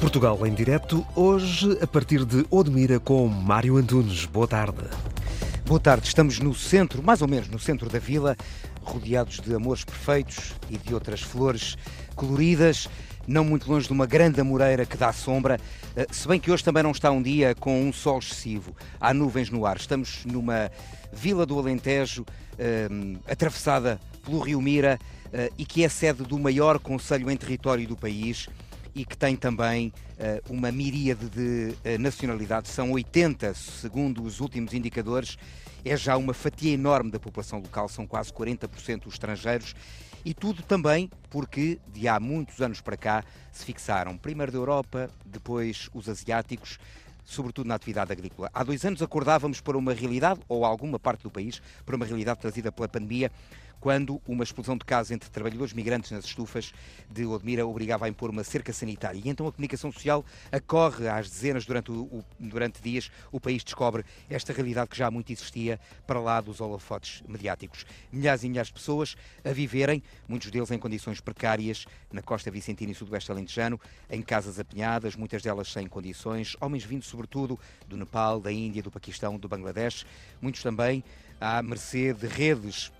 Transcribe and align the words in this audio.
Portugal 0.00 0.46
em 0.46 0.52
direto, 0.52 1.06
hoje 1.16 1.78
a 1.80 1.86
partir 1.86 2.24
de 2.24 2.44
Odmira 2.50 3.00
com 3.00 3.26
Mário 3.28 3.76
Antunes. 3.76 4.26
Boa 4.26 4.46
tarde. 4.46 4.82
Boa 5.64 5.80
tarde, 5.80 6.06
estamos 6.06 6.38
no 6.38 6.52
centro, 6.52 7.02
mais 7.02 7.22
ou 7.22 7.28
menos 7.28 7.48
no 7.48 7.58
centro 7.58 7.88
da 7.88 7.98
vila, 7.98 8.36
rodeados 8.82 9.40
de 9.40 9.54
amores 9.54 9.84
perfeitos 9.84 10.54
e 10.68 10.76
de 10.76 10.92
outras 10.92 11.22
flores 11.22 11.78
coloridas, 12.14 12.90
não 13.26 13.42
muito 13.44 13.70
longe 13.70 13.86
de 13.86 13.92
uma 13.92 14.04
grande 14.04 14.40
amoreira 14.40 14.84
que 14.84 14.96
dá 14.96 15.12
sombra, 15.12 15.58
eh, 15.96 16.06
se 16.10 16.28
bem 16.28 16.38
que 16.38 16.50
hoje 16.50 16.62
também 16.62 16.82
não 16.82 16.90
está 16.90 17.10
um 17.10 17.22
dia 17.22 17.54
com 17.54 17.82
um 17.82 17.92
sol 17.92 18.18
excessivo, 18.18 18.76
há 19.00 19.14
nuvens 19.14 19.50
no 19.50 19.64
ar. 19.64 19.76
Estamos 19.76 20.24
numa 20.26 20.70
vila 21.12 21.44
do 21.44 21.58
Alentejo, 21.58 22.24
um, 22.90 23.14
eh, 23.26 23.32
atravessada 23.32 24.00
pelo 24.24 24.40
Rio 24.40 24.60
Mira 24.60 24.98
uh, 25.26 25.54
e 25.58 25.64
que 25.64 25.84
é 25.84 25.88
sede 25.88 26.22
do 26.22 26.38
maior 26.38 26.78
conselho 26.78 27.30
em 27.30 27.36
território 27.36 27.86
do 27.86 27.96
país 27.96 28.48
e 28.94 29.04
que 29.04 29.16
tem 29.16 29.36
também 29.36 29.92
uh, 30.18 30.52
uma 30.52 30.70
miríade 30.70 31.28
de 31.28 31.74
uh, 31.74 31.98
nacionalidades, 31.98 32.70
são 32.70 32.92
80, 32.92 33.54
segundo 33.54 34.22
os 34.22 34.40
últimos 34.40 34.74
indicadores, 34.74 35.36
é 35.84 35.96
já 35.96 36.16
uma 36.16 36.34
fatia 36.34 36.72
enorme 36.72 37.10
da 37.10 37.18
população 37.18 37.58
local, 37.58 37.88
são 37.88 38.06
quase 38.06 38.32
40% 38.32 39.06
os 39.06 39.14
estrangeiros, 39.14 39.74
e 40.24 40.32
tudo 40.32 40.62
também 40.62 41.10
porque 41.30 41.80
de 41.92 42.06
há 42.06 42.20
muitos 42.20 42.60
anos 42.60 42.80
para 42.80 42.96
cá 42.96 43.24
se 43.50 43.64
fixaram 43.64 44.16
primeiro 44.16 44.52
da 44.52 44.58
Europa, 44.58 45.10
depois 45.24 45.88
os 45.92 46.08
asiáticos, 46.08 46.78
sobretudo 47.24 47.66
na 47.66 47.74
atividade 47.74 48.12
agrícola. 48.12 48.50
Há 48.52 48.62
dois 48.62 48.84
anos 48.84 49.02
acordávamos 49.02 49.60
para 49.60 49.76
uma 49.76 49.92
realidade, 49.92 50.40
ou 50.48 50.64
alguma 50.64 50.98
parte 50.98 51.22
do 51.22 51.30
país, 51.30 51.60
para 51.84 51.96
uma 51.96 52.04
realidade 52.04 52.40
trazida 52.40 52.72
pela 52.72 52.88
pandemia, 52.88 53.30
quando 53.82 54.22
uma 54.28 54.44
explosão 54.44 54.76
de 54.78 54.84
casos 54.84 55.10
entre 55.10 55.28
trabalhadores 55.28 55.72
migrantes 55.72 56.12
nas 56.12 56.24
estufas 56.24 56.72
de 57.10 57.26
Odmira 57.26 57.66
obrigava 57.66 58.06
a 58.06 58.08
impor 58.08 58.30
uma 58.30 58.44
cerca 58.44 58.72
sanitária. 58.72 59.20
E 59.22 59.28
então 59.28 59.44
a 59.48 59.50
comunicação 59.50 59.90
social 59.90 60.24
acorre 60.52 61.08
às 61.08 61.28
dezenas 61.28 61.66
durante, 61.66 61.90
o, 61.90 62.24
durante 62.38 62.80
dias, 62.80 63.10
o 63.32 63.40
país 63.40 63.64
descobre 63.64 64.04
esta 64.30 64.52
realidade 64.52 64.88
que 64.88 64.96
já 64.96 65.10
muito 65.10 65.32
existia 65.32 65.80
para 66.06 66.20
lá 66.20 66.40
dos 66.40 66.60
holofotes 66.60 67.24
mediáticos. 67.26 67.84
Milhares 68.12 68.44
e 68.44 68.48
milhares 68.48 68.68
de 68.68 68.74
pessoas 68.74 69.16
a 69.44 69.50
viverem, 69.50 70.00
muitos 70.28 70.48
deles 70.52 70.70
em 70.70 70.78
condições 70.78 71.20
precárias, 71.20 71.84
na 72.12 72.22
costa 72.22 72.52
vicentina 72.52 72.92
e 72.92 72.94
sudoeste 72.94 73.32
alentejano, 73.32 73.80
em 74.08 74.22
casas 74.22 74.60
apinhadas, 74.60 75.16
muitas 75.16 75.42
delas 75.42 75.72
sem 75.72 75.88
condições, 75.88 76.56
homens 76.60 76.84
vindos 76.84 77.08
sobretudo 77.08 77.58
do 77.88 77.96
Nepal, 77.96 78.40
da 78.40 78.52
Índia, 78.52 78.80
do 78.80 78.92
Paquistão, 78.92 79.36
do 79.36 79.48
Bangladesh, 79.48 80.06
muitos 80.40 80.62
também 80.62 81.02
à 81.40 81.60
mercê 81.60 82.14
de 82.14 82.28
redes 82.28 82.92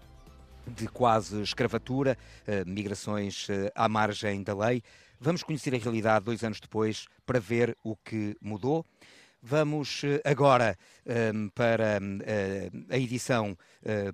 de 0.67 0.87
quase 0.89 1.43
escravatura, 1.43 2.17
eh, 2.47 2.65
migrações 2.65 3.49
eh, 3.51 3.71
à 3.75 3.89
margem 3.89 4.43
da 4.43 4.55
lei. 4.55 4.83
Vamos 5.21 5.43
conhecer 5.43 5.75
a 5.75 5.79
realidade 5.79 6.25
dois 6.25 6.43
anos 6.43 6.61
depois 6.61 7.07
para 7.25 7.39
ver 7.39 7.77
o 7.83 7.97
que 7.97 8.37
mudou. 8.41 8.85
Vamos 9.43 10.03
eh, 10.05 10.21
agora 10.25 10.77
ehm, 11.05 11.49
para 11.49 11.99
a 12.91 12.97
edição, 12.97 13.57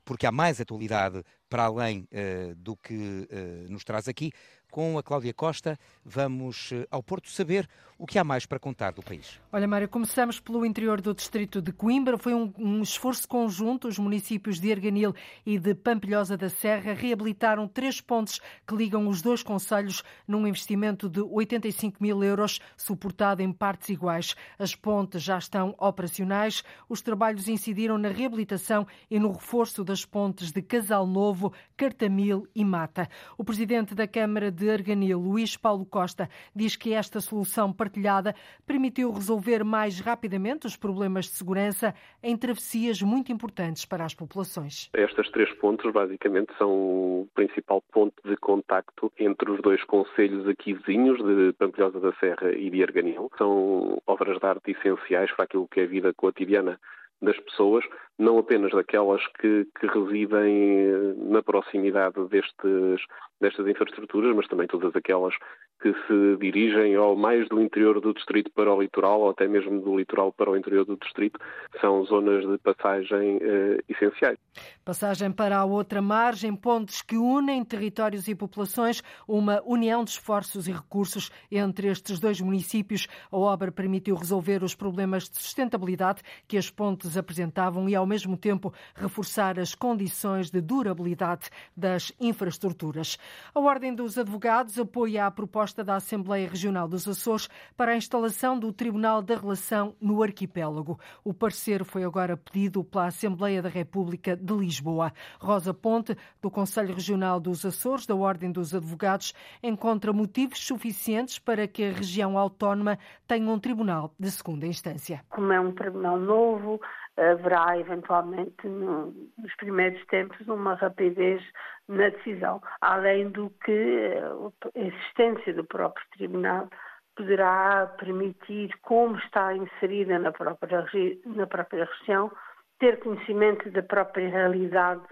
porque 0.04 0.26
há 0.26 0.32
mais 0.32 0.58
atualidade 0.60 1.22
para 1.50 1.64
além 1.64 2.08
do 2.56 2.76
que 2.76 3.28
nos 3.68 3.84
traz 3.84 4.08
aqui. 4.08 4.32
Com 4.78 4.96
a 4.96 5.02
Cláudia 5.02 5.34
Costa, 5.34 5.76
vamos 6.04 6.70
eh, 6.70 6.86
ao 6.88 7.02
Porto 7.02 7.28
saber 7.28 7.68
o 7.98 8.06
que 8.06 8.16
há 8.16 8.22
mais 8.22 8.46
para 8.46 8.60
contar 8.60 8.92
do 8.92 9.02
país. 9.02 9.40
Olha, 9.52 9.66
Mário, 9.66 9.88
começamos 9.88 10.38
pelo 10.38 10.64
interior 10.64 11.00
do 11.00 11.12
distrito 11.12 11.60
de 11.60 11.72
Coimbra. 11.72 12.16
Foi 12.16 12.32
um, 12.32 12.54
um 12.56 12.80
esforço 12.80 13.26
conjunto. 13.26 13.88
Os 13.88 13.98
municípios 13.98 14.60
de 14.60 14.68
Erganil 14.68 15.12
e 15.44 15.58
de 15.58 15.74
Pampilhosa 15.74 16.36
da 16.36 16.48
Serra 16.48 16.92
reabilitaram 16.92 17.66
três 17.66 18.00
pontes 18.00 18.40
que 18.64 18.76
ligam 18.76 19.08
os 19.08 19.20
dois 19.20 19.42
conselhos 19.42 20.04
num 20.28 20.46
investimento 20.46 21.08
de 21.08 21.20
85 21.20 22.00
mil 22.00 22.22
euros, 22.22 22.60
suportado 22.76 23.42
em 23.42 23.52
partes 23.52 23.88
iguais. 23.88 24.36
As 24.60 24.76
pontes 24.76 25.20
já 25.20 25.38
estão 25.38 25.74
operacionais. 25.76 26.62
Os 26.88 27.02
trabalhos 27.02 27.48
incidiram 27.48 27.98
na 27.98 28.10
reabilitação 28.10 28.86
e 29.10 29.18
no 29.18 29.32
reforço 29.32 29.82
das 29.82 30.04
pontes 30.04 30.52
de 30.52 30.62
Casal 30.62 31.04
Novo, 31.04 31.52
Cartamil 31.76 32.46
e 32.54 32.64
Mata. 32.64 33.08
O 33.36 33.42
presidente 33.42 33.92
da 33.92 34.06
Câmara 34.06 34.52
de 34.52 34.67
Arganil, 34.70 35.18
Luís 35.18 35.56
Paulo 35.56 35.84
Costa, 35.84 36.28
diz 36.54 36.76
que 36.76 36.92
esta 36.92 37.20
solução 37.20 37.72
partilhada 37.72 38.34
permitiu 38.66 39.10
resolver 39.12 39.64
mais 39.64 40.00
rapidamente 40.00 40.66
os 40.66 40.76
problemas 40.76 41.26
de 41.26 41.32
segurança 41.32 41.94
em 42.22 42.36
travessias 42.36 43.02
muito 43.02 43.32
importantes 43.32 43.84
para 43.84 44.04
as 44.04 44.14
populações. 44.14 44.90
Estas 44.92 45.28
três 45.30 45.52
pontes, 45.54 45.92
basicamente, 45.92 46.52
são 46.58 46.70
o 46.70 47.28
principal 47.34 47.82
ponto 47.92 48.14
de 48.24 48.36
contacto 48.36 49.12
entre 49.18 49.50
os 49.50 49.60
dois 49.60 49.82
conselhos 49.84 50.46
aqui 50.48 50.72
vizinhos, 50.72 51.18
de 51.18 51.52
Pampilhosa 51.54 52.00
da 52.00 52.12
Serra 52.14 52.52
e 52.52 52.70
de 52.70 52.82
Arganil. 52.82 53.30
São 53.36 54.00
obras 54.06 54.38
de 54.38 54.46
arte 54.46 54.70
essenciais 54.72 55.30
para 55.32 55.44
aquilo 55.44 55.68
que 55.68 55.80
é 55.80 55.84
a 55.84 55.86
vida 55.86 56.12
cotidiana 56.14 56.78
das 57.20 57.38
pessoas, 57.40 57.84
não 58.18 58.38
apenas 58.38 58.72
daquelas 58.72 59.24
que, 59.40 59.66
que 59.78 59.86
residem 59.86 60.88
eh, 60.88 61.14
na 61.16 61.42
proximidade 61.42 62.22
destes, 62.28 63.06
destas 63.40 63.66
infraestruturas, 63.66 64.34
mas 64.34 64.46
também 64.46 64.66
todas 64.66 64.94
aquelas 64.94 65.34
que 65.80 65.92
se 65.92 66.36
dirigem 66.40 66.96
ao 66.96 67.14
mais 67.14 67.48
do 67.48 67.60
interior 67.62 68.00
do 68.00 68.12
distrito 68.12 68.50
para 68.52 68.72
o 68.74 68.82
litoral, 68.82 69.20
ou 69.20 69.30
até 69.30 69.46
mesmo 69.46 69.80
do 69.80 69.96
litoral 69.96 70.32
para 70.32 70.50
o 70.50 70.56
interior 70.56 70.84
do 70.84 70.96
distrito, 70.96 71.38
são 71.80 72.04
zonas 72.04 72.44
de 72.46 72.58
passagem 72.58 73.38
eh, 73.40 73.78
essenciais. 73.88 74.38
Passagem 74.84 75.30
para 75.30 75.58
a 75.58 75.64
outra 75.64 76.02
margem, 76.02 76.54
pontes 76.54 77.00
que 77.00 77.16
unem 77.16 77.64
territórios 77.64 78.26
e 78.26 78.34
populações, 78.34 79.02
uma 79.26 79.62
união 79.64 80.02
de 80.02 80.10
esforços 80.10 80.66
e 80.66 80.72
recursos 80.72 81.30
entre 81.50 81.88
estes 81.88 82.18
dois 82.18 82.40
municípios. 82.40 83.06
A 83.30 83.36
obra 83.36 83.70
permitiu 83.70 84.16
resolver 84.16 84.64
os 84.64 84.74
problemas 84.74 85.28
de 85.28 85.36
sustentabilidade 85.36 86.22
que 86.48 86.56
as 86.56 86.70
pontes 86.70 87.16
apresentavam 87.16 87.88
e, 87.88 87.94
ao 87.94 88.06
mesmo 88.06 88.36
tempo, 88.36 88.72
reforçar 88.94 89.58
as 89.60 89.74
condições 89.74 90.50
de 90.50 90.60
durabilidade 90.60 91.50
das 91.76 92.12
infraestruturas. 92.20 93.16
A 93.54 93.60
Ordem 93.60 93.94
dos 93.94 94.18
Advogados 94.18 94.78
apoia 94.78 95.26
a 95.26 95.30
proposta 95.30 95.67
proposta 95.68 95.84
da 95.84 95.96
Assembleia 95.96 96.48
Regional 96.48 96.88
dos 96.88 97.06
Açores 97.06 97.48
para 97.76 97.92
a 97.92 97.96
instalação 97.96 98.58
do 98.58 98.72
Tribunal 98.72 99.20
da 99.20 99.36
Relação 99.36 99.94
no 100.00 100.22
arquipélago. 100.22 100.98
O 101.22 101.34
parecer 101.34 101.84
foi 101.84 102.04
agora 102.04 102.36
pedido 102.36 102.82
pela 102.82 103.06
Assembleia 103.06 103.60
da 103.60 103.68
República 103.68 104.34
de 104.34 104.54
Lisboa. 104.54 105.12
Rosa 105.38 105.74
Ponte, 105.74 106.16
do 106.40 106.50
Conselho 106.50 106.94
Regional 106.94 107.38
dos 107.38 107.66
Açores, 107.66 108.06
da 108.06 108.14
Ordem 108.14 108.50
dos 108.50 108.74
Advogados, 108.74 109.34
encontra 109.62 110.12
motivos 110.12 110.64
suficientes 110.64 111.38
para 111.38 111.68
que 111.68 111.84
a 111.84 111.92
região 111.92 112.38
autónoma 112.38 112.98
tenha 113.26 113.50
um 113.50 113.58
tribunal 113.58 114.14
de 114.18 114.30
segunda 114.30 114.66
instância. 114.66 115.22
Como 115.28 115.52
é 115.52 115.60
um 115.60 115.72
tribunal 115.72 116.18
novo, 116.18 116.80
haverá 117.18 117.78
eventualmente 117.78 118.66
no, 118.66 119.12
nos 119.36 119.54
primeiros 119.56 120.04
tempos 120.06 120.46
uma 120.46 120.74
rapidez 120.74 121.42
na 121.88 122.08
decisão, 122.10 122.62
além 122.80 123.30
do 123.30 123.50
que 123.64 123.72
eh, 123.72 124.22
a 124.22 124.78
existência 124.78 125.54
do 125.54 125.64
próprio 125.64 126.06
tribunal 126.12 126.68
poderá 127.16 127.86
permitir, 127.98 128.70
como 128.82 129.16
está 129.18 129.52
inserida 129.54 130.18
na 130.18 130.30
própria, 130.30 130.86
na 131.26 131.46
própria 131.46 131.84
região, 131.84 132.30
ter 132.78 133.00
conhecimento 133.00 133.68
da 133.70 133.82
própria 133.82 134.28
realidade 134.28 135.02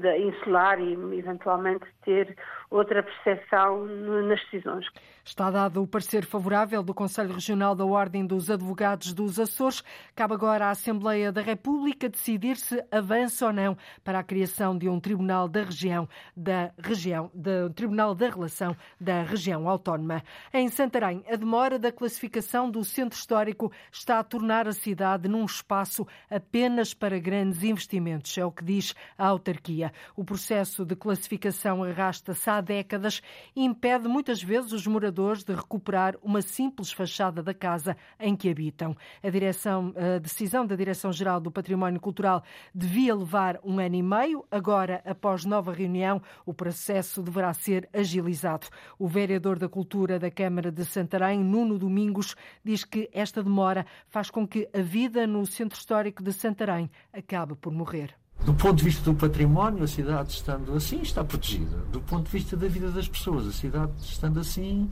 da 0.00 0.18
insular 0.18 0.80
e 0.80 0.92
eventualmente 1.18 1.84
ter 2.04 2.36
outra 2.70 3.02
percepção 3.02 3.84
nas 3.84 4.40
decisões. 4.44 4.86
Está 5.24 5.50
dado 5.50 5.82
o 5.82 5.86
parecer 5.86 6.24
favorável 6.24 6.82
do 6.82 6.92
Conselho 6.92 7.34
Regional 7.34 7.76
da 7.76 7.84
Ordem 7.84 8.26
dos 8.26 8.50
Advogados 8.50 9.12
dos 9.12 9.38
Açores. 9.38 9.84
Cabe 10.16 10.34
agora 10.34 10.66
à 10.66 10.70
Assembleia 10.70 11.30
da 11.30 11.40
República 11.40 12.08
decidir 12.08 12.56
se 12.56 12.82
avança 12.90 13.46
ou 13.46 13.52
não 13.52 13.76
para 14.02 14.18
a 14.18 14.24
criação 14.24 14.76
de 14.76 14.88
um 14.88 14.98
Tribunal 14.98 15.48
da 15.48 15.62
Região, 15.62 16.08
da 16.36 16.72
região, 16.78 17.30
do 17.34 17.70
Tribunal 17.70 18.14
da 18.14 18.30
Relação 18.30 18.74
da 19.00 19.22
Região 19.22 19.68
Autónoma. 19.68 20.22
Em 20.52 20.68
Santarém, 20.68 21.22
a 21.30 21.36
demora 21.36 21.78
da 21.78 21.92
classificação 21.92 22.70
do 22.70 22.82
centro 22.82 23.16
histórico 23.16 23.70
está 23.92 24.18
a 24.18 24.24
tornar 24.24 24.66
a 24.66 24.72
cidade 24.72 25.28
num 25.28 25.44
espaço 25.44 26.06
apenas 26.30 26.94
para 26.94 27.18
grandes 27.18 27.62
investimentos, 27.62 28.36
é 28.36 28.44
o 28.44 28.50
que 28.50 28.64
diz 28.64 28.94
a 29.16 29.28
autarquia. 29.28 29.81
O 30.14 30.22
processo 30.22 30.84
de 30.84 30.94
classificação 30.94 31.82
arrasta-se 31.82 32.50
há 32.50 32.60
décadas 32.60 33.22
e 33.56 33.64
impede 33.64 34.06
muitas 34.06 34.42
vezes 34.42 34.72
os 34.72 34.86
moradores 34.86 35.42
de 35.42 35.54
recuperar 35.54 36.16
uma 36.22 36.42
simples 36.42 36.92
fachada 36.92 37.42
da 37.42 37.54
casa 37.54 37.96
em 38.20 38.36
que 38.36 38.50
habitam. 38.50 38.94
A, 39.22 39.30
direção, 39.30 39.94
a 39.96 40.18
decisão 40.18 40.66
da 40.66 40.76
Direção-Geral 40.76 41.40
do 41.40 41.50
Património 41.50 42.00
Cultural 42.00 42.42
devia 42.74 43.14
levar 43.14 43.58
um 43.64 43.78
ano 43.78 43.96
e 43.96 44.02
meio. 44.02 44.44
Agora, 44.50 45.02
após 45.04 45.44
nova 45.44 45.72
reunião, 45.72 46.20
o 46.44 46.52
processo 46.52 47.22
deverá 47.22 47.52
ser 47.54 47.88
agilizado. 47.92 48.68
O 48.98 49.08
vereador 49.08 49.58
da 49.58 49.68
Cultura 49.68 50.18
da 50.18 50.30
Câmara 50.30 50.70
de 50.70 50.84
Santarém, 50.84 51.42
Nuno 51.42 51.78
Domingos, 51.78 52.36
diz 52.64 52.84
que 52.84 53.08
esta 53.12 53.42
demora 53.42 53.86
faz 54.08 54.30
com 54.30 54.46
que 54.46 54.68
a 54.74 54.80
vida 54.80 55.26
no 55.26 55.46
Centro 55.46 55.78
Histórico 55.78 56.22
de 56.22 56.32
Santarém 56.32 56.90
acabe 57.12 57.54
por 57.54 57.72
morrer. 57.72 58.21
Do 58.44 58.54
ponto 58.54 58.76
de 58.76 58.84
vista 58.84 59.02
do 59.04 59.14
património, 59.14 59.84
a 59.84 59.86
cidade 59.86 60.32
estando 60.32 60.74
assim 60.74 61.00
está 61.00 61.22
protegida. 61.22 61.76
Do 61.92 62.00
ponto 62.00 62.26
de 62.26 62.32
vista 62.32 62.56
da 62.56 62.66
vida 62.66 62.90
das 62.90 63.08
pessoas, 63.08 63.46
a 63.46 63.52
cidade 63.52 63.92
estando 64.00 64.40
assim 64.40 64.90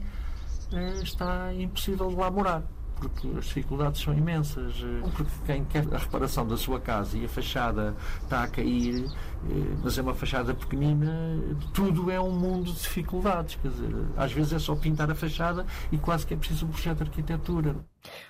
eh, 0.71 1.01
está 1.03 1.53
impossível 1.53 2.07
de 2.07 2.15
lá 2.15 2.31
morar 2.31 2.63
porque 3.01 3.27
as 3.35 3.45
dificuldades 3.45 3.99
são 3.99 4.13
imensas. 4.13 4.75
Eh, 4.83 5.09
porque 5.17 5.31
quem 5.45 5.65
quer 5.65 5.85
a 5.93 5.97
reparação 5.97 6.47
da 6.47 6.55
sua 6.55 6.79
casa 6.79 7.17
e 7.17 7.25
a 7.25 7.29
fachada 7.29 7.95
está 8.21 8.43
a 8.43 8.47
cair, 8.47 9.05
eh, 9.05 9.75
mas 9.83 9.97
é 9.97 10.01
uma 10.01 10.13
fachada 10.13 10.53
pequenina, 10.53 11.39
tudo 11.73 12.11
é 12.11 12.21
um 12.21 12.31
mundo 12.31 12.71
de 12.71 12.79
dificuldades. 12.79 13.57
Quer 13.61 13.69
dizer, 13.69 13.95
às 14.15 14.31
vezes 14.31 14.53
é 14.53 14.59
só 14.59 14.75
pintar 14.75 15.09
a 15.09 15.15
fachada 15.15 15.65
e 15.91 15.97
quase 15.97 16.25
que 16.25 16.33
é 16.35 16.37
preciso 16.37 16.67
um 16.67 16.69
projeto 16.69 16.97
de 16.97 17.03
arquitetura. 17.03 17.75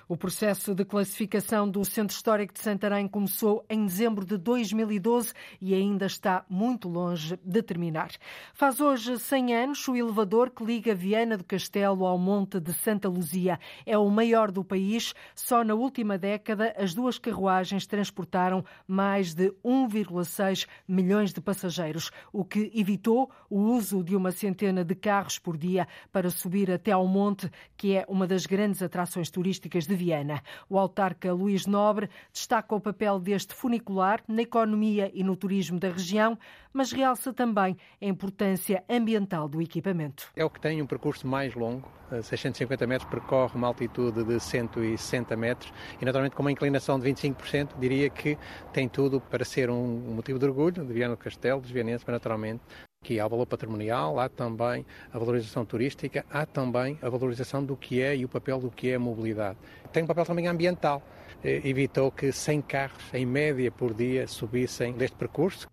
O 0.08 0.16
processo 0.16 0.74
de 0.74 0.84
classificação 0.84 1.68
do 1.68 1.84
Centro 1.84 2.14
Histórico 2.14 2.52
de 2.52 2.60
Santarém 2.60 3.08
começou 3.08 3.64
em 3.70 3.86
dezembro 3.86 4.26
de 4.26 4.36
2012 4.36 5.32
e 5.60 5.74
ainda 5.74 6.04
está 6.04 6.44
muito 6.50 6.88
longe 6.88 7.38
de 7.42 7.62
terminar. 7.62 8.10
Faz 8.52 8.78
hoje 8.78 9.18
100 9.18 9.54
anos 9.54 9.88
o 9.88 9.96
elevador 9.96 10.50
que 10.50 10.62
liga 10.62 10.94
Viana 10.94 11.38
do 11.38 11.44
Castelo 11.44 12.04
ao 12.04 12.18
Monte 12.18 12.60
de 12.60 12.74
Santa 12.74 13.08
Luzia. 13.08 13.58
É 13.86 13.96
o 13.96 14.10
maior 14.10 14.50
do 14.50 14.62
país. 14.62 15.14
Só 15.34 15.64
na 15.64 15.74
última 15.74 16.18
década, 16.18 16.74
as 16.76 16.92
duas 16.92 17.16
carruagens 17.18 17.86
transportaram 17.86 18.62
mais 18.86 19.32
de 19.32 19.50
1,6 19.64 20.66
milhões 20.86 21.32
de 21.32 21.40
passageiros, 21.40 22.10
o 22.30 22.44
que 22.44 22.70
evitou 22.74 23.30
o 23.48 23.58
uso 23.58 24.04
de 24.04 24.14
uma 24.14 24.30
centena 24.30 24.84
de 24.84 24.94
carros 24.94 25.38
por 25.38 25.56
dia 25.56 25.88
para 26.12 26.30
subir 26.30 26.70
até 26.70 26.92
ao 26.92 27.06
monte, 27.06 27.50
que 27.76 27.96
é 27.96 28.04
uma 28.08 28.26
das 28.26 28.44
grandes 28.44 28.82
atrações 28.82 29.30
turísticas 29.30 29.61
turísticas 29.62 29.86
de 29.86 29.94
Viana. 29.94 30.42
O 30.68 30.78
autarca 30.78 31.32
Luís 31.32 31.66
Nobre 31.66 32.10
destaca 32.32 32.74
o 32.74 32.80
papel 32.80 33.18
deste 33.20 33.54
funicular 33.54 34.22
na 34.26 34.42
economia 34.42 35.10
e 35.14 35.22
no 35.22 35.36
turismo 35.36 35.78
da 35.78 35.88
região, 35.88 36.38
mas 36.72 36.90
realça 36.90 37.32
também 37.32 37.76
a 38.00 38.04
importância 38.04 38.82
ambiental 38.88 39.48
do 39.48 39.62
equipamento. 39.62 40.30
É 40.34 40.44
o 40.44 40.50
que 40.50 40.60
tem 40.60 40.82
um 40.82 40.86
percurso 40.86 41.26
mais 41.26 41.54
longo, 41.54 41.88
650 42.10 42.86
metros, 42.86 43.08
percorre 43.08 43.54
uma 43.54 43.68
altitude 43.68 44.24
de 44.24 44.40
160 44.40 45.36
metros 45.36 45.72
e, 46.00 46.04
naturalmente, 46.04 46.34
com 46.34 46.42
uma 46.42 46.52
inclinação 46.52 46.98
de 46.98 47.08
25%, 47.10 47.78
diria 47.78 48.10
que 48.10 48.36
tem 48.72 48.88
tudo 48.88 49.20
para 49.20 49.44
ser 49.44 49.70
um 49.70 50.14
motivo 50.14 50.38
de 50.38 50.44
orgulho 50.46 50.84
de 50.84 50.92
Viana 50.92 51.14
do 51.14 51.18
Castelo, 51.18 51.60
dos 51.60 51.70
vianenses, 51.70 52.04
mas 52.06 52.14
naturalmente 52.14 52.62
que 53.02 53.18
há 53.18 53.26
o 53.26 53.28
valor 53.28 53.46
patrimonial, 53.46 54.18
há 54.18 54.28
também 54.28 54.86
a 55.12 55.18
valorização 55.18 55.64
turística, 55.64 56.24
há 56.30 56.46
também 56.46 56.98
a 57.02 57.08
valorização 57.08 57.64
do 57.64 57.76
que 57.76 58.00
é 58.00 58.16
e 58.16 58.24
o 58.24 58.28
papel 58.28 58.60
do 58.60 58.70
que 58.70 58.90
é 58.90 58.94
a 58.94 58.98
mobilidade. 58.98 59.58
Tem 59.92 60.02
um 60.02 60.06
papel 60.06 60.24
também 60.24 60.46
ambiental. 60.46 61.02
Eh, 61.42 61.60
evitou 61.64 62.10
que 62.10 62.30
100 62.30 62.62
carros, 62.62 63.02
em 63.12 63.26
média 63.26 63.70
por 63.70 63.92
dia, 63.92 64.26
subissem 64.28 64.92
deste 64.92 65.16
percurso, 65.16 65.68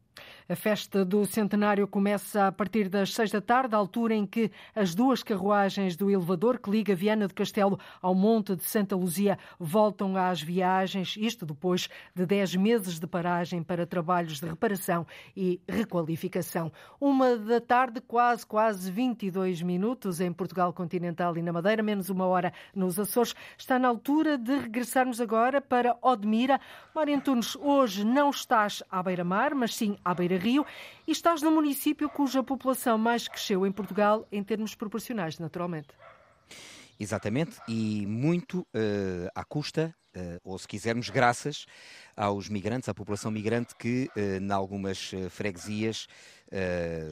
a 0.49 0.55
festa 0.55 1.05
do 1.05 1.27
centenário 1.27 1.87
começa 1.87 2.47
a 2.47 2.51
partir 2.51 2.89
das 2.89 3.13
seis 3.13 3.29
da 3.29 3.39
tarde, 3.39 3.75
altura 3.75 4.15
em 4.15 4.25
que 4.25 4.51
as 4.75 4.95
duas 4.95 5.21
carruagens 5.21 5.95
do 5.95 6.09
elevador 6.09 6.57
que 6.57 6.71
liga 6.71 6.95
Viana 6.95 7.27
do 7.27 7.35
Castelo 7.35 7.79
ao 8.01 8.15
Monte 8.15 8.55
de 8.55 8.63
Santa 8.63 8.95
Luzia 8.95 9.37
voltam 9.59 10.17
às 10.17 10.41
viagens, 10.41 11.15
isto 11.19 11.45
depois 11.45 11.87
de 12.15 12.25
dez 12.25 12.55
meses 12.55 12.99
de 12.99 13.05
paragem 13.05 13.61
para 13.61 13.85
trabalhos 13.85 14.39
de 14.39 14.47
reparação 14.47 15.05
e 15.37 15.61
requalificação. 15.69 16.71
Uma 16.99 17.37
da 17.37 17.61
tarde, 17.61 18.01
quase, 18.01 18.43
quase 18.43 18.91
22 18.91 19.61
minutos 19.61 20.19
em 20.19 20.33
Portugal 20.33 20.73
continental 20.73 21.37
e 21.37 21.43
na 21.43 21.53
Madeira, 21.53 21.83
menos 21.83 22.09
uma 22.09 22.25
hora 22.25 22.51
nos 22.73 22.99
Açores. 22.99 23.35
Está 23.55 23.77
na 23.77 23.87
altura 23.87 24.35
de 24.35 24.57
regressarmos 24.57 25.21
agora 25.21 25.61
para 25.61 25.95
Odmira. 26.01 26.59
Mário 26.95 27.15
Antunes, 27.15 27.55
hoje 27.55 28.03
não 28.03 28.31
estás 28.31 28.81
à 28.89 29.03
beira-mar, 29.03 29.53
mas 29.53 29.75
sim 29.75 29.95
à 30.03 30.15
beira 30.15 30.38
Rio 30.39 30.65
e 31.07 31.11
estás 31.11 31.41
no 31.41 31.51
município 31.51 32.09
cuja 32.09 32.41
população 32.41 32.97
mais 32.97 33.27
cresceu 33.27 33.65
em 33.65 33.71
Portugal 33.71 34.27
em 34.31 34.43
termos 34.43 34.73
proporcionais, 34.73 35.37
naturalmente. 35.37 35.89
Exatamente, 36.99 37.61
e 37.65 38.05
muito 38.05 38.59
uh, 38.59 39.29
à 39.33 39.45
custa, 39.45 39.95
uh, 40.13 40.19
ou 40.43 40.59
se 40.59 40.67
quisermos, 40.67 41.09
graças 41.09 41.65
aos 42.13 42.49
migrantes, 42.49 42.89
à 42.89 42.93
população 42.93 43.31
migrante 43.31 43.73
que, 43.73 44.09
uh, 44.17 44.43
em 44.43 44.51
algumas 44.51 45.11
freguesias, 45.29 46.07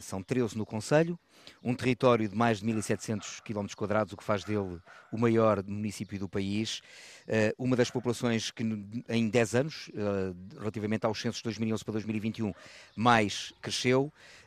são 0.01 0.23
13 0.23 0.57
no 0.57 0.65
Conselho, 0.65 1.17
um 1.63 1.73
território 1.73 2.27
de 2.27 2.35
mais 2.35 2.59
de 2.59 2.65
1.700 2.65 3.41
km, 3.41 3.67
o 4.11 4.17
que 4.17 4.23
faz 4.23 4.43
dele 4.43 4.79
o 5.11 5.17
maior 5.17 5.63
município 5.63 6.19
do 6.19 6.27
país, 6.27 6.81
eh, 7.27 7.53
uma 7.57 7.75
das 7.75 7.89
populações 7.89 8.51
que 8.51 8.63
em 9.09 9.29
10 9.29 9.55
anos, 9.55 9.91
eh, 9.93 10.33
relativamente 10.57 11.05
aos 11.05 11.19
censos 11.19 11.37
de 11.37 11.43
2011 11.43 11.83
para 11.83 11.93
2021, 11.93 12.53
mais 12.95 13.53
cresceu 13.61 14.11
eh, 14.11 14.46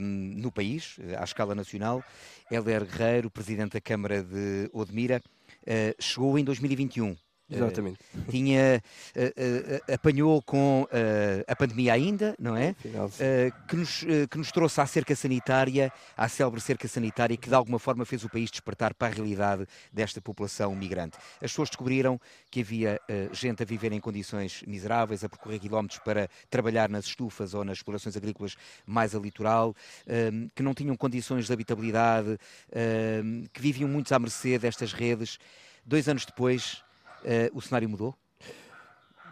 no 0.00 0.50
país, 0.50 0.96
à 1.18 1.24
escala 1.24 1.54
nacional. 1.54 2.02
Heller 2.50 2.84
Guerreiro, 2.84 3.30
presidente 3.30 3.72
da 3.72 3.80
Câmara 3.80 4.22
de 4.22 4.68
Odmira, 4.72 5.22
chegou 5.98 6.38
em 6.38 6.44
2021 6.44 7.16
Exatamente. 7.56 7.98
Uh, 8.14 8.30
tinha, 8.30 8.82
uh, 9.16 9.20
uh, 9.20 9.92
apanhou 9.94 10.42
com 10.42 10.86
a 11.46 11.56
pandemia 11.56 11.92
ainda, 11.92 12.34
não 12.38 12.56
é? 12.56 12.74
que, 13.68 13.76
nos, 13.76 14.04
que 14.30 14.38
nos 14.38 14.50
trouxe 14.52 14.80
à 14.80 14.86
cerca 14.86 15.14
sanitária, 15.14 15.92
à 16.16 16.28
célebre 16.28 16.60
cerca 16.60 16.86
sanitária, 16.88 17.36
que 17.36 17.48
de 17.48 17.54
alguma 17.54 17.78
forma 17.78 18.04
fez 18.04 18.24
o 18.24 18.28
país 18.28 18.50
despertar 18.50 18.94
para 18.94 19.08
a 19.08 19.10
realidade 19.10 19.66
desta 19.92 20.20
população 20.20 20.74
migrante. 20.74 21.16
As 21.36 21.50
pessoas 21.50 21.68
descobriram 21.68 22.20
que 22.50 22.60
havia 22.60 23.00
gente 23.32 23.62
a 23.62 23.66
viver 23.66 23.92
em 23.92 24.00
condições 24.00 24.62
miseráveis, 24.66 25.24
a 25.24 25.28
percorrer 25.28 25.58
quilómetros 25.58 26.00
para 26.00 26.28
trabalhar 26.50 26.88
nas 26.88 27.06
estufas 27.06 27.54
ou 27.54 27.64
nas 27.64 27.78
explorações 27.78 28.16
agrícolas 28.16 28.56
mais 28.86 29.14
a 29.14 29.18
litoral, 29.18 29.74
que 30.54 30.62
não 30.62 30.74
tinham 30.74 30.96
condições 30.96 31.46
de 31.46 31.52
habitabilidade, 31.52 32.38
que 33.52 33.60
viviam 33.60 33.88
muitos 33.88 34.12
à 34.12 34.18
mercê 34.18 34.58
destas 34.58 34.92
redes. 34.92 35.38
Dois 35.86 36.08
anos 36.08 36.24
depois, 36.24 36.82
o 37.52 37.60
cenário 37.60 37.88
mudou? 37.88 38.14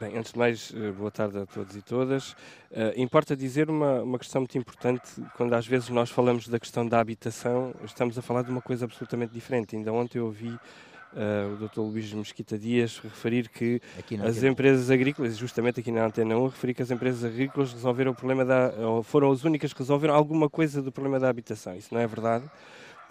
Bem, 0.03 0.19
antes 0.19 0.33
de 0.33 0.39
mais, 0.39 0.73
eh, 0.75 0.91
boa 0.91 1.13
tarde 1.13 1.39
a 1.39 1.47
todos 1.47 1.77
e 1.77 1.81
todas. 1.81 2.33
Uh, 2.73 2.91
importa 2.97 3.37
dizer 3.37 3.71
uma, 3.71 4.03
uma 4.03 4.19
questão 4.19 4.41
muito 4.41 4.59
importante, 4.59 5.05
quando 5.37 5.55
às 5.55 5.65
vezes 5.65 5.91
nós 5.91 6.11
falamos 6.11 6.49
da 6.49 6.59
questão 6.59 6.85
da 6.85 6.99
habitação, 6.99 7.73
estamos 7.85 8.19
a 8.19 8.23
falar 8.23 8.43
de 8.43 8.51
uma 8.51 8.61
coisa 8.61 8.85
absolutamente 8.85 9.33
diferente. 9.33 9.77
Ainda 9.77 9.93
ontem 9.93 10.19
eu 10.19 10.25
ouvi 10.25 10.49
uh, 10.49 11.53
o 11.53 11.69
Dr. 11.69 11.83
Luís 11.83 12.13
Mesquita 12.13 12.59
Dias 12.59 12.99
referir 12.99 13.49
que 13.49 13.81
as 14.27 14.43
empresas 14.43 14.91
agrícolas, 14.91 15.37
justamente 15.37 15.79
aqui 15.79 15.93
na 15.93 16.07
Antena 16.07 16.37
1, 16.37 16.49
referir 16.49 16.75
que 16.75 16.83
as 16.83 16.91
empresas 16.91 17.23
agrícolas 17.23 17.73
resolveram 17.73 18.11
o 18.11 18.15
problema 18.15 18.45
da, 18.45 18.73
ou 18.79 19.05
foram 19.05 19.31
as 19.31 19.45
únicas 19.45 19.73
que 19.73 19.79
resolveram 19.79 20.17
alguma 20.17 20.51
coisa 20.51 20.83
do 20.83 20.91
problema 20.91 21.21
da 21.21 21.29
habitação. 21.29 21.77
Isso 21.77 21.95
não 21.95 22.01
é 22.01 22.09
verdade 22.09 22.45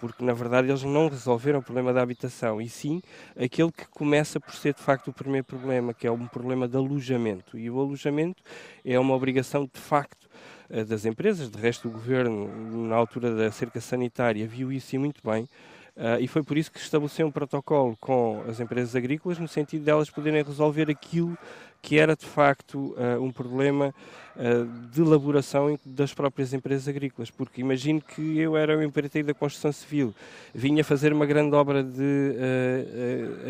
porque 0.02 0.24
na 0.24 0.32
verdade 0.32 0.68
eles 0.68 0.82
não 0.82 1.06
resolveram 1.06 1.60
o 1.60 1.62
problema 1.62 1.92
da 1.92 2.02
habitação, 2.02 2.60
e 2.60 2.68
sim 2.68 3.00
aquele 3.36 3.70
que 3.70 3.86
começa 3.86 4.40
por 4.40 4.52
ser 4.52 4.74
de 4.74 4.80
facto 4.80 5.08
o 5.08 5.12
primeiro 5.12 5.44
problema, 5.46 5.94
que 5.94 6.08
é 6.08 6.10
um 6.10 6.26
problema 6.26 6.66
de 6.66 6.76
alojamento. 6.76 7.56
E 7.56 7.70
o 7.70 7.78
alojamento 7.78 8.42
é 8.84 8.98
uma 8.98 9.14
obrigação 9.14 9.64
de 9.72 9.78
facto 9.80 10.28
eh, 10.68 10.82
das 10.82 11.04
empresas, 11.04 11.48
de 11.48 11.56
resto 11.56 11.86
o 11.86 11.92
governo, 11.92 12.48
na 12.88 12.96
altura 12.96 13.32
da 13.32 13.52
cerca 13.52 13.80
sanitária, 13.80 14.44
viu 14.44 14.72
isso 14.72 14.96
e 14.96 14.98
muito 14.98 15.20
bem. 15.24 15.48
Uh, 15.94 16.20
e 16.20 16.26
foi 16.26 16.42
por 16.42 16.56
isso 16.56 16.72
que 16.72 16.78
estabeleceu 16.78 17.26
um 17.26 17.30
protocolo 17.30 17.96
com 18.00 18.42
as 18.48 18.58
empresas 18.60 18.96
agrícolas, 18.96 19.38
no 19.38 19.46
sentido 19.46 19.84
de 19.84 19.90
elas 19.90 20.08
poderem 20.08 20.42
resolver 20.42 20.90
aquilo 20.90 21.36
que 21.82 21.98
era 21.98 22.16
de 22.16 22.24
facto 22.24 22.94
uh, 22.96 23.20
um 23.20 23.30
problema 23.30 23.92
uh, 24.36 24.88
de 24.90 25.02
elaboração 25.02 25.78
das 25.84 26.14
próprias 26.14 26.54
empresas 26.54 26.88
agrícolas, 26.88 27.30
porque 27.30 27.60
imagino 27.60 28.00
que 28.00 28.38
eu 28.38 28.56
era 28.56 28.78
um 28.78 28.82
empreiteiro 28.82 29.28
da 29.28 29.34
construção 29.34 29.72
civil, 29.72 30.14
vinha 30.54 30.82
fazer 30.82 31.12
uma 31.12 31.26
grande 31.26 31.54
obra 31.54 31.82
de, 31.82 32.36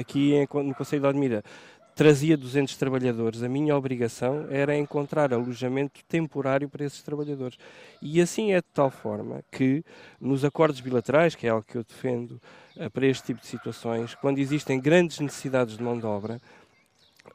aqui 0.00 0.32
em, 0.34 0.48
no 0.64 0.74
Conselho 0.74 1.02
de 1.02 1.08
Admira, 1.08 1.44
trazia 1.94 2.36
200 2.36 2.76
trabalhadores, 2.76 3.42
a 3.42 3.48
minha 3.48 3.76
obrigação 3.76 4.46
era 4.50 4.76
encontrar 4.76 5.32
alojamento 5.32 6.00
temporário 6.08 6.68
para 6.68 6.84
esses 6.84 7.02
trabalhadores. 7.02 7.58
E 8.00 8.20
assim 8.20 8.52
é 8.52 8.56
de 8.56 8.68
tal 8.72 8.90
forma 8.90 9.42
que 9.50 9.84
nos 10.20 10.44
acordos 10.44 10.80
bilaterais, 10.80 11.34
que 11.34 11.46
é 11.46 11.50
algo 11.50 11.64
que 11.66 11.76
eu 11.76 11.84
defendo 11.84 12.40
para 12.92 13.06
este 13.06 13.26
tipo 13.26 13.40
de 13.40 13.46
situações, 13.46 14.14
quando 14.14 14.38
existem 14.38 14.80
grandes 14.80 15.20
necessidades 15.20 15.76
de 15.76 15.82
mão 15.82 15.98
de 15.98 16.06
obra, 16.06 16.40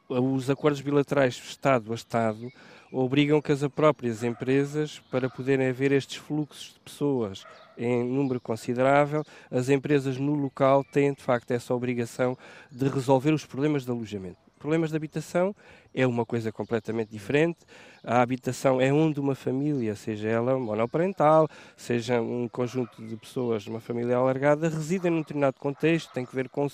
os 0.08 0.50
acordos 0.50 0.80
bilaterais 0.80 1.34
Estado 1.34 1.92
a 1.92 1.94
Estado 1.94 2.50
obrigam 2.90 3.40
que 3.40 3.52
as 3.52 3.66
próprias 3.68 4.22
empresas, 4.22 5.00
para 5.10 5.28
poderem 5.28 5.68
haver 5.68 5.92
estes 5.92 6.16
fluxos 6.16 6.74
de 6.74 6.80
pessoas 6.80 7.44
em 7.76 8.02
número 8.04 8.40
considerável, 8.40 9.24
as 9.50 9.68
empresas 9.68 10.16
no 10.18 10.34
local 10.34 10.82
têm 10.84 11.12
de 11.12 11.22
facto 11.22 11.50
essa 11.52 11.74
obrigação 11.74 12.36
de 12.70 12.88
resolver 12.88 13.32
os 13.32 13.44
problemas 13.44 13.84
de 13.84 13.90
alojamento. 13.90 14.47
Problemas 14.58 14.90
de 14.90 14.96
habitação 14.96 15.54
é 15.94 16.06
uma 16.06 16.26
coisa 16.26 16.50
completamente 16.50 17.10
diferente. 17.10 17.58
A 18.02 18.20
habitação 18.20 18.80
é 18.80 18.92
onde 18.92 19.20
uma 19.20 19.34
família, 19.34 19.94
seja 19.94 20.28
ela 20.28 20.58
monoparental, 20.58 21.48
seja 21.76 22.20
um 22.20 22.48
conjunto 22.48 23.04
de 23.06 23.16
pessoas, 23.16 23.66
uma 23.66 23.80
família 23.80 24.16
alargada, 24.16 24.68
residem 24.68 25.10
num 25.10 25.20
determinado 25.20 25.58
contexto, 25.58 26.12
tem 26.12 26.26
que 26.26 26.34
ver 26.34 26.48
com 26.48 26.66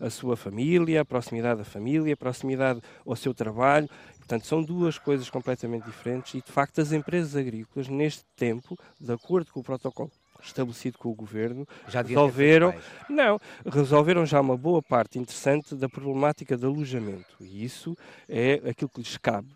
a 0.00 0.10
sua 0.10 0.36
família, 0.36 1.00
a 1.00 1.04
proximidade 1.04 1.58
da 1.58 1.64
família, 1.64 2.14
a 2.14 2.16
proximidade 2.16 2.80
ao 3.06 3.14
seu 3.14 3.32
trabalho. 3.32 3.88
Portanto, 4.18 4.46
são 4.46 4.62
duas 4.62 4.98
coisas 4.98 5.30
completamente 5.30 5.84
diferentes 5.84 6.34
e, 6.34 6.42
de 6.42 6.50
facto, 6.50 6.80
as 6.80 6.92
empresas 6.92 7.36
agrícolas, 7.36 7.88
neste 7.88 8.24
tempo, 8.36 8.76
de 9.00 9.12
acordo 9.12 9.52
com 9.52 9.60
o 9.60 9.64
protocolo 9.64 10.10
estabelecido 10.46 10.98
com 10.98 11.10
o 11.10 11.14
governo, 11.14 11.66
já 11.88 12.02
resolveram, 12.02 12.74
não, 13.08 13.38
resolveram 13.66 14.26
já 14.26 14.40
uma 14.40 14.56
boa 14.56 14.82
parte 14.82 15.18
interessante 15.18 15.74
da 15.74 15.88
problemática 15.88 16.56
de 16.56 16.64
alojamento. 16.64 17.36
E 17.40 17.64
isso 17.64 17.96
é 18.28 18.60
aquilo 18.68 18.90
que 18.90 19.00
lhes 19.00 19.16
cabe. 19.16 19.48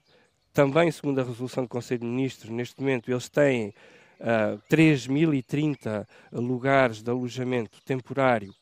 Também, 0.52 0.90
segundo 0.90 1.20
a 1.20 1.24
resolução 1.24 1.64
do 1.64 1.68
Conselho 1.68 2.00
de 2.00 2.06
Ministros, 2.06 2.50
neste 2.50 2.80
momento 2.80 3.10
eles 3.10 3.28
têm 3.28 3.68
uh, 3.68 3.72
ah, 4.20 4.58
3.030 4.70 6.06
lugares 6.32 7.02
de 7.02 7.10
alojamento 7.10 7.78
temporário 7.84 8.52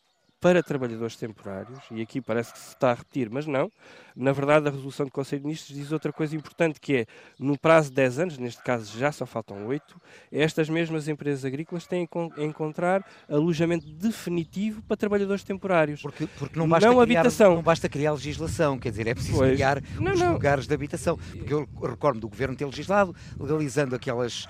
para 0.40 0.62
trabalhadores 0.62 1.16
temporários, 1.16 1.78
e 1.90 2.02
aqui 2.02 2.20
parece 2.20 2.52
que 2.52 2.58
se 2.58 2.68
está 2.68 2.90
a 2.90 2.94
repetir, 2.94 3.30
mas 3.30 3.46
não. 3.46 3.70
Na 4.14 4.32
verdade, 4.32 4.68
a 4.68 4.70
resolução 4.70 5.04
do 5.04 5.12
Conselho 5.12 5.40
de 5.40 5.46
Ministros 5.46 5.76
diz 5.76 5.92
outra 5.92 6.12
coisa 6.12 6.34
importante, 6.36 6.80
que 6.80 6.96
é, 6.96 7.06
no 7.38 7.58
prazo 7.58 7.90
de 7.90 7.96
10 7.96 8.18
anos, 8.18 8.38
neste 8.38 8.62
caso 8.62 8.98
já 8.98 9.12
só 9.12 9.26
faltam 9.26 9.66
8, 9.66 10.00
estas 10.32 10.68
mesmas 10.68 11.08
empresas 11.08 11.44
agrícolas 11.44 11.86
têm 11.86 12.08
a 12.36 12.42
encontrar 12.42 13.04
alojamento 13.28 13.86
definitivo 13.86 14.82
para 14.82 14.96
trabalhadores 14.96 15.42
temporários. 15.42 16.00
Porque, 16.00 16.26
porque 16.38 16.58
não, 16.58 16.68
basta 16.68 16.88
não, 16.88 17.02
criar, 17.02 17.20
habitação. 17.20 17.54
não 17.56 17.62
basta 17.62 17.88
criar 17.88 18.12
legislação, 18.12 18.78
quer 18.78 18.90
dizer, 18.90 19.06
é 19.06 19.14
preciso 19.14 19.38
pois. 19.38 19.52
criar 19.52 19.82
não, 19.98 20.12
os 20.12 20.20
não. 20.20 20.32
lugares 20.32 20.66
de 20.66 20.74
habitação. 20.74 21.18
Porque 21.18 21.52
eu 21.52 21.68
recordo 21.82 22.20
do 22.20 22.28
Governo 22.28 22.56
ter 22.56 22.64
legislado, 22.64 23.14
legalizando 23.38 23.94
aquelas, 23.94 24.46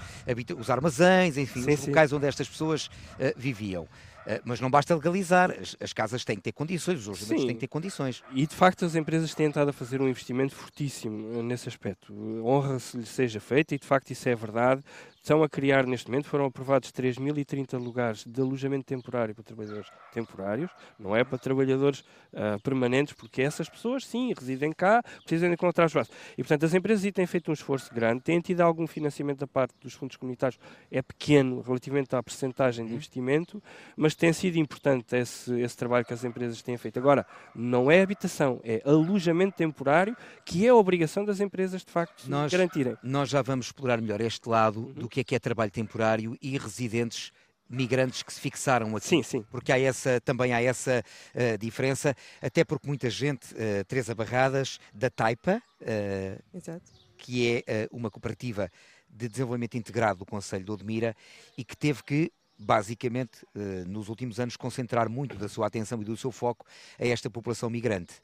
os 0.59 0.71
armazéns, 0.71 1.37
enfim, 1.37 1.63
sim, 1.63 1.75
os 1.75 1.87
locais 1.87 2.11
sim. 2.11 2.17
onde 2.17 2.27
estas 2.27 2.49
pessoas 2.49 2.87
uh, 2.87 3.33
viviam. 3.37 3.89
Eh, 4.27 4.41
mas 4.45 4.61
não 4.61 4.69
basta 4.69 4.95
legalizar, 4.95 5.51
as, 5.53 5.77
as, 5.81 5.93
casas 5.93 6.25
têm 6.25 6.37
que 6.37 6.43
ter 6.43 6.53
condições, 6.53 7.01
os 7.01 7.09
alojamentos 7.09 7.45
têm 7.45 7.55
que 7.55 7.61
ter 7.61 7.69
condições. 7.69 8.23
E 8.33 8.47
de 8.47 8.55
facto 8.55 8.85
as 8.85 8.95
empresas 8.97 9.33
têm 9.35 9.47
estado 9.47 9.69
a 9.69 9.73
fazer 9.73 10.01
um 10.01 10.09
investimento 10.09 10.55
fortíssimo 10.55 11.39
eh, 11.39 11.43
nesse 11.43 11.69
aspecto. 11.69 12.13
Honra-se 12.45 12.97
lhe 12.97 13.07
seja 13.07 13.39
feita 13.39 13.75
e 13.75 13.79
de 13.79 13.87
facto 13.87 14.11
isso 14.11 14.29
é 14.29 14.35
verdade 14.35 14.83
estão 15.27 15.43
a 15.43 15.49
criar 15.49 15.85
neste 15.89 16.09
momento, 16.09 16.29
foram 16.29 16.45
aprovados 16.45 16.93
3.030 16.93 17.77
lugares 17.83 18.25
de 18.25 18.41
alojamento 18.41 18.85
temporário 18.85 19.35
para 19.35 19.43
trabalhadores 19.43 19.91
temporários, 20.13 20.71
não 20.97 21.17
é 21.17 21.25
para 21.25 21.37
trabalhadores 21.37 22.05
uh, 22.33 22.61
permanentes, 22.63 23.13
porque 23.13 23.43
essas 23.43 23.69
pessoas, 23.69 24.07
sim, 24.07 24.33
residem 24.33 24.73
cá, 24.73 25.03
precisam 25.25 25.53
encontrar 25.53 25.87
espaço. 25.87 26.13
E, 26.39 26.45
portanto, 26.45 26.65
as 26.65 26.75
empresas 26.75 27.13
têm 27.13 27.27
feito 27.27 27.51
um 27.51 27.55
esforço 27.55 27.93
grande, 27.93 28.21
têm 28.21 28.41
tido 28.41 28.61
algum 28.61 28.87
financiamento 28.87 29.41
da 29.41 29.49
parte 29.49 29.75
dos 29.83 29.95
fundos 29.95 30.17
comunitários, 30.17 30.61
é 30.93 31.03
pequeno 31.03 31.61
relativamente 31.61 32.15
à 32.15 32.23
percentagem 32.23 32.85
de 32.85 32.93
uhum. 32.93 32.97
investimento, 32.97 33.61
mas 33.97 34.15
tem 34.15 34.33
sido 34.33 34.59
importante 34.59 35.17
esse, 35.17 35.53
esse 35.61 35.77
trabalho 35.77 36.05
que 36.05 36.15
as 36.15 36.23
empresas 36.23 36.63
têm 36.63 36.77
feito. 36.77 37.01
Agora, 37.01 37.27
não 37.53 37.91
é 37.91 38.01
habitação, 38.01 38.61
é 38.63 38.81
alojamento 38.85 39.57
temporário, 39.57 40.17
que 40.45 40.65
é 40.65 40.69
a 40.69 40.75
obrigação 40.77 41.25
das 41.25 41.41
empresas, 41.41 41.85
de 41.85 41.91
facto, 41.91 42.31
nós, 42.31 42.53
garantirem. 42.53 42.97
Nós 43.03 43.29
já 43.29 43.43
vamos 43.43 43.67
explorar 43.67 44.01
melhor 44.01 44.21
este 44.21 44.49
lado 44.49 44.79
uhum. 44.79 44.93
do 44.93 45.09
que 45.09 45.16
que 45.17 45.21
é 45.21 45.25
que 45.25 45.35
é 45.35 45.39
trabalho 45.39 45.71
temporário 45.71 46.37
e 46.43 46.59
residentes 46.59 47.33
migrantes 47.69 48.23
que 48.23 48.33
se 48.33 48.39
fixaram 48.39 48.95
aqui. 48.95 49.09
Sim, 49.09 49.23
sim. 49.23 49.45
Porque 49.51 49.73
há 49.73 49.79
essa, 49.79 50.21
também 50.21 50.53
há 50.53 50.63
essa 50.63 51.03
uh, 51.35 51.59
diferença, 51.59 52.15
até 52.41 52.65
porque 52.65 52.87
muita 52.87 53.09
gente, 53.09 53.55
uh, 53.55 53.85
Teresa 53.89 54.15
Barradas, 54.15 54.79
da 54.93 55.09
Taipa, 55.09 55.63
uh, 55.81 56.81
que 57.17 57.65
é 57.67 57.87
uh, 57.91 57.97
uma 57.97 58.11
cooperativa 58.11 58.71
de 59.09 59.29
desenvolvimento 59.29 59.77
integrado 59.77 60.19
do 60.19 60.27
Conselho 60.27 60.65
de 60.65 60.71
Odmira 60.71 61.17
e 61.57 61.65
que 61.65 61.77
teve 61.77 62.03
que 62.03 62.33
basicamente, 62.59 63.47
nos 63.87 64.09
últimos 64.09 64.41
anos, 64.41 64.57
concentrar 64.57 65.11
muito 65.11 65.37
da 65.37 65.47
sua 65.47 65.67
atenção 65.67 66.01
e 66.01 66.05
do 66.07 66.17
seu 66.17 66.33
foco 66.33 66.65
a 66.99 67.07
esta 67.07 67.29
população 67.29 67.69
migrante. 67.69 68.15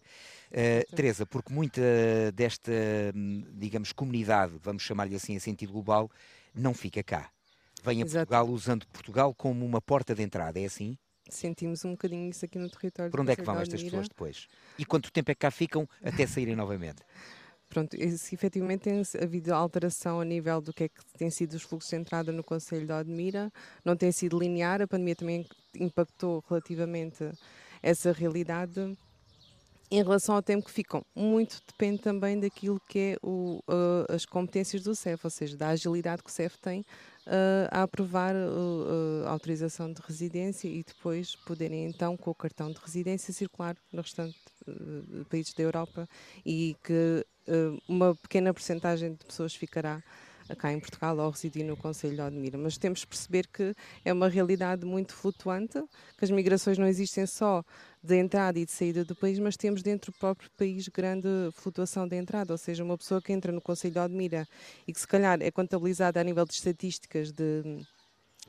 Uh, 0.50 0.96
Teresa, 0.96 1.26
porque 1.26 1.52
muita 1.52 1.82
desta, 2.34 2.72
hum, 3.14 3.44
digamos, 3.52 3.92
comunidade, 3.92 4.54
vamos 4.62 4.82
chamar-lhe 4.82 5.14
assim 5.14 5.34
em 5.34 5.38
sentido 5.38 5.72
global, 5.72 6.10
não 6.54 6.74
fica 6.74 7.02
cá. 7.02 7.30
Vem 7.82 8.02
a 8.02 8.04
Exato. 8.04 8.26
Portugal 8.26 8.48
usando 8.48 8.86
Portugal 8.86 9.34
como 9.34 9.64
uma 9.64 9.80
porta 9.80 10.14
de 10.14 10.22
entrada, 10.22 10.60
é 10.60 10.64
assim? 10.64 10.96
Sentimos 11.28 11.84
um 11.84 11.92
bocadinho 11.92 12.30
isso 12.30 12.44
aqui 12.44 12.58
no 12.58 12.68
território. 12.68 13.10
Por 13.10 13.20
onde 13.20 13.32
é 13.32 13.36
que 13.36 13.42
vão 13.42 13.58
estas 13.58 13.82
pessoas 13.82 14.08
depois? 14.08 14.46
E 14.78 14.84
quanto 14.84 15.10
tempo 15.10 15.30
é 15.30 15.34
que 15.34 15.40
cá 15.40 15.50
ficam 15.50 15.88
até 16.02 16.26
saírem 16.26 16.54
novamente? 16.54 17.02
Pronto, 17.68 17.96
se 18.18 18.34
efetivamente 18.34 18.82
tem 18.82 19.02
havido 19.22 19.54
alteração 19.54 20.20
a 20.20 20.24
nível 20.24 20.60
do 20.60 20.74
que 20.74 20.84
é 20.84 20.88
que 20.88 21.00
tem 21.16 21.30
sido 21.30 21.54
os 21.54 21.62
fluxos 21.62 21.88
de 21.88 21.96
entrada 21.96 22.30
no 22.30 22.44
Conselho 22.44 22.86
de 22.86 22.92
Admira, 22.92 23.50
não 23.82 23.96
tem 23.96 24.12
sido 24.12 24.38
linear, 24.38 24.82
a 24.82 24.86
pandemia 24.86 25.16
também 25.16 25.46
impactou 25.74 26.44
relativamente 26.46 27.30
essa 27.82 28.12
realidade 28.12 28.94
em 29.92 30.02
relação 30.02 30.34
ao 30.34 30.42
tempo 30.42 30.64
que 30.64 30.72
ficam, 30.72 31.04
muito 31.14 31.60
depende 31.66 31.98
também 31.98 32.40
daquilo 32.40 32.80
que 32.88 32.98
é 32.98 33.16
o, 33.22 33.62
uh, 33.68 34.10
as 34.10 34.24
competências 34.24 34.82
do 34.82 34.94
CEF, 34.94 35.22
ou 35.22 35.30
seja, 35.30 35.54
da 35.54 35.68
agilidade 35.68 36.22
que 36.22 36.30
o 36.30 36.32
CEF 36.32 36.56
tem 36.58 36.80
uh, 36.80 37.68
a 37.70 37.82
aprovar 37.82 38.34
uh, 38.34 39.26
a 39.26 39.30
autorização 39.30 39.92
de 39.92 40.00
residência 40.00 40.66
e 40.66 40.82
depois 40.82 41.36
poderem 41.36 41.84
então, 41.84 42.16
com 42.16 42.30
o 42.30 42.34
cartão 42.34 42.72
de 42.72 42.80
residência, 42.80 43.34
circular 43.34 43.76
no 43.92 44.00
restante 44.00 44.38
países 45.28 45.52
da 45.52 45.62
Europa 45.62 46.08
e 46.46 46.76
que 46.84 47.26
uma 47.88 48.14
pequena 48.14 48.54
porcentagem 48.54 49.14
de 49.14 49.24
pessoas 49.26 49.52
ficará 49.52 50.00
cá 50.56 50.72
em 50.72 50.80
Portugal 50.80 51.16
ou 51.18 51.30
residir 51.30 51.64
no 51.64 51.76
Conselho 51.76 52.16
de 52.16 52.22
Odmira. 52.22 52.58
Mas 52.58 52.76
temos 52.76 53.00
de 53.00 53.06
perceber 53.06 53.46
que 53.46 53.74
é 54.04 54.12
uma 54.12 54.28
realidade 54.28 54.84
muito 54.84 55.14
flutuante, 55.14 55.82
que 56.18 56.24
as 56.24 56.30
migrações 56.30 56.78
não 56.78 56.86
existem 56.86 57.26
só 57.26 57.64
de 58.02 58.16
entrada 58.16 58.58
e 58.58 58.66
de 58.66 58.72
saída 58.72 59.04
do 59.04 59.14
país, 59.14 59.38
mas 59.38 59.56
temos 59.56 59.82
dentro 59.82 60.10
do 60.10 60.18
próprio 60.18 60.50
país 60.56 60.88
grande 60.88 61.28
flutuação 61.52 62.06
de 62.08 62.16
entrada, 62.16 62.52
ou 62.52 62.58
seja, 62.58 62.82
uma 62.82 62.98
pessoa 62.98 63.22
que 63.22 63.32
entra 63.32 63.52
no 63.52 63.60
Conselho 63.60 63.94
de 63.94 64.00
Odmira 64.00 64.46
e 64.86 64.92
que 64.92 65.00
se 65.00 65.06
calhar 65.06 65.40
é 65.40 65.50
contabilizada 65.50 66.20
a 66.20 66.24
nível 66.24 66.44
de 66.44 66.52
estatísticas 66.52 67.30
de 67.30 67.84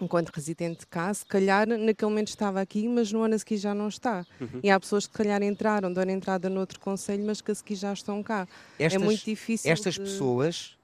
enquanto 0.01 0.29
residente 0.29 0.87
cá, 0.87 1.13
se 1.13 1.25
calhar 1.25 1.67
naquele 1.67 2.09
momento 2.09 2.29
estava 2.29 2.59
aqui, 2.59 2.87
mas 2.87 3.11
no 3.11 3.21
ano 3.21 3.35
a 3.35 3.39
seguir 3.39 3.57
já 3.57 3.73
não 3.73 3.87
está. 3.87 4.25
Uhum. 4.39 4.59
E 4.63 4.69
há 4.69 4.79
pessoas 4.79 5.05
que 5.05 5.13
se 5.13 5.17
calhar 5.17 5.41
entraram, 5.43 5.93
deram 5.93 6.11
entrada 6.11 6.49
noutro 6.49 6.79
conselho, 6.79 7.23
mas 7.23 7.41
que 7.41 7.51
a 7.51 7.55
seguir 7.55 7.75
já 7.75 7.93
estão 7.93 8.23
cá. 8.23 8.47
É 8.79 8.85
estas, 8.85 9.01
é 9.01 9.05
muito 9.05 9.23
difícil. 9.23 9.71
Estas 9.71 9.93
de... 9.95 10.01
pessoas 10.01 10.77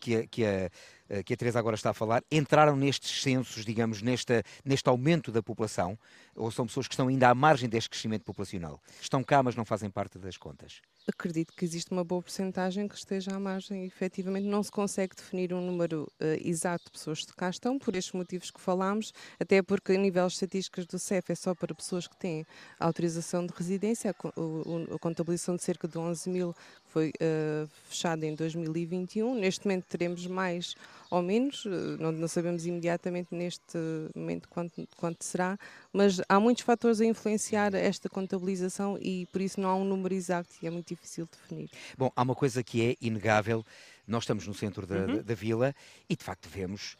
que 0.00 0.16
a, 0.16 0.26
que, 0.26 0.44
a, 0.44 1.22
que 1.22 1.34
a 1.34 1.36
Teresa 1.36 1.58
agora 1.58 1.76
está 1.76 1.90
a 1.90 1.94
falar, 1.94 2.22
entraram 2.30 2.76
nestes 2.76 3.22
censos, 3.22 3.64
digamos, 3.64 4.02
nesta, 4.02 4.42
neste 4.64 4.88
aumento 4.88 5.30
da 5.30 5.42
população, 5.42 5.98
ou 6.34 6.50
são 6.50 6.66
pessoas 6.66 6.88
que 6.88 6.94
estão 6.94 7.08
ainda 7.08 7.28
à 7.28 7.34
margem 7.34 7.68
deste 7.68 7.90
crescimento 7.90 8.24
populacional? 8.24 8.80
Estão 9.00 9.22
cá, 9.22 9.42
mas 9.42 9.54
não 9.54 9.64
fazem 9.64 9.90
parte 9.90 10.18
das 10.18 10.36
contas? 10.36 10.80
Acredito 11.06 11.54
que 11.54 11.64
existe 11.64 11.92
uma 11.92 12.02
boa 12.02 12.22
porcentagem 12.22 12.88
que 12.88 12.96
esteja 12.96 13.34
à 13.34 13.38
margem. 13.38 13.84
Efetivamente, 13.84 14.46
não 14.46 14.62
se 14.62 14.70
consegue 14.70 15.14
definir 15.14 15.52
um 15.52 15.60
número 15.60 16.10
uh, 16.20 16.24
exato 16.40 16.86
de 16.86 16.92
pessoas 16.92 17.22
que 17.24 17.34
cá 17.34 17.50
estão, 17.50 17.78
por 17.78 17.94
estes 17.94 18.12
motivos 18.12 18.50
que 18.50 18.60
falámos, 18.60 19.12
até 19.38 19.62
porque, 19.62 19.92
a 19.92 19.98
nível 19.98 20.26
de 20.26 20.32
estatísticas 20.32 20.86
do 20.86 20.98
CEF, 20.98 21.30
é 21.30 21.34
só 21.34 21.54
para 21.54 21.74
pessoas 21.74 22.08
que 22.08 22.16
têm 22.16 22.46
autorização 22.80 23.46
de 23.46 23.52
residência, 23.54 24.10
a, 24.10 24.94
a 24.94 24.98
contabilização 24.98 25.56
de 25.56 25.62
cerca 25.62 25.86
de 25.86 25.98
11 25.98 26.30
mil 26.30 26.54
foi 26.94 27.08
uh, 27.08 27.68
fechada 27.88 28.24
em 28.24 28.36
2021. 28.36 29.34
Neste 29.34 29.66
momento 29.66 29.86
teremos 29.88 30.24
mais 30.28 30.76
ou 31.10 31.20
menos, 31.20 31.64
eh, 31.66 31.96
não, 32.00 32.10
não, 32.10 32.26
sabemos 32.26 32.66
imediatamente 32.66 33.28
neste 33.32 33.78
momento 34.14 34.48
quanto, 34.48 34.88
quanto 34.96 35.24
será, 35.24 35.56
mas 35.92 36.20
há 36.28 36.40
muitos 36.40 36.64
fatores 36.64 37.00
a 37.00 37.04
influenciar 37.04 37.74
esta 37.74 38.08
contabilização 38.08 38.98
e 39.00 39.26
por 39.26 39.40
isso 39.40 39.60
não 39.60 39.68
há 39.68 39.76
um 39.76 39.84
número 39.84 40.12
exato 40.12 40.48
e 40.60 40.66
é 40.66 40.70
muito 40.70 40.88
difícil 40.88 41.28
definir. 41.30 41.70
Bom, 41.96 42.10
há 42.16 42.22
uma 42.22 42.34
coisa 42.34 42.64
que 42.64 42.82
é 42.82 42.96
inegável, 43.00 43.64
nós 44.08 44.24
estamos 44.24 44.46
no 44.46 44.54
centro 44.54 44.86
da, 44.86 44.96
uhum. 44.96 45.22
da, 45.22 45.34
vila 45.34 45.74
e 46.08 46.16
de 46.16 46.24
facto 46.24 46.48
vemos 46.48 46.96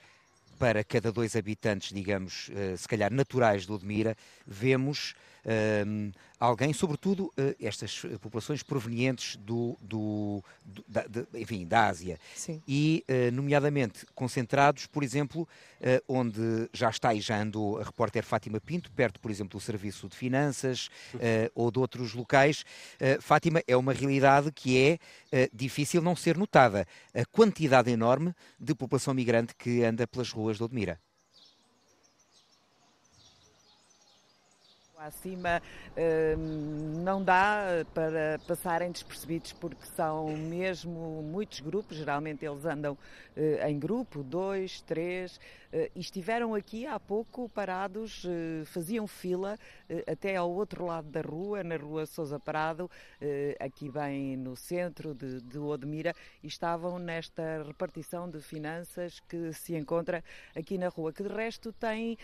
para 0.59 0.85
cada 0.85 1.11
dois 1.11 1.35
habitantes, 1.35 1.93
digamos, 1.93 2.51
uh, 2.51 2.77
se 2.77 2.87
calhar 2.87 3.13
naturais 3.13 3.67
de 3.67 3.73
Odmira, 3.73 4.17
vemos 4.47 5.15
uh, 5.45 6.13
alguém, 6.39 6.73
sobretudo 6.73 7.27
uh, 7.27 7.55
estas 7.61 8.03
populações 8.21 8.63
provenientes 8.63 9.37
do, 9.37 9.77
do, 9.81 10.43
do 10.65 10.85
da, 10.89 11.03
de, 11.07 11.27
enfim, 11.35 11.67
da 11.67 11.87
Ásia. 11.89 12.19
Sim. 12.35 12.63
E, 12.67 13.05
nomeadamente, 13.33 14.07
concentrados, 14.15 14.87
por 14.87 15.03
exemplo, 15.03 15.49
onde 16.09 16.69
já 16.73 16.89
está 16.89 17.15
e 17.15 17.21
já 17.21 17.41
andou 17.41 17.79
a 17.79 17.85
repórter 17.85 18.25
Fátima 18.25 18.61
Pinto, 18.61 18.91
perto, 18.93 19.21
por 19.21 19.31
exemplo, 19.31 19.59
do 19.59 19.63
Serviço 19.63 20.09
de 20.09 20.17
Finanças 20.17 20.89
ou 21.55 21.71
de 21.71 21.79
outros 21.79 22.15
locais. 22.15 22.65
Fátima, 23.21 23.63
é 23.67 23.77
uma 23.77 23.93
realidade 23.93 24.53
que 24.53 24.99
é 25.33 25.49
difícil 25.53 26.03
não 26.03 26.15
ser 26.15 26.37
notada. 26.37 26.87
A 27.15 27.25
quantidade 27.25 27.91
enorme 27.91 28.35
de 28.59 28.75
população 28.75 29.15
migrante 29.15 29.55
que 29.55 29.83
anda 29.83 30.07
pelas 30.07 30.31
ruas 30.31 30.45
ruas 30.45 30.59
de 30.59 30.63
Odmira. 30.63 31.01
Acima 35.07 35.61
hum, 36.39 37.03
não 37.05 37.23
dá 37.23 37.85
para 37.93 38.39
passarem 38.49 38.91
despercebidos 38.91 39.53
porque 39.53 39.85
são 39.95 40.35
mesmo 40.35 41.23
muitos 41.23 41.61
grupos, 41.61 41.99
geralmente 41.99 42.43
eles 42.43 42.65
andam 42.65 42.97
eh, 43.37 43.69
em 43.69 43.79
grupo, 43.79 44.23
dois, 44.23 44.81
três, 44.81 45.39
eh, 45.39 45.64
e 45.95 46.01
estiveram 46.01 46.55
aqui 46.55 46.87
há 46.87 47.01
pouco 47.01 47.49
parados, 47.49 48.25
eh, 48.25 48.65
faziam 48.65 49.07
fila 49.09 49.59
até 50.07 50.37
ao 50.37 50.51
outro 50.51 50.87
lado 50.87 51.09
da 51.09 51.21
rua, 51.21 51.65
na 51.65 51.77
rua 51.77 52.07
Sousa 52.07 52.39
Parado, 52.39 52.91
aqui 53.61 53.91
bem 53.91 54.37
no 54.37 54.57
centro 54.57 55.15
de, 55.15 55.41
de 55.41 55.59
Odmira, 55.59 56.15
e 56.43 56.47
estavam 56.47 56.99
nesta 56.99 57.63
repartição 57.63 58.29
de 58.29 58.41
finanças 58.41 59.21
que 59.21 59.53
se 59.53 59.75
encontra 59.75 60.23
aqui 60.57 60.79
na 60.79 60.89
rua, 60.89 61.13
que 61.13 61.23
de 61.23 61.29
resto 61.29 61.73
tem 61.73 62.17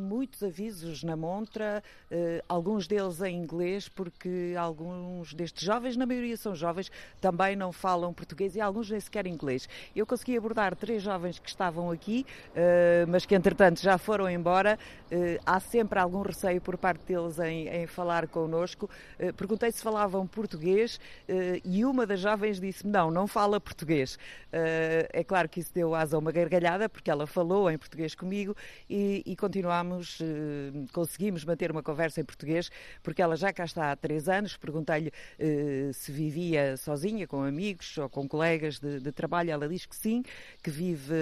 muitos 0.00 0.42
avisos 0.42 1.02
na 1.02 1.16
montra, 1.16 1.82
alguns 2.48 2.86
deles 2.86 3.20
em 3.22 3.36
inglês, 3.36 3.88
porque 3.88 4.54
alguns 4.58 5.34
destes 5.34 5.62
jovens, 5.62 5.96
na 5.96 6.06
maioria 6.06 6.36
são 6.36 6.54
jovens, 6.54 6.90
também 7.20 7.56
não 7.56 7.72
falam 7.72 8.12
português 8.12 8.56
e 8.56 8.60
alguns 8.60 8.90
nem 8.90 9.00
sequer 9.00 9.26
inglês. 9.26 9.68
Eu 9.94 10.06
consegui 10.06 10.36
abordar 10.36 10.74
três 10.76 11.02
jovens 11.02 11.38
que 11.38 11.48
estavam 11.48 11.90
aqui, 11.90 12.26
mas 13.08 13.24
que 13.26 13.34
entretanto 13.34 13.80
já 13.80 13.98
foram 13.98 14.28
embora. 14.28 14.78
há 15.44 15.60
sempre 15.60 15.98
algum 15.98 16.22
receio 16.22 16.60
por 16.60 16.76
parte 16.76 17.00
deles 17.06 17.38
em, 17.38 17.68
em 17.68 17.86
falar 17.86 18.26
connosco. 18.28 18.88
perguntei 19.36 19.70
se 19.72 19.82
falavam 19.82 20.26
português 20.26 21.00
e 21.64 21.84
uma 21.84 22.06
das 22.06 22.20
jovens 22.20 22.60
disse-me: 22.60 22.92
não, 22.92 23.10
não 23.10 23.26
fala 23.26 23.60
português. 23.60 24.18
é 24.52 25.24
claro 25.24 25.48
que 25.48 25.60
isso 25.60 25.72
deu 25.74 25.94
asa 25.94 26.16
a 26.16 26.18
uma 26.18 26.32
gargalhada, 26.32 26.88
porque 26.88 27.10
ela 27.10 27.26
falou 27.26 27.70
em 27.70 27.78
português 27.78 28.14
comigo 28.14 28.56
e, 28.88 29.22
e 29.24 29.36
continuámos, 29.36 30.18
conseguimos 30.92 31.44
manter 31.44 31.70
uma 31.70 31.82
conversa 31.82 32.20
em 32.20 32.24
português, 32.24 32.70
porque 33.02 33.22
ela 33.22 33.36
já 33.36 33.52
cá 33.52 33.64
está 33.64 33.90
há 33.92 33.96
três 33.96 34.28
anos. 34.28 34.56
Perguntei-lhe 34.56 35.12
se 35.92 36.12
vivia 36.12 36.76
sozinha, 36.76 37.26
com 37.26 37.42
amigos 37.42 37.96
ou 37.98 38.08
com 38.08 38.28
colegas 38.28 38.78
de, 38.78 39.00
de 39.00 39.12
trabalho. 39.12 39.50
Ela 39.50 39.68
diz 39.68 39.86
que 39.86 39.96
sim, 39.96 40.22
que 40.62 40.70
vive 40.70 41.14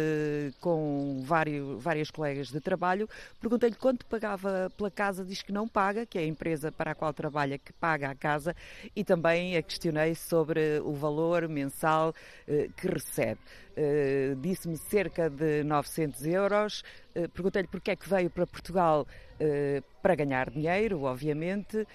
com 0.61 1.23
vários, 1.25 1.56
várias 1.61 2.11
colegas 2.11 2.49
de 2.49 2.61
trabalho. 2.61 3.09
Perguntei-lhe 3.41 3.77
quanto 3.77 4.07
pagava 4.07 4.71
pela 4.77 4.91
casa, 4.91 5.25
diz 5.25 5.43
que 5.43 5.53
não 5.53 5.69
paga, 5.69 6.07
que 6.07 6.19
é 6.19 6.23
a 6.23 6.27
empresa 6.27 6.73
para 6.73 6.93
a 6.93 6.95
qual 6.95 7.13
trabalha 7.13 7.59
que 7.59 7.73
paga 7.73 8.11
a 8.11 8.15
casa, 8.15 8.55
e 8.95 9.05
também 9.05 9.57
a 9.57 9.63
questionei 9.63 10.15
sobre 10.15 10.81
o 10.85 10.93
valor 10.93 11.49
mensal 11.49 12.15
eh, 12.47 12.69
que 12.77 12.89
recebe. 12.89 13.41
Uh, 13.77 14.35
disse-me 14.37 14.79
cerca 14.79 15.29
de 15.29 15.63
900 15.63 16.25
euros. 16.25 16.83
Uh, 17.15 17.29
Perguntei-lhe 17.29 17.69
porque 17.69 17.91
é 17.91 17.97
que 17.97 18.09
veio 18.09 18.31
para 18.31 18.47
Portugal 18.47 19.07
uh, 19.39 19.85
para 20.01 20.15
ganhar 20.15 20.49
dinheiro, 20.49 21.03
obviamente, 21.03 21.87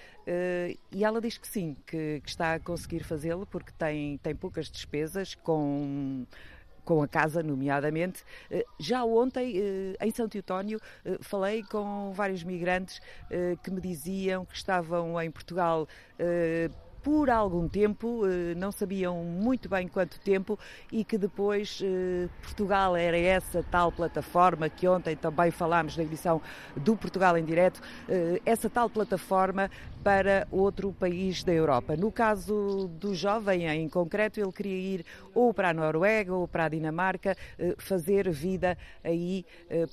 e 0.92 1.04
ela 1.04 1.20
diz 1.20 1.38
que 1.38 1.48
sim, 1.48 1.74
que, 1.86 2.20
que 2.22 2.28
está 2.28 2.54
a 2.54 2.60
conseguir 2.60 3.02
fazê-lo 3.02 3.46
porque 3.46 3.72
tem, 3.76 4.18
tem 4.18 4.36
poucas 4.36 4.70
despesas 4.70 5.34
com 5.34 6.26
com 6.84 7.02
a 7.02 7.08
casa, 7.08 7.42
nomeadamente. 7.42 8.24
Eh, 8.50 8.64
já 8.78 9.04
ontem, 9.04 9.56
eh, 9.56 10.06
em 10.06 10.10
Santo 10.10 10.36
Eutónio, 10.36 10.80
eh, 11.04 11.18
falei 11.20 11.62
com 11.62 12.12
vários 12.12 12.42
migrantes 12.44 13.00
que 13.62 13.70
me 13.70 13.80
diziam 13.80 14.44
que 14.44 14.54
estavam 14.54 15.20
em 15.20 15.30
Portugal 15.30 15.86
por 17.02 17.30
algum 17.30 17.68
tempo, 17.68 18.22
não 18.56 18.70
sabiam 18.70 19.24
muito 19.24 19.68
bem 19.68 19.88
quanto 19.88 20.20
tempo, 20.20 20.58
e 20.90 21.02
que 21.02 21.16
depois 21.16 21.80
Portugal 22.42 22.94
era 22.96 23.18
essa 23.18 23.62
tal 23.62 23.90
plataforma 23.90 24.68
que 24.68 24.86
ontem 24.86 25.16
também 25.16 25.50
falámos 25.50 25.96
na 25.96 26.02
edição 26.02 26.40
do 26.76 26.96
Portugal 26.96 27.36
em 27.36 27.44
Direto, 27.44 27.80
essa 28.44 28.68
tal 28.68 28.88
plataforma 28.88 29.70
para 30.02 30.46
outro 30.50 30.92
país 30.92 31.44
da 31.44 31.52
Europa. 31.52 31.96
No 31.96 32.10
caso 32.10 32.88
do 32.98 33.14
jovem 33.14 33.68
em 33.68 33.88
concreto, 33.88 34.40
ele 34.40 34.52
queria 34.52 34.96
ir 34.96 35.06
ou 35.34 35.54
para 35.54 35.70
a 35.70 35.74
Noruega 35.74 36.34
ou 36.34 36.46
para 36.46 36.64
a 36.64 36.68
Dinamarca, 36.68 37.36
fazer 37.78 38.30
vida 38.30 38.76
aí, 39.02 39.44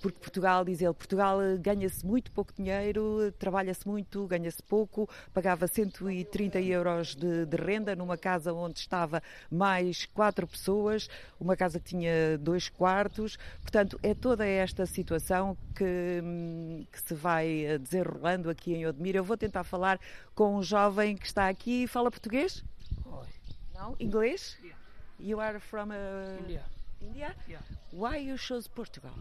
porque 0.01 0.19
Portugal, 0.19 0.65
diz 0.65 0.81
ele, 0.81 0.93
Portugal 0.93 1.39
ganha-se 1.59 2.05
muito 2.05 2.31
pouco 2.31 2.53
dinheiro, 2.53 3.31
trabalha-se 3.37 3.87
muito, 3.87 4.25
ganha-se 4.27 4.61
pouco, 4.63 5.09
pagava 5.33 5.67
130 5.67 6.59
euros 6.61 7.15
de, 7.15 7.45
de, 7.45 7.57
renda 7.57 7.95
numa 7.95 8.17
casa 8.17 8.53
onde 8.53 8.79
estava 8.79 9.21
mais 9.49 10.05
quatro 10.05 10.47
pessoas, 10.47 11.09
uma 11.39 11.55
casa 11.55 11.79
que 11.79 11.85
tinha 11.85 12.37
dois 12.37 12.69
quartos. 12.69 13.37
Portanto, 13.61 13.99
é 14.03 14.13
toda 14.13 14.45
esta 14.45 14.85
situação 14.85 15.57
que, 15.75 16.85
que 16.91 17.01
se 17.01 17.13
vai 17.13 17.77
desenrolando 17.79 18.49
aqui 18.49 18.73
em 18.73 18.85
Odmira. 18.85 19.17
Eu 19.19 19.23
vou 19.23 19.37
tentar 19.37 19.63
falar 19.63 19.98
com 20.35 20.57
um 20.57 20.63
jovem 20.63 21.15
que 21.17 21.25
está 21.25 21.47
aqui 21.49 21.83
e 21.83 21.87
fala 21.87 22.09
português? 22.09 22.63
Oi. 23.05 23.27
Não? 23.73 23.95
Inglês? 23.99 24.57
Yeah. 24.61 24.79
You 25.19 25.39
are 25.39 25.59
from 25.59 25.91
uh, 25.91 26.39
India. 26.41 26.63
India? 27.01 27.35
Yeah. 27.47 27.61
Why 27.91 28.17
you 28.17 28.37
chose 28.37 28.67
Portugal? 28.69 29.13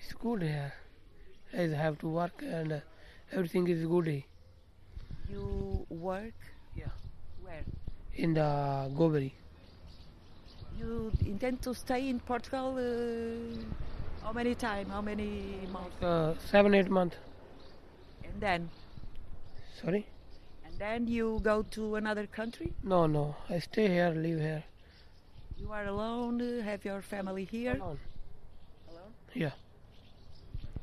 It's 0.00 0.12
good 0.12 0.42
here. 0.42 0.72
I 1.52 1.74
have 1.74 1.98
to 1.98 2.08
work 2.08 2.42
and 2.42 2.72
uh, 2.72 2.80
everything 3.32 3.68
is 3.68 3.84
good. 3.86 4.24
You 5.28 5.86
work? 5.88 6.34
Yeah. 6.76 6.92
Where? 7.42 7.64
In 8.14 8.34
the 8.34 8.90
Goberi. 8.94 9.32
You 10.78 11.12
intend 11.24 11.62
to 11.62 11.74
stay 11.74 12.08
in 12.08 12.20
Portugal 12.20 12.76
uh, 12.76 13.64
how 14.24 14.32
many 14.32 14.54
time? 14.54 14.88
How 14.88 15.02
many 15.02 15.68
months? 15.70 16.02
Uh, 16.02 16.34
seven, 16.50 16.74
eight 16.74 16.90
months. 16.90 17.16
And 18.24 18.40
then? 18.40 18.70
Sorry? 19.80 20.06
And 20.64 20.78
then 20.78 21.06
you 21.06 21.40
go 21.42 21.62
to 21.72 21.96
another 21.96 22.26
country? 22.26 22.72
No, 22.82 23.06
no. 23.06 23.36
I 23.50 23.58
stay 23.58 23.88
here, 23.88 24.10
live 24.10 24.40
here. 24.40 24.64
You 25.56 25.72
are 25.72 25.86
alone? 25.86 26.60
Have 26.60 26.84
your 26.84 27.02
family 27.02 27.44
here? 27.44 27.74
Alone. 27.74 27.98
Alone? 28.90 29.12
Yeah. 29.34 29.50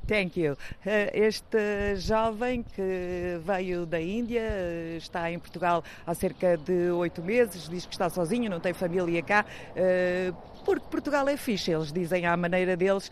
Thank 0.07 0.39
you. 0.39 0.57
Eh, 0.85 1.11
este 1.13 1.95
jovem 1.95 2.63
que 2.63 3.39
veio 3.45 3.85
da 3.85 4.01
Índia, 4.01 4.41
eh, 4.41 4.97
está 4.97 5.31
em 5.31 5.39
Portugal 5.39 5.83
há 6.05 6.13
cerca 6.13 6.57
de 6.57 6.89
oito 6.91 7.21
meses, 7.21 7.69
diz 7.69 7.85
que 7.85 7.93
está 7.93 8.09
sozinho, 8.09 8.49
não 8.49 8.59
tem 8.59 8.73
família 8.73 9.21
cá, 9.21 9.45
eh, 9.75 10.33
porque 10.65 10.85
Portugal 10.89 11.27
é 11.29 11.37
fixe, 11.37 11.71
eles 11.71 11.91
dizem 11.91 12.25
à 12.25 12.35
maneira 12.37 12.77
deles, 12.77 13.11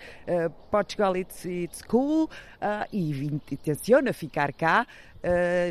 Portugal 0.69 1.17
it's, 1.17 1.45
it's 1.45 1.81
cool, 1.81 2.29
e 2.93 3.25
intenciona 3.51 4.13
ficar 4.13 4.53
cá, 4.53 4.85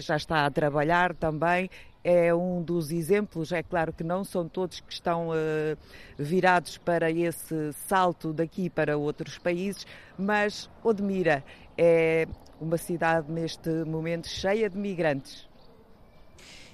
já 0.00 0.16
está 0.16 0.44
a 0.44 0.50
trabalhar 0.50 1.14
também 1.14 1.70
é 2.02 2.34
um 2.34 2.62
dos 2.62 2.90
exemplos. 2.90 3.52
É 3.52 3.62
claro 3.62 3.92
que 3.92 4.04
não 4.04 4.24
são 4.24 4.48
todos 4.48 4.80
que 4.80 4.92
estão 4.92 5.30
uh, 5.30 5.76
virados 6.18 6.78
para 6.78 7.10
esse 7.10 7.72
salto 7.72 8.32
daqui 8.32 8.70
para 8.70 8.96
outros 8.96 9.38
países, 9.38 9.86
mas 10.18 10.70
Odmira 10.82 11.44
é 11.76 12.26
uma 12.60 12.76
cidade 12.76 13.30
neste 13.30 13.70
momento 13.84 14.28
cheia 14.28 14.68
de 14.68 14.76
migrantes. 14.76 15.48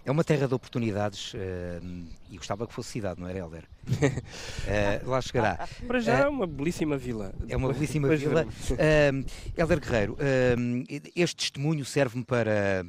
É 0.06 0.10
uma 0.10 0.22
terra 0.22 0.46
de 0.46 0.52
oportunidades 0.52 1.32
uh, 1.32 1.38
e 2.28 2.36
gostava 2.36 2.66
que 2.66 2.74
fosse 2.74 2.90
cidade, 2.90 3.18
não 3.18 3.26
era, 3.26 3.38
Helder? 3.38 3.64
uh, 3.86 5.08
lá 5.08 5.20
chegará. 5.22 5.66
Para 5.86 5.98
já 5.98 6.18
é 6.18 6.28
uma 6.28 6.46
belíssima 6.46 6.98
vila. 6.98 7.32
É 7.48 7.56
uma 7.56 7.72
belíssima 7.72 8.14
vila. 8.14 8.44
Uh, 8.44 9.24
Helder 9.56 9.80
Guerreiro, 9.80 10.18
este 11.16 11.36
testemunho 11.36 11.86
serve-me 11.86 12.22
para 12.22 12.84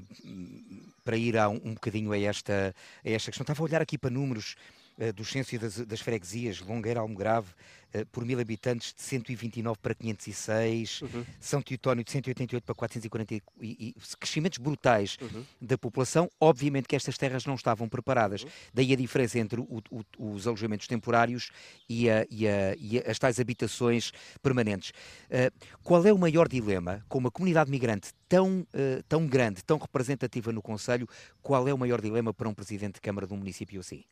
para 1.05 1.15
ir 1.15 1.37
a 1.37 1.47
um, 1.47 1.61
um 1.63 1.73
bocadinho 1.75 2.11
a 2.11 2.19
esta, 2.19 2.75
a 3.05 3.09
esta 3.09 3.31
questão. 3.31 3.43
Estava 3.43 3.61
a 3.61 3.63
olhar 3.63 3.81
aqui 3.81 3.97
para 3.97 4.09
números 4.09 4.55
uh, 4.97 5.13
do 5.13 5.23
censo 5.23 5.57
das, 5.57 5.77
das 5.77 6.01
freguesias, 6.01 6.59
Longueira, 6.59 6.99
Almograve, 6.99 7.49
uh, 7.93 8.05
por 8.07 8.25
mil 8.25 8.39
habitantes 8.39 8.93
de 8.93 9.01
129 9.01 9.77
para 9.81 9.93
506, 9.93 11.01
uhum. 11.01 11.25
São 11.39 11.61
Teutónio 11.61 12.03
de 12.03 12.11
188 12.11 12.63
para 12.63 12.75
440, 12.75 13.35
e, 13.35 13.43
e 13.61 13.95
crescimentos 14.19 14.57
brutais 14.57 15.17
uhum. 15.21 15.43
da 15.61 15.77
população. 15.77 16.29
Obviamente 16.39 16.87
que 16.87 16.95
estas 16.95 17.17
terras 17.17 17.45
não 17.45 17.55
estavam 17.55 17.87
preparadas. 17.87 18.43
Uhum. 18.43 18.49
Daí 18.73 18.93
a 18.93 18.95
diferença 18.95 19.39
entre 19.39 19.59
o, 19.59 19.81
o, 19.89 20.03
os 20.17 20.47
alojamentos 20.47 20.87
temporários 20.87 21.51
e, 21.89 22.09
a, 22.09 22.25
e, 22.29 22.47
a, 22.47 22.75
e 22.77 22.99
as 22.99 23.19
tais 23.19 23.39
habitações 23.39 24.11
permanentes. 24.41 24.91
Uh, 25.29 25.53
qual 25.83 26.05
é 26.05 26.13
o 26.13 26.17
maior 26.17 26.47
dilema 26.47 27.05
com 27.07 27.17
uma 27.17 27.31
comunidade 27.31 27.69
migrante 27.69 28.11
tão, 28.27 28.61
uh, 28.61 29.03
tão 29.07 29.25
grande, 29.27 29.63
tão 29.63 29.77
representativa 29.77 30.51
no 30.51 30.61
Conselho, 30.61 31.07
qual 31.41 31.67
é 31.67 31.73
o 31.73 31.77
maior 31.77 32.01
dilema 32.01 32.33
para 32.33 32.49
um 32.49 32.53
presidente 32.53 32.95
de 32.95 33.01
Câmara 33.01 33.27
de 33.27 33.33
um 33.33 33.37
município 33.37 33.79
assim? 33.79 34.03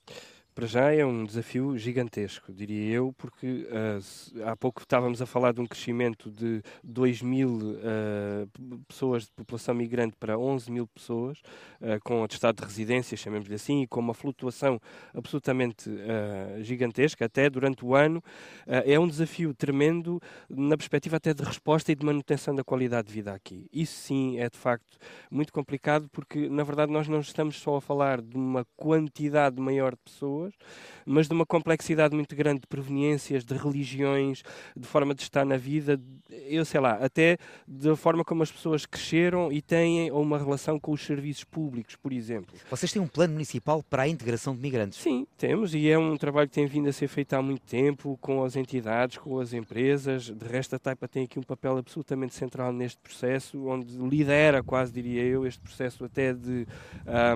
Para 0.53 0.67
já 0.67 0.93
é 0.93 1.03
um 1.03 1.25
desafio 1.25 1.75
gigantesco, 1.79 2.53
diria 2.53 2.93
eu, 2.93 3.13
porque 3.17 3.67
uh, 3.67 4.43
há 4.47 4.55
pouco 4.55 4.81
estávamos 4.81 5.19
a 5.19 5.25
falar 5.25 5.51
de 5.51 5.59
um 5.59 5.65
crescimento 5.65 6.29
de 6.29 6.61
2 6.83 7.23
mil 7.23 7.57
uh, 7.57 8.83
pessoas 8.87 9.23
de 9.23 9.31
população 9.31 9.73
migrante 9.73 10.15
para 10.19 10.37
11 10.37 10.69
mil 10.69 10.85
pessoas, 10.85 11.39
uh, 11.81 11.99
com 12.03 12.23
atestado 12.23 12.61
de 12.61 12.67
residência, 12.67 13.17
chamemos-lhe 13.17 13.55
assim, 13.55 13.81
e 13.81 13.87
com 13.87 13.99
uma 13.99 14.13
flutuação 14.13 14.79
absolutamente 15.13 15.89
gigantesca, 16.61 17.25
até 17.25 17.49
durante 17.49 17.83
o 17.85 17.95
ano. 17.95 18.23
é 18.67 18.99
um 18.99 19.07
desafio 19.07 19.53
tremendo 19.53 20.19
na 20.49 20.77
perspectiva 20.77 21.17
até 21.17 21.33
de 21.33 21.43
resposta 21.43 21.91
e 21.91 21.95
de 21.95 22.05
manutenção 22.05 22.53
da 22.53 22.63
qualidade 22.63 23.07
de 23.07 23.13
vida 23.13 23.33
aqui. 23.33 23.67
Isso 23.71 23.93
sim 23.93 24.39
é 24.39 24.49
de 24.49 24.57
facto 24.57 24.97
muito 25.31 25.51
complicado, 25.51 26.07
porque 26.11 26.49
na 26.49 26.63
verdade 26.63 26.91
nós 26.91 27.07
não 27.07 27.19
estamos 27.19 27.59
só 27.59 27.77
a 27.77 27.81
falar 27.81 28.21
de 28.21 28.35
uma 28.35 28.65
quantidade 28.75 29.59
maior 29.59 29.91
de 29.91 30.01
pessoas 30.03 30.42
pessoas, 30.43 30.53
mas 31.05 31.27
de 31.27 31.33
uma 31.33 31.45
complexidade 31.45 32.15
muito 32.15 32.35
grande 32.35 32.61
de 32.61 32.67
proveniências, 32.67 33.43
de 33.43 33.53
religiões, 33.55 34.43
de 34.75 34.87
forma 34.87 35.13
de 35.13 35.21
estar 35.21 35.45
na 35.45 35.57
vida, 35.57 35.99
eu 36.29 36.65
sei 36.65 36.79
lá, 36.79 36.93
até 36.93 37.37
da 37.67 37.95
forma 37.95 38.23
como 38.23 38.43
as 38.43 38.51
pessoas 38.51 38.85
cresceram 38.85 39.51
e 39.51 39.61
têm 39.61 40.11
uma 40.11 40.37
relação 40.37 40.79
com 40.79 40.91
os 40.91 41.05
serviços 41.05 41.43
públicos, 41.43 41.95
por 41.95 42.11
exemplo. 42.11 42.55
Vocês 42.69 42.91
têm 42.91 43.01
um 43.01 43.07
plano 43.07 43.33
municipal 43.33 43.83
para 43.83 44.03
a 44.03 44.07
integração 44.07 44.55
de 44.55 44.61
migrantes? 44.61 44.99
Sim, 44.99 45.27
temos, 45.37 45.73
e 45.73 45.89
é 45.89 45.97
um 45.97 46.15
trabalho 46.17 46.47
que 46.47 46.55
tem 46.55 46.65
vindo 46.65 46.89
a 46.89 46.93
ser 46.93 47.07
feito 47.07 47.33
há 47.33 47.41
muito 47.41 47.61
tempo, 47.63 48.17
com 48.21 48.43
as 48.43 48.55
entidades, 48.55 49.17
com 49.17 49.39
as 49.39 49.53
empresas. 49.53 50.29
De 50.29 50.45
resto, 50.47 50.75
a 50.75 50.79
Taipa 50.79 51.07
tem 51.07 51.23
aqui 51.23 51.39
um 51.39 51.43
papel 51.43 51.77
absolutamente 51.77 52.33
central 52.33 52.71
neste 52.71 52.99
processo, 52.99 53.65
onde 53.67 53.97
lidera, 53.97 54.63
quase 54.63 54.91
diria 54.91 55.23
eu, 55.23 55.45
este 55.45 55.59
processo 55.59 56.05
até 56.05 56.33
de, 56.33 56.65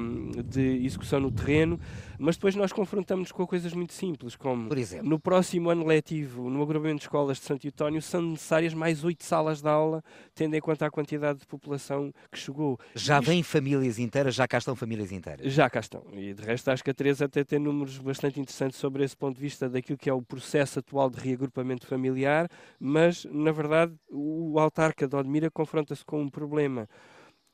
um, 0.02 0.32
de 0.43 0.86
execução 0.86 1.20
no 1.20 1.32
terreno, 1.32 1.80
mas 2.17 2.36
depois 2.36 2.56
nós 2.56 2.72
confrontamos 2.72 2.96
com 3.33 3.47
coisas 3.47 3.73
muito 3.73 3.93
simples, 3.93 4.36
como 4.36 4.69
no 5.03 5.19
próximo 5.19 5.69
ano 5.69 5.86
letivo, 5.86 6.49
no 6.49 6.62
agrupamento 6.62 6.97
de 6.97 7.03
escolas 7.03 7.38
de 7.38 7.43
Santo 7.43 7.67
António, 7.67 8.01
são 8.01 8.21
necessárias 8.21 8.73
mais 8.73 9.03
oito 9.03 9.23
salas 9.23 9.62
de 9.62 9.67
aula, 9.67 10.03
tendo 10.33 10.55
em 10.55 10.62
conta 10.62 10.86
a 10.86 10.91
quantidade 10.91 11.39
de 11.39 11.47
população 11.47 12.13
que 12.31 12.38
chegou. 12.38 12.79
Já 12.95 13.19
vêm 13.19 13.43
famílias 13.43 13.99
inteiras, 13.99 14.36
já 14.36 14.47
cá 14.47 14.57
estão 14.57 14.75
famílias 14.75 15.12
inteiras? 15.12 15.51
Já 15.51 15.69
cá 15.69 15.79
estão. 15.79 16.03
E 16.13 16.33
de 16.33 16.43
resto 16.43 16.69
acho 16.69 16.83
que 16.83 16.91
a 16.91 16.93
Teresa 16.93 17.25
até 17.25 17.43
tem 17.43 17.60
números 17.60 17.97
bastante 17.97 18.39
interessantes 18.39 18.77
sobre 18.77 19.03
esse 19.03 19.15
ponto 19.15 19.36
de 19.36 19.41
vista 19.41 19.69
daquilo 19.69 19.97
que 19.97 20.10
é 20.10 20.13
o 20.13 20.21
processo 20.21 20.79
atual 20.79 21.10
de 21.10 21.19
reagrupamento 21.19 21.88
familiar, 21.88 22.49
mas 22.79 23.25
na 23.25 23.51
verdade 23.51 23.93
o 24.10 24.60
autarca 24.60 25.07
de 25.07 25.15
Odmira 25.15 25.49
confronta-se 25.49 26.03
com 26.03 26.21
um 26.21 26.29
problema 26.29 26.88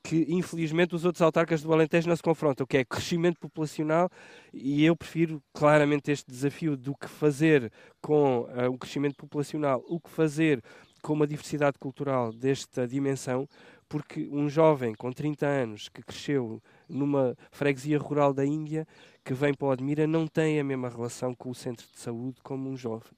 que 0.03 0.25
infelizmente 0.27 0.93
os 0.93 1.05
outros 1.05 1.21
autarcas 1.21 1.61
do 1.61 1.71
Alentejo 1.71 2.09
não 2.09 2.15
se 2.15 2.21
confrontam, 2.21 2.67
que 2.67 2.77
é 2.77 2.83
crescimento 2.83 3.39
populacional, 3.39 4.09
e 4.53 4.83
eu 4.83 4.95
prefiro 4.95 5.41
claramente 5.53 6.11
este 6.11 6.29
desafio 6.29 6.75
do 6.75 6.93
que 6.93 7.07
fazer 7.07 7.71
com 8.01 8.41
uh, 8.41 8.69
o 8.69 8.77
crescimento 8.77 9.15
populacional, 9.15 9.81
o 9.87 9.99
que 9.99 10.09
fazer 10.09 10.61
com 11.01 11.13
uma 11.13 11.25
diversidade 11.25 11.79
cultural 11.79 12.33
desta 12.33 12.85
dimensão, 12.85 13.47
porque 13.87 14.27
um 14.31 14.49
jovem 14.49 14.93
com 14.93 15.11
30 15.11 15.45
anos 15.45 15.89
que 15.89 16.01
cresceu 16.01 16.61
numa 16.89 17.35
freguesia 17.51 17.97
rural 17.97 18.33
da 18.33 18.45
Índia, 18.45 18.85
que 19.23 19.33
vem 19.33 19.53
para 19.53 19.67
o 19.67 19.71
Admira, 19.71 20.05
não 20.05 20.27
tem 20.27 20.59
a 20.59 20.63
mesma 20.63 20.89
relação 20.89 21.33
com 21.33 21.49
o 21.49 21.55
centro 21.55 21.85
de 21.93 21.99
saúde 21.99 22.41
como 22.43 22.69
um 22.69 22.75
jovem 22.75 23.11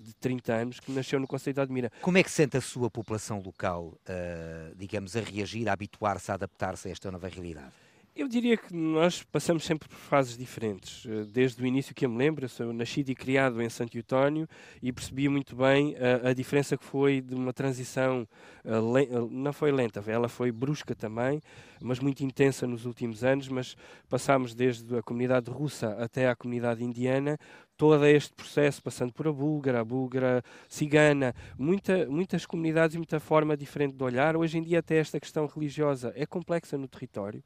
de 0.00 0.14
30 0.14 0.52
anos 0.52 0.80
que 0.80 0.90
nasceu 0.90 1.20
no 1.20 1.26
Conselho 1.26 1.54
de 1.54 1.60
Admira. 1.60 1.92
Como 2.00 2.18
é 2.18 2.22
que 2.22 2.30
sente 2.30 2.56
a 2.56 2.60
sua 2.60 2.90
população 2.90 3.40
local, 3.44 3.94
uh, 4.08 4.74
digamos, 4.76 5.16
a 5.16 5.20
reagir, 5.20 5.68
a 5.68 5.72
habituar-se, 5.72 6.30
a 6.30 6.34
adaptar-se 6.34 6.88
a 6.88 6.90
esta 6.90 7.10
nova 7.10 7.28
realidade? 7.28 7.72
Eu 8.14 8.26
diria 8.26 8.56
que 8.56 8.74
nós 8.74 9.22
passamos 9.22 9.64
sempre 9.64 9.88
por 9.88 9.96
fases 9.96 10.36
diferentes. 10.36 11.06
Eh, 11.06 11.24
desde 11.32 11.62
o 11.62 11.66
início 11.66 11.94
que 11.94 12.04
eu 12.04 12.10
me 12.10 12.18
lembro, 12.18 12.44
eu 12.44 12.48
sou 12.48 12.72
nascido 12.72 13.08
e 13.08 13.14
criado 13.14 13.62
em 13.62 13.68
Santo 13.70 13.96
Eutónio 13.96 14.48
e 14.82 14.92
percebi 14.92 15.28
muito 15.28 15.54
bem 15.54 15.94
a, 15.96 16.30
a 16.30 16.34
diferença 16.34 16.76
que 16.76 16.84
foi 16.84 17.20
de 17.20 17.34
uma 17.34 17.52
transição, 17.52 18.26
uh, 18.64 19.28
não 19.30 19.52
foi 19.52 19.70
lenta, 19.70 20.02
ela 20.06 20.28
foi 20.28 20.50
brusca 20.50 20.94
também, 20.94 21.40
mas 21.80 22.00
muito 22.00 22.24
intensa 22.24 22.66
nos 22.66 22.84
últimos 22.84 23.22
anos, 23.22 23.48
mas 23.48 23.76
passámos 24.08 24.54
desde 24.54 24.98
a 24.98 25.02
comunidade 25.02 25.48
russa 25.48 25.96
até 25.98 26.28
à 26.28 26.34
comunidade 26.34 26.82
indiana, 26.84 27.38
todo 27.80 28.04
este 28.04 28.34
processo, 28.34 28.82
passando 28.82 29.10
por 29.10 29.26
a 29.26 29.32
búlgara, 29.32 29.80
a 29.80 29.84
búlgara 29.84 30.44
cigana, 30.68 31.34
muita, 31.58 32.06
muitas 32.10 32.44
comunidades 32.44 32.94
e 32.94 32.98
muita 32.98 33.18
forma 33.18 33.56
diferente 33.56 33.94
de 33.94 34.04
olhar. 34.04 34.36
Hoje 34.36 34.58
em 34.58 34.62
dia 34.62 34.80
até 34.80 34.98
esta 34.98 35.18
questão 35.18 35.46
religiosa 35.46 36.12
é 36.14 36.26
complexa 36.26 36.76
no 36.76 36.86
território 36.86 37.42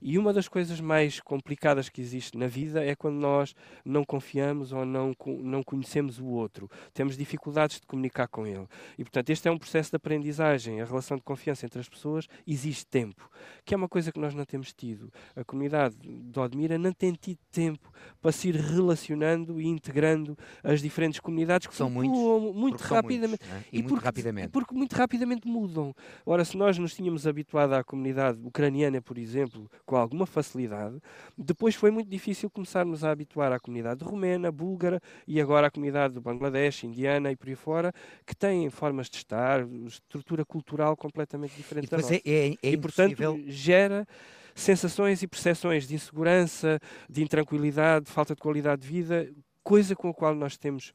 e 0.00 0.18
uma 0.18 0.32
das 0.32 0.48
coisas 0.48 0.80
mais 0.80 1.20
complicadas 1.20 1.88
que 1.88 2.00
existe 2.00 2.36
na 2.36 2.46
vida 2.46 2.84
é 2.84 2.94
quando 2.94 3.16
nós 3.16 3.54
não 3.84 4.04
confiamos 4.04 4.72
ou 4.72 4.84
não, 4.84 5.14
não 5.40 5.62
conhecemos 5.62 6.18
o 6.18 6.26
outro. 6.26 6.70
Temos 6.92 7.16
dificuldades 7.16 7.80
de 7.80 7.86
comunicar 7.86 8.28
com 8.28 8.46
ele. 8.46 8.66
E, 8.98 9.04
portanto, 9.04 9.30
este 9.30 9.48
é 9.48 9.50
um 9.50 9.58
processo 9.58 9.90
de 9.90 9.96
aprendizagem. 9.96 10.80
A 10.80 10.84
relação 10.84 11.16
de 11.16 11.22
confiança 11.22 11.66
entre 11.66 11.80
as 11.80 11.88
pessoas 11.88 12.28
exige 12.46 12.84
tempo, 12.86 13.28
que 13.64 13.74
é 13.74 13.76
uma 13.76 13.88
coisa 13.88 14.12
que 14.12 14.20
nós 14.20 14.34
não 14.34 14.44
temos 14.44 14.72
tido. 14.72 15.12
A 15.34 15.44
comunidade 15.44 15.96
de 15.96 16.38
Odmira 16.38 16.78
não 16.78 16.92
tem 16.92 17.12
tido 17.12 17.38
tempo 17.50 17.92
para 18.20 18.32
se 18.32 18.48
ir 18.48 18.56
relacionando 18.56 19.60
e 19.60 19.66
integrando 19.76 20.36
as 20.62 20.80
diferentes 20.80 21.20
comunidades 21.20 21.66
que 21.66 21.74
são 21.74 21.88
muitos, 21.88 22.18
muito 22.54 22.80
rapidamente. 22.82 23.46
Muitos, 23.48 23.66
é? 23.66 23.68
E, 23.72 23.78
e, 23.78 23.82
muito 23.82 23.88
porque, 23.88 24.04
rapidamente. 24.04 24.48
Porque 24.48 24.74
muito 24.74 24.92
rapidamente 24.94 25.48
mudam. 25.48 25.94
Ora, 26.24 26.44
se 26.44 26.56
nós 26.56 26.78
nos 26.78 26.94
tínhamos 26.94 27.26
habituado 27.26 27.72
à 27.74 27.84
comunidade 27.84 28.38
ucraniana, 28.42 29.00
por 29.00 29.18
exemplo, 29.18 29.70
com 29.84 29.96
alguma 29.96 30.26
facilidade. 30.26 30.98
Depois 31.36 31.74
foi 31.74 31.90
muito 31.90 32.08
difícil 32.08 32.50
começarmos 32.50 33.04
a 33.04 33.10
habituar 33.10 33.52
à 33.52 33.58
comunidade 33.58 34.04
romena, 34.04 34.50
búlgara 34.50 35.00
e 35.26 35.40
agora 35.40 35.66
à 35.66 35.70
comunidade 35.70 36.14
do 36.14 36.20
Bangladesh, 36.20 36.84
indiana 36.84 37.30
e 37.30 37.36
por 37.36 37.48
aí 37.48 37.54
fora, 37.54 37.92
que 38.26 38.34
têm 38.34 38.68
formas 38.70 39.08
de 39.08 39.16
estar, 39.18 39.66
estrutura 39.86 40.44
cultural 40.44 40.96
completamente 40.96 41.54
diferente 41.56 41.90
da 41.90 41.98
nossa. 41.98 42.14
É, 42.14 42.20
é, 42.24 42.48
é 42.62 42.70
e, 42.70 42.76
portanto, 42.76 43.16
gera 43.46 44.06
sensações 44.54 45.22
e 45.22 45.28
percepções 45.28 45.86
de 45.86 45.94
insegurança, 45.94 46.80
de 47.08 47.22
intranquilidade, 47.22 48.06
de 48.06 48.10
falta 48.10 48.34
de 48.34 48.40
qualidade 48.40 48.82
de 48.82 48.88
vida, 48.88 49.30
coisa 49.66 49.96
com 49.96 50.08
a 50.08 50.14
qual 50.14 50.32
nós 50.32 50.56
temos 50.56 50.92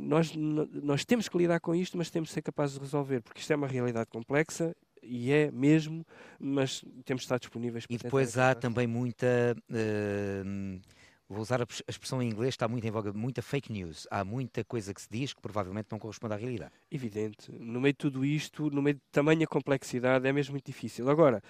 nós, 0.00 0.32
nós 0.34 1.04
temos 1.04 1.28
que 1.28 1.38
lidar 1.38 1.60
com 1.60 1.72
isto, 1.72 1.96
mas 1.96 2.10
temos 2.10 2.30
que 2.30 2.34
ser 2.34 2.42
capazes 2.42 2.74
de 2.74 2.80
resolver, 2.80 3.22
porque 3.22 3.38
isto 3.38 3.52
é 3.52 3.56
uma 3.56 3.68
realidade 3.68 4.10
complexa 4.10 4.74
e 5.00 5.30
é 5.30 5.48
mesmo, 5.52 6.04
mas 6.40 6.84
temos 7.04 7.22
de 7.22 7.26
estar 7.26 7.38
disponíveis 7.38 7.86
para 7.86 7.94
E 7.94 7.98
depois 7.98 8.36
há 8.36 8.52
também 8.54 8.88
muita. 8.88 9.56
Uh, 9.70 10.80
vou 11.28 11.40
usar 11.40 11.62
a 11.62 11.66
expressão 11.88 12.20
em 12.20 12.28
inglês, 12.28 12.54
está 12.54 12.66
muito 12.66 12.84
em 12.84 12.90
voga, 12.90 13.12
muita 13.12 13.40
fake 13.40 13.72
news. 13.72 14.08
Há 14.10 14.24
muita 14.24 14.64
coisa 14.64 14.92
que 14.92 15.00
se 15.00 15.08
diz 15.08 15.32
que 15.32 15.40
provavelmente 15.40 15.86
não 15.92 15.98
corresponde 16.00 16.34
à 16.34 16.36
realidade. 16.36 16.72
Evidente. 16.90 17.52
No 17.52 17.80
meio 17.80 17.92
de 17.92 17.98
tudo 17.98 18.24
isto, 18.24 18.68
no 18.70 18.82
meio 18.82 18.96
de 18.96 19.02
tamanha 19.12 19.46
complexidade, 19.46 20.26
é 20.26 20.32
mesmo 20.32 20.52
muito 20.54 20.66
difícil. 20.66 21.08
Agora, 21.08 21.40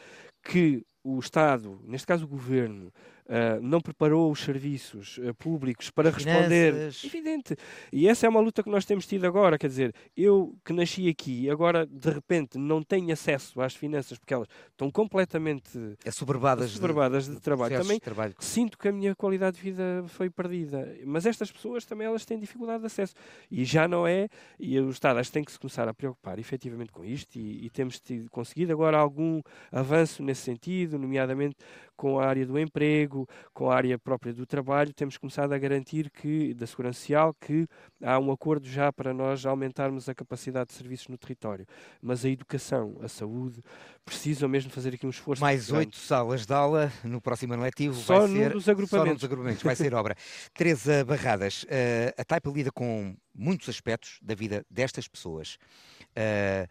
que 0.43 0.85
o 1.03 1.19
Estado, 1.19 1.81
neste 1.85 2.07
caso 2.07 2.27
o 2.27 2.29
Governo, 2.29 2.93
uh, 3.31 3.63
não 3.63 3.81
preparou 3.81 4.31
os 4.31 4.41
serviços 4.41 5.19
uh, 5.19 5.33
públicos 5.35 5.89
para 5.91 6.11
responder. 6.11 6.91
Evidente. 7.05 7.57
E 7.93 8.09
essa 8.09 8.27
é 8.27 8.29
uma 8.29 8.41
luta 8.41 8.63
que 8.63 8.69
nós 8.69 8.85
temos 8.85 9.07
tido 9.07 9.25
agora. 9.27 9.57
Quer 9.57 9.69
dizer, 9.69 9.95
eu 10.17 10.57
que 10.65 10.73
nasci 10.73 11.09
aqui, 11.09 11.49
agora 11.49 11.87
de 11.87 12.11
repente 12.11 12.59
não 12.59 12.83
tenho 12.83 13.13
acesso 13.13 13.61
às 13.61 13.75
finanças 13.75 14.19
porque 14.19 14.35
elas 14.35 14.49
estão 14.71 14.91
completamente 14.91 15.71
assoberbadas, 16.05 16.71
assoberbadas 16.71 17.27
de, 17.27 17.35
de, 17.35 17.41
trabalho. 17.41 17.79
Também 17.79 17.97
de 17.97 18.05
trabalho. 18.05 18.35
sinto 18.41 18.77
que 18.77 18.89
a 18.89 18.93
minha 18.93 19.15
qualidade 19.15 19.57
de 19.57 19.63
vida 19.63 20.05
foi 20.09 20.29
perdida. 20.29 20.93
Mas 21.07 21.25
estas 21.27 21.53
pessoas 21.53 21.85
também 21.85 22.07
elas 22.07 22.25
têm 22.25 22.39
dificuldade 22.39 22.81
de 22.81 22.87
acesso. 22.87 23.15
E 23.51 23.65
já 23.65 23.87
não 23.87 24.07
é. 24.07 24.29
E 24.59 24.79
o 24.81 24.91
Estado 24.91 25.19
acho 25.19 25.31
que 25.31 25.35
tem 25.35 25.45
que 25.45 25.53
se 25.53 25.59
começar 25.59 25.89
a 25.89 25.95
preocupar 25.95 26.39
efetivamente 26.39 26.91
com 26.91 27.05
isto 27.05 27.37
e, 27.37 27.67
e 27.67 27.71
temos 27.71 28.01
tido, 28.01 28.29
conseguido 28.31 28.73
agora 28.73 28.99
algum 28.99 29.41
avanço 29.71 30.23
nesse 30.23 30.43
sentido, 30.43 30.99
nomeadamente 30.99 31.57
com 32.01 32.19
a 32.19 32.25
área 32.25 32.47
do 32.47 32.59
emprego, 32.59 33.29
com 33.53 33.71
a 33.71 33.77
área 33.77 33.99
própria 33.99 34.33
do 34.33 34.47
trabalho, 34.47 34.91
temos 34.91 35.19
começado 35.19 35.53
a 35.53 35.59
garantir 35.59 36.09
que, 36.09 36.55
da 36.55 36.67
segurança 36.67 36.99
social, 36.99 37.37
que 37.39 37.69
há 38.03 38.19
um 38.19 38.33
acordo 38.33 38.67
já 38.67 38.91
para 38.91 39.13
nós 39.13 39.45
aumentarmos 39.45 40.09
a 40.09 40.15
capacidade 40.15 40.71
de 40.71 40.77
serviços 40.77 41.09
no 41.09 41.19
território. 41.19 41.67
Mas 42.01 42.25
a 42.25 42.31
educação, 42.31 42.97
a 43.03 43.09
saúde, 43.09 43.63
precisam 44.03 44.49
mesmo 44.49 44.71
fazer 44.71 44.95
aqui 44.95 45.07
um 45.07 45.11
esforço. 45.11 45.43
Mais 45.43 45.71
oito 45.71 45.95
salas 45.97 46.47
de 46.47 46.55
aula 46.55 46.91
no 47.05 47.21
próximo 47.21 47.53
ano 47.53 47.65
letivo. 47.65 47.95
Só 47.95 48.21
vai 48.21 48.29
ser, 48.29 48.55
nos 48.55 48.67
agrupamentos. 48.67 49.11
Só 49.11 49.13
nos 49.13 49.25
agrupamentos, 49.25 49.63
vai 49.63 49.77
ser 49.77 49.93
obra. 49.93 50.17
Teresa 50.57 51.05
Barradas, 51.05 51.65
uh, 51.65 51.67
a 52.17 52.25
Taipa 52.25 52.49
lida 52.49 52.73
com 52.73 53.15
muitos 53.35 53.69
aspectos 53.69 54.19
da 54.23 54.35
vida 54.35 54.65
destas 54.71 55.07
pessoas. 55.07 55.59
Uh, 56.17 56.67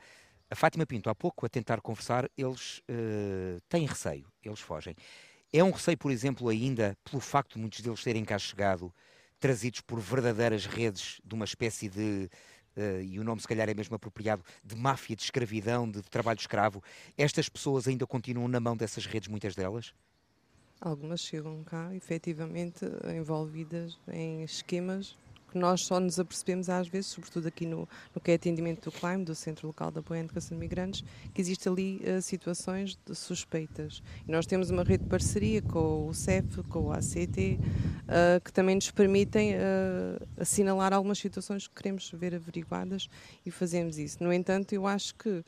a 0.49 0.55
Fátima 0.55 0.85
Pinto, 0.85 1.09
há 1.09 1.15
pouco, 1.15 1.45
a 1.45 1.49
tentar 1.49 1.79
conversar, 1.79 2.29
eles 2.35 2.79
uh, 2.89 3.61
têm 3.69 3.85
receio, 3.85 4.25
eles 4.43 4.59
fogem. 4.59 4.95
É 5.53 5.63
um 5.63 5.71
receio, 5.71 5.97
por 5.97 6.11
exemplo, 6.11 6.49
ainda 6.49 6.97
pelo 7.03 7.21
facto 7.21 7.53
de 7.53 7.59
muitos 7.59 7.81
deles 7.81 8.03
terem 8.03 8.25
cá 8.25 8.37
chegado, 8.39 8.91
trazidos 9.39 9.81
por 9.81 9.99
verdadeiras 9.99 10.65
redes 10.65 11.21
de 11.23 11.35
uma 11.35 11.45
espécie 11.45 11.87
de, 11.87 12.29
uh, 12.75 13.01
e 13.01 13.19
o 13.19 13.23
nome 13.23 13.39
se 13.41 13.47
calhar 13.47 13.69
é 13.69 13.73
mesmo 13.75 13.95
apropriado, 13.95 14.43
de 14.63 14.75
máfia 14.75 15.15
de 15.15 15.21
escravidão, 15.21 15.89
de, 15.89 16.01
trabalho 16.01 16.39
escravo. 16.39 16.83
Estas 17.15 17.47
pessoas 17.47 17.87
ainda 17.87 18.07
continuam 18.07 18.47
na 18.47 18.59
mão 18.59 18.75
dessas 18.75 19.05
redes, 19.05 19.27
muitas 19.27 19.55
delas? 19.55 19.93
Algumas 20.81 21.19
chegam 21.19 21.63
cá, 21.63 21.93
efetivamente, 21.93 22.85
envolvidas 23.15 23.99
em 24.07 24.43
esquemas 24.43 25.15
que 25.49 25.57
nós 25.57 25.81
só 25.81 25.99
nos 25.99 26.19
apercebemos 26.19 26.69
às 26.69 26.87
vezes, 26.87 27.07
sobretudo 27.07 27.47
aqui 27.47 27.65
no, 27.65 27.87
no 28.13 28.21
que 28.21 28.31
é 28.31 28.35
atendimento 28.35 28.89
do 28.89 28.91
CLIME, 28.91 29.25
do 29.25 29.35
Centro 29.35 29.67
Local 29.67 29.91
de 29.91 29.99
Apoio 29.99 30.21
à 30.21 30.23
Educação 30.23 30.57
de 30.57 30.59
Migrantes, 30.59 31.03
que 31.33 31.41
existe 31.41 31.67
ali 31.67 32.01
uh, 32.03 32.21
situações 32.21 32.97
de 33.05 33.15
suspeitas. 33.15 34.01
E 34.27 34.31
nós 34.31 34.45
temos 34.45 34.69
uma 34.69 34.83
rede 34.83 35.03
de 35.03 35.09
parceria 35.09 35.61
com 35.61 36.07
o 36.07 36.13
CEF, 36.13 36.63
com 36.63 36.85
o 36.85 36.91
ACT, 36.91 37.59
uh, 37.59 38.41
que 38.43 38.53
também 38.53 38.75
nos 38.75 38.91
permitem 38.91 39.55
uh, 39.55 40.27
assinalar 40.37 40.93
algumas 40.93 41.17
situações 41.17 41.67
que 41.67 41.75
queremos 41.75 42.11
ver 42.13 42.35
averiguadas 42.35 43.09
e 43.45 43.51
fazemos 43.51 43.97
isso. 43.97 44.23
No 44.23 44.31
entanto, 44.31 44.73
eu 44.73 44.85
acho 44.85 45.15
que 45.15 45.43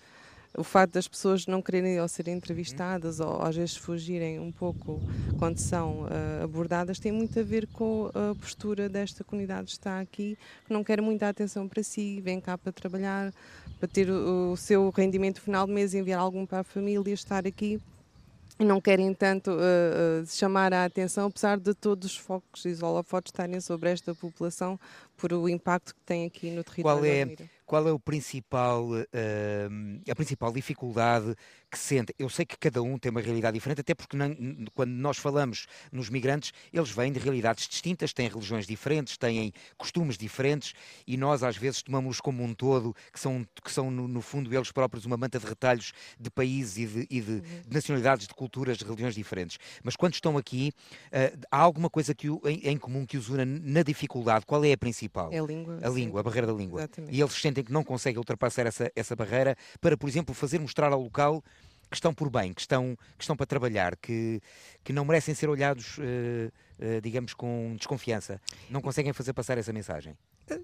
o 0.58 0.64
facto 0.64 0.94
das 0.94 1.08
pessoas 1.08 1.46
não 1.48 1.62
quererem 1.62 2.00
ou 2.02 2.08
serem 2.08 2.36
entrevistadas 2.36 3.20
uhum. 3.20 3.28
ou 3.28 3.42
às 3.42 3.56
vezes 3.56 3.76
fugirem 3.78 4.40
um 4.40 4.52
pouco 4.52 5.02
quando 5.40 5.58
são 5.58 6.04
uh, 6.04 6.44
abordadas 6.44 7.00
tem 7.00 7.12
muito 7.12 7.40
a 7.40 7.44
ver 7.44 7.68
com 7.68 8.12
a 8.14 8.36
postura 8.36 8.90
desta 8.90 9.24
comunidade 9.24 9.68
que 9.68 9.72
está 9.72 10.00
aqui, 10.00 10.38
que 10.66 10.74
não 10.74 10.84
quer 10.84 11.02
muita 11.02 11.30
atenção 11.30 11.68
para 11.68 11.82
si, 11.84 12.20
vem 12.22 12.42
cá 12.42 12.58
para 12.58 12.72
trabalhar, 12.72 13.34
para 13.80 13.88
ter 13.88 14.10
o, 14.10 14.52
o 14.52 14.58
seu 14.58 14.90
rendimento 14.90 15.42
final 15.42 15.66
de 15.66 15.74
mês, 15.74 15.94
enviar 15.94 16.20
algum 16.20 16.46
para 16.46 16.60
a 16.60 16.64
família, 16.64 17.14
estar 17.14 17.48
aqui 17.48 17.82
e 18.62 18.66
não 18.66 18.80
querem 18.80 19.12
tanto 19.14 19.50
uh, 19.50 20.22
uh, 20.22 20.26
chamar 20.28 20.72
a 20.72 20.86
atenção, 20.86 21.28
apesar 21.28 21.58
de 21.58 21.74
todos 21.74 22.12
os 22.12 22.18
focos 22.18 22.64
e 22.66 22.70
os 22.70 22.84
holofotes 22.84 23.32
estarem 23.32 23.60
sobre 23.60 23.90
esta 23.90 24.14
população 24.14 24.80
por 25.18 25.34
o 25.34 25.50
impacto 25.50 25.96
que 25.96 26.02
tem 26.06 26.28
aqui 26.28 26.52
no 26.52 26.64
território. 26.64 27.00
Qual 27.00 27.06
é, 27.06 27.26
qual 27.72 27.88
é 27.88 27.92
o 27.94 27.98
principal, 27.98 28.84
uh, 28.90 30.12
a 30.12 30.14
principal 30.14 30.52
dificuldade 30.52 31.34
que 31.72 31.80
sente? 31.80 32.14
Eu 32.20 32.28
sei 32.28 32.46
que 32.46 32.58
cada 32.58 32.82
um 32.82 33.00
tem 33.00 33.10
uma 33.10 33.22
realidade 33.22 33.54
diferente, 33.54 33.80
até 33.80 33.96
porque 33.96 34.18
não, 34.18 34.36
quando 34.74 34.92
nós 34.92 35.18
falamos 35.18 35.68
nos 35.90 36.10
migrantes, 36.10 36.52
eles 36.74 36.90
vêm 36.90 37.14
de 37.14 37.20
realidades 37.20 37.70
distintas, 37.70 38.12
têm 38.12 38.28
religiões 38.28 38.68
diferentes, 38.68 39.16
têm 39.16 39.54
costumes 39.78 40.18
diferentes 40.18 40.74
e 41.08 41.16
nós 41.16 41.44
às 41.44 41.56
vezes 41.56 41.82
tomamos-los 41.82 42.20
como 42.20 42.44
um 42.44 42.54
todo, 42.54 42.94
que 43.10 43.18
são, 43.18 43.48
que 43.64 43.72
são 43.72 43.90
no, 43.90 44.06
no, 44.06 44.22
fundo 44.22 44.54
eles 44.54 44.70
próprios 44.70 45.06
uma 45.06 45.16
manta 45.16 45.40
de 45.40 45.46
retalhos 45.46 45.94
de 46.20 46.30
países 46.30 46.76
e 46.78 46.86
de, 46.86 47.08
e 47.10 47.22
de, 47.22 47.32
uhum. 47.32 47.42
de 47.70 47.74
nacionalidades, 47.74 48.28
de 48.28 48.34
culturas, 48.34 48.78
de 48.80 48.84
religiões 48.84 49.16
diferentes. 49.16 49.58
Mas 49.82 49.96
quando 49.96 50.16
estão 50.16 50.38
aqui, 50.38 50.74
uh, 51.06 51.40
há 51.50 51.60
alguma 51.60 51.90
coisa 51.90 52.14
que 52.14 52.30
o, 52.30 52.42
em, 52.44 52.68
em, 52.68 52.78
comum 52.78 53.06
que 53.06 53.16
os 53.16 53.30
una 53.30 53.46
na 53.46 53.82
dificuldade? 53.82 54.46
Qual 54.46 54.62
é 54.66 54.74
a 54.74 54.78
principal? 54.78 55.32
É 55.32 55.40
a 55.40 55.44
língua. 55.44 55.80
A 55.82 55.88
língua, 55.90 56.20
a 56.20 56.24
barreira 56.24 56.48
da 56.48 56.54
língua. 56.54 56.82
Exatamente. 56.82 57.16
E 57.16 57.22
eles 57.22 57.32
sentem 57.32 57.61
sentem 57.62 57.64
que 57.64 57.72
não 57.72 57.84
conseguem 57.84 58.18
ultrapassar 58.18 58.66
essa, 58.66 58.92
essa 58.96 59.16
barreira 59.16 59.56
para, 59.80 59.96
por 59.96 60.10
exemplo, 60.10 60.34
fazer 60.34 60.60
mostrar 60.60 60.92
ao 60.92 61.02
local 61.02 61.44
que 61.90 61.96
estão 61.96 62.14
por 62.14 62.30
bem, 62.30 62.54
que 62.54 62.62
estão, 62.62 62.96
que 63.18 63.24
estão 63.24 63.36
para 63.36 63.46
trabalhar, 63.46 63.98
que, 63.98 64.42
que 64.84 64.94
não 64.94 65.04
merecem 65.04 65.36
ser 65.36 65.50
olhados, 65.50 65.98
uh, 65.98 66.52
digamos, 67.02 67.34
com 67.34 67.76
desconfiança. 67.78 68.42
Não 68.70 68.82
conseguem 68.82 69.14
fazer 69.14 69.34
passar 69.34 69.58
essa 69.58 69.74
mensagem. 69.74 70.16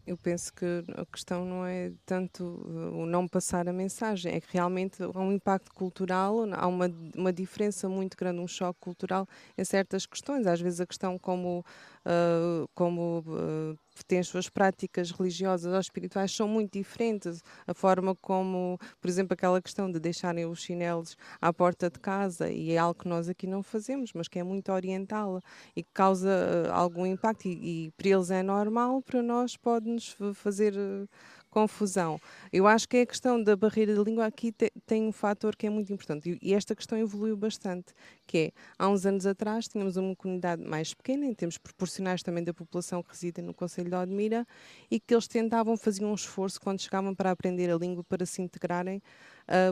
Eu 0.06 0.17
penso 0.17 0.53
que 0.53 0.65
a 0.97 1.06
questão 1.06 1.45
não 1.45 1.65
é 1.65 1.91
tanto 2.06 2.43
o 2.43 3.06
não 3.06 3.27
passar 3.27 3.69
a 3.69 3.73
mensagem, 3.73 4.34
é 4.34 4.41
que 4.41 4.47
realmente 4.51 5.01
há 5.01 5.19
um 5.19 5.32
impacto 5.32 5.73
cultural, 5.73 6.39
há 6.53 6.67
uma, 6.67 6.91
uma 7.15 7.32
diferença 7.32 7.88
muito 7.88 8.17
grande, 8.17 8.39
um 8.39 8.47
choque 8.47 8.80
cultural 8.82 9.27
em 9.58 9.63
certas 9.63 10.06
questões. 10.06 10.45
Às 10.45 10.60
vezes 10.60 10.82
a 10.82 10.86
questão 10.86 11.17
como, 11.17 11.63
uh, 12.06 12.67
como 12.75 13.19
uh, 13.27 13.77
têm 14.08 14.19
as 14.19 14.27
suas 14.27 14.49
práticas 14.49 15.12
religiosas 15.12 15.73
ou 15.73 15.80
espirituais 15.80 16.32
são 16.32 16.47
muito 16.47 16.73
diferentes. 16.73 17.41
A 17.65 17.73
forma 17.73 18.15
como, 18.15 18.77
por 18.99 19.10
exemplo, 19.10 19.34
aquela 19.34 19.62
questão 19.62 19.89
de 19.89 19.99
deixarem 19.99 20.45
os 20.45 20.62
chinelos 20.62 21.15
à 21.41 21.53
porta 21.53 21.89
de 21.89 21.99
casa, 21.99 22.49
e 22.49 22.71
é 22.71 22.77
algo 22.77 22.99
que 22.99 23.08
nós 23.08 23.30
aqui 23.30 23.47
não 23.47 23.63
fazemos, 23.63 24.12
mas 24.13 24.27
que 24.27 24.39
é 24.39 24.43
muito 24.43 24.71
oriental 24.71 25.41
e 25.75 25.84
que 25.84 25.89
causa 26.07 26.29
uh, 26.29 26.71
algum 26.71 27.05
impacto, 27.05 27.47
e, 27.47 27.87
e 27.87 27.91
para 27.91 28.09
eles 28.09 28.31
é 28.31 28.41
normal, 28.41 29.01
para 29.01 29.21
nós 29.21 29.57
pode-nos 29.57 30.15
fazer. 30.33 30.73
Uh, 30.73 31.07
confusão. 31.49 32.19
Eu 32.53 32.67
acho 32.67 32.87
que 32.87 32.97
é 32.97 33.01
a 33.01 33.05
questão 33.05 33.41
da 33.41 33.55
barreira 33.55 33.95
da 33.95 34.03
língua 34.03 34.25
aqui 34.25 34.51
te, 34.51 34.71
tem 34.85 35.03
um 35.03 35.11
fator 35.11 35.55
que 35.55 35.65
é 35.65 35.69
muito 35.69 35.91
importante 35.91 36.37
e, 36.39 36.53
esta 36.53 36.75
questão 36.75 36.97
evoluiu 36.97 37.35
bastante, 37.35 37.93
que 38.27 38.37
é, 38.37 38.51
há 38.77 38.87
uns 38.87 39.07
anos 39.07 39.25
atrás 39.25 39.67
tínhamos 39.67 39.97
uma 39.97 40.15
comunidade 40.15 40.63
mais 40.63 40.93
pequena, 40.93 41.25
em 41.25 41.33
termos 41.33 41.57
proporcionais 41.57 42.21
também 42.21 42.43
da 42.43 42.53
população 42.53 43.01
que 43.01 43.09
reside 43.09 43.41
no 43.41 43.55
Conselho 43.55 43.89
de 43.89 43.95
Odmira, 43.95 44.45
e 44.91 44.99
que 44.99 45.13
eles 45.13 45.27
tentavam, 45.27 45.75
faziam 45.75 46.11
um 46.11 46.15
esforço 46.15 46.61
quando 46.61 46.79
chegavam 46.79 47.15
para 47.15 47.31
aprender 47.31 47.71
a 47.71 47.77
língua, 47.77 48.03
para 48.03 48.25
se 48.25 48.41
integrarem, 48.41 49.01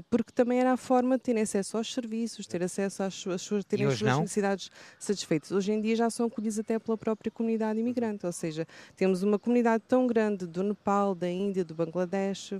porque 0.10 0.32
também 0.32 0.60
era 0.60 0.74
a 0.74 0.78
forma 0.78 1.18
de 1.18 1.24
terem 1.24 1.44
acesso 1.44 1.78
aos 1.78 1.94
serviços, 1.94 2.48
ter 2.48 2.64
acesso 2.64 3.04
às 3.04 3.14
suas, 3.14 3.42
suas 3.42 3.66
terem 3.66 3.86
as 3.86 3.98
suas 3.98 4.12
não? 4.12 4.22
necessidades 4.22 4.72
satisfeitas. 4.98 5.52
Hoje 5.52 5.72
em 5.72 5.82
dia 5.82 5.96
já 5.96 6.10
são 6.10 6.28
acolhidos 6.28 6.60
até 6.60 6.80
pela 6.80 6.98
própria 6.98 7.32
comunidade 7.32 7.80
imigrante, 7.80 8.26
ou 8.26 8.32
seja, 8.32 8.66
temos 8.96 9.24
uma 9.24 9.38
comunidade 9.38 9.84
tão 9.88 10.08
grande 10.08 10.48
do 10.48 10.64
Nepal, 10.64 11.14
da 11.14 11.30
Índia, 11.30 11.64
do 11.64 11.76
Bangladesh, 11.76 12.54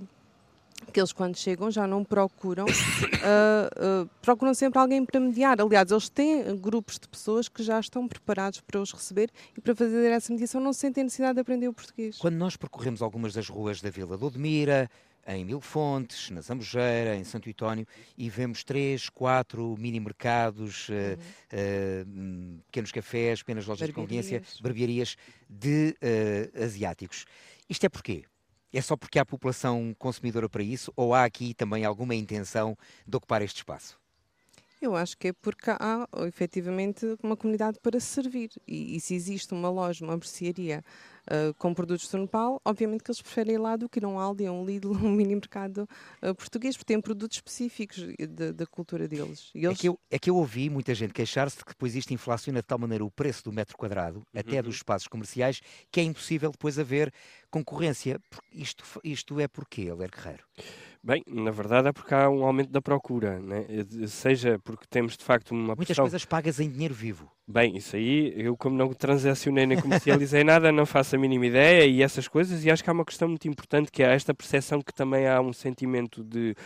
que 0.92 1.00
eles 1.00 1.12
quando 1.12 1.36
chegam 1.36 1.70
já 1.70 1.86
não 1.86 2.04
procuram, 2.04 2.64
uh, 2.64 2.68
uh, 4.04 4.10
procuram 4.20 4.54
sempre 4.54 4.78
alguém 4.78 5.04
para 5.04 5.18
mediar. 5.18 5.60
Aliás, 5.60 5.90
eles 5.90 6.08
têm 6.08 6.56
grupos 6.56 6.98
de 6.98 7.08
pessoas 7.08 7.48
que 7.48 7.62
já 7.62 7.80
estão 7.80 8.06
preparados 8.06 8.60
para 8.60 8.80
os 8.80 8.92
receber 8.92 9.30
e 9.56 9.60
para 9.60 9.74
fazer 9.74 10.10
essa 10.10 10.32
mediação 10.32 10.60
não 10.60 10.72
sentem 10.72 11.04
necessidade 11.04 11.34
de 11.34 11.40
aprender 11.40 11.68
o 11.68 11.72
português. 11.72 12.18
Quando 12.18 12.36
nós 12.36 12.56
percorremos 12.56 13.02
algumas 13.02 13.32
das 13.32 13.48
ruas 13.48 13.80
da 13.80 13.90
Vila 13.90 14.16
de 14.16 14.24
Odmira, 14.24 14.90
em 15.26 15.44
Mil 15.44 15.60
Fontes, 15.60 16.30
na 16.30 16.40
Zambujeira, 16.40 17.16
em 17.16 17.24
Santo 17.24 17.48
Itónio, 17.48 17.86
e 18.16 18.30
vemos 18.30 18.62
três, 18.62 19.08
quatro 19.08 19.74
mini 19.78 19.98
mercados, 19.98 20.88
eh, 20.90 21.18
uhum. 21.52 21.58
uh, 21.58 22.58
uh, 22.58 22.62
pequenos 22.66 22.92
cafés, 22.92 23.40
pequenas 23.40 23.66
lojas 23.66 23.88
de 23.88 23.92
conveniência, 23.92 24.42
barbearias 24.60 25.16
de 25.48 25.96
uh, 26.02 26.64
asiáticos. 26.64 27.24
Isto 27.68 27.86
é 27.86 27.88
porquê? 27.88 28.24
É 28.72 28.80
só 28.80 28.96
porque 28.96 29.18
há 29.18 29.24
população 29.24 29.94
consumidora 29.98 30.48
para 30.48 30.62
isso 30.62 30.92
ou 30.94 31.14
há 31.14 31.24
aqui 31.24 31.54
também 31.54 31.84
alguma 31.84 32.14
intenção 32.14 32.76
de 33.06 33.16
ocupar 33.16 33.42
este 33.42 33.58
espaço? 33.58 33.98
Eu 34.80 34.94
acho 34.94 35.16
que 35.16 35.28
é 35.28 35.32
porque 35.32 35.70
há 35.70 36.06
efetivamente 36.26 37.16
uma 37.22 37.36
comunidade 37.36 37.78
para 37.80 37.98
servir. 37.98 38.50
E, 38.68 38.96
e 38.96 39.00
se 39.00 39.14
existe 39.14 39.54
uma 39.54 39.70
loja, 39.70 40.04
uma 40.04 40.16
mercearia 40.16 40.84
uh, 41.26 41.54
com 41.54 41.74
produtos 41.74 42.08
do 42.08 42.18
Nepal, 42.18 42.60
obviamente 42.64 43.02
que 43.02 43.10
eles 43.10 43.20
preferem 43.20 43.54
ir 43.54 43.58
lá 43.58 43.76
do 43.76 43.88
que 43.88 43.98
ir 43.98 44.04
a 44.04 44.08
um 44.08 44.18
Aldi, 44.18 44.46
a 44.46 44.52
um 44.52 44.64
Lidl, 44.64 44.92
um 45.04 45.10
mini 45.10 45.34
mercado 45.34 45.88
uh, 46.22 46.34
português, 46.34 46.76
porque 46.76 46.92
têm 46.92 47.00
produtos 47.00 47.38
específicos 47.38 48.04
da 48.54 48.66
cultura 48.66 49.08
deles. 49.08 49.50
É 49.54 49.58
eles... 49.58 49.78
É, 49.78 49.80
que 49.80 49.88
eu, 49.88 49.98
é 50.10 50.18
que 50.18 50.30
eu 50.30 50.36
ouvi 50.36 50.70
muita 50.70 50.94
gente 50.94 51.12
queixar-se 51.12 51.58
de 51.58 51.64
que 51.64 51.70
depois 51.70 51.94
isto 51.94 52.12
inflaciona 52.12 52.60
de 52.60 52.66
tal 52.66 52.78
maneira 52.78 53.04
o 53.04 53.10
preço 53.10 53.44
do 53.44 53.52
metro 53.52 53.76
quadrado, 53.76 54.18
uhum. 54.18 54.40
até 54.40 54.62
dos 54.62 54.76
espaços 54.76 55.08
comerciais, 55.08 55.60
que 55.90 56.00
é 56.00 56.02
impossível 56.02 56.50
depois 56.50 56.78
haver 56.78 57.12
concorrência. 57.50 58.20
Isto, 58.52 58.84
isto 59.04 59.40
é 59.40 59.48
porquê, 59.48 59.92
Ler 59.92 60.10
Guerreiro? 60.10 60.44
Bem, 61.02 61.22
na 61.26 61.52
verdade 61.52 61.88
é 61.88 61.92
porque 61.92 62.12
há 62.14 62.28
um 62.28 62.44
aumento 62.44 62.70
da 62.70 62.82
procura, 62.82 63.38
né? 63.38 63.64
seja 64.08 64.58
porque 64.64 64.86
temos 64.90 65.16
de 65.16 65.22
facto 65.22 65.52
uma 65.52 65.66
Muitas 65.66 65.86
pressão... 65.86 66.04
coisas 66.04 66.24
pagas 66.24 66.58
em 66.58 66.68
dinheiro 66.68 66.94
vivo. 66.94 67.30
Bem, 67.48 67.76
isso 67.76 67.94
aí, 67.94 68.34
eu 68.36 68.56
como 68.56 68.76
não 68.76 68.92
transacionei 68.92 69.66
nem 69.66 69.80
comercializei 69.80 70.42
nada, 70.42 70.72
não 70.72 70.84
faço 70.84 71.14
a 71.14 71.18
mínima 71.18 71.46
ideia 71.46 71.86
e 71.86 72.02
essas 72.02 72.26
coisas, 72.26 72.64
e 72.64 72.70
acho 72.72 72.82
que 72.82 72.90
há 72.90 72.92
uma 72.92 73.04
questão 73.04 73.28
muito 73.28 73.46
importante 73.46 73.88
que 73.88 74.02
é 74.02 74.12
esta 74.12 74.34
percepção 74.34 74.82
que 74.82 74.92
também 74.92 75.28
há 75.28 75.40
um 75.40 75.52
sentimento 75.52 76.24
de, 76.24 76.56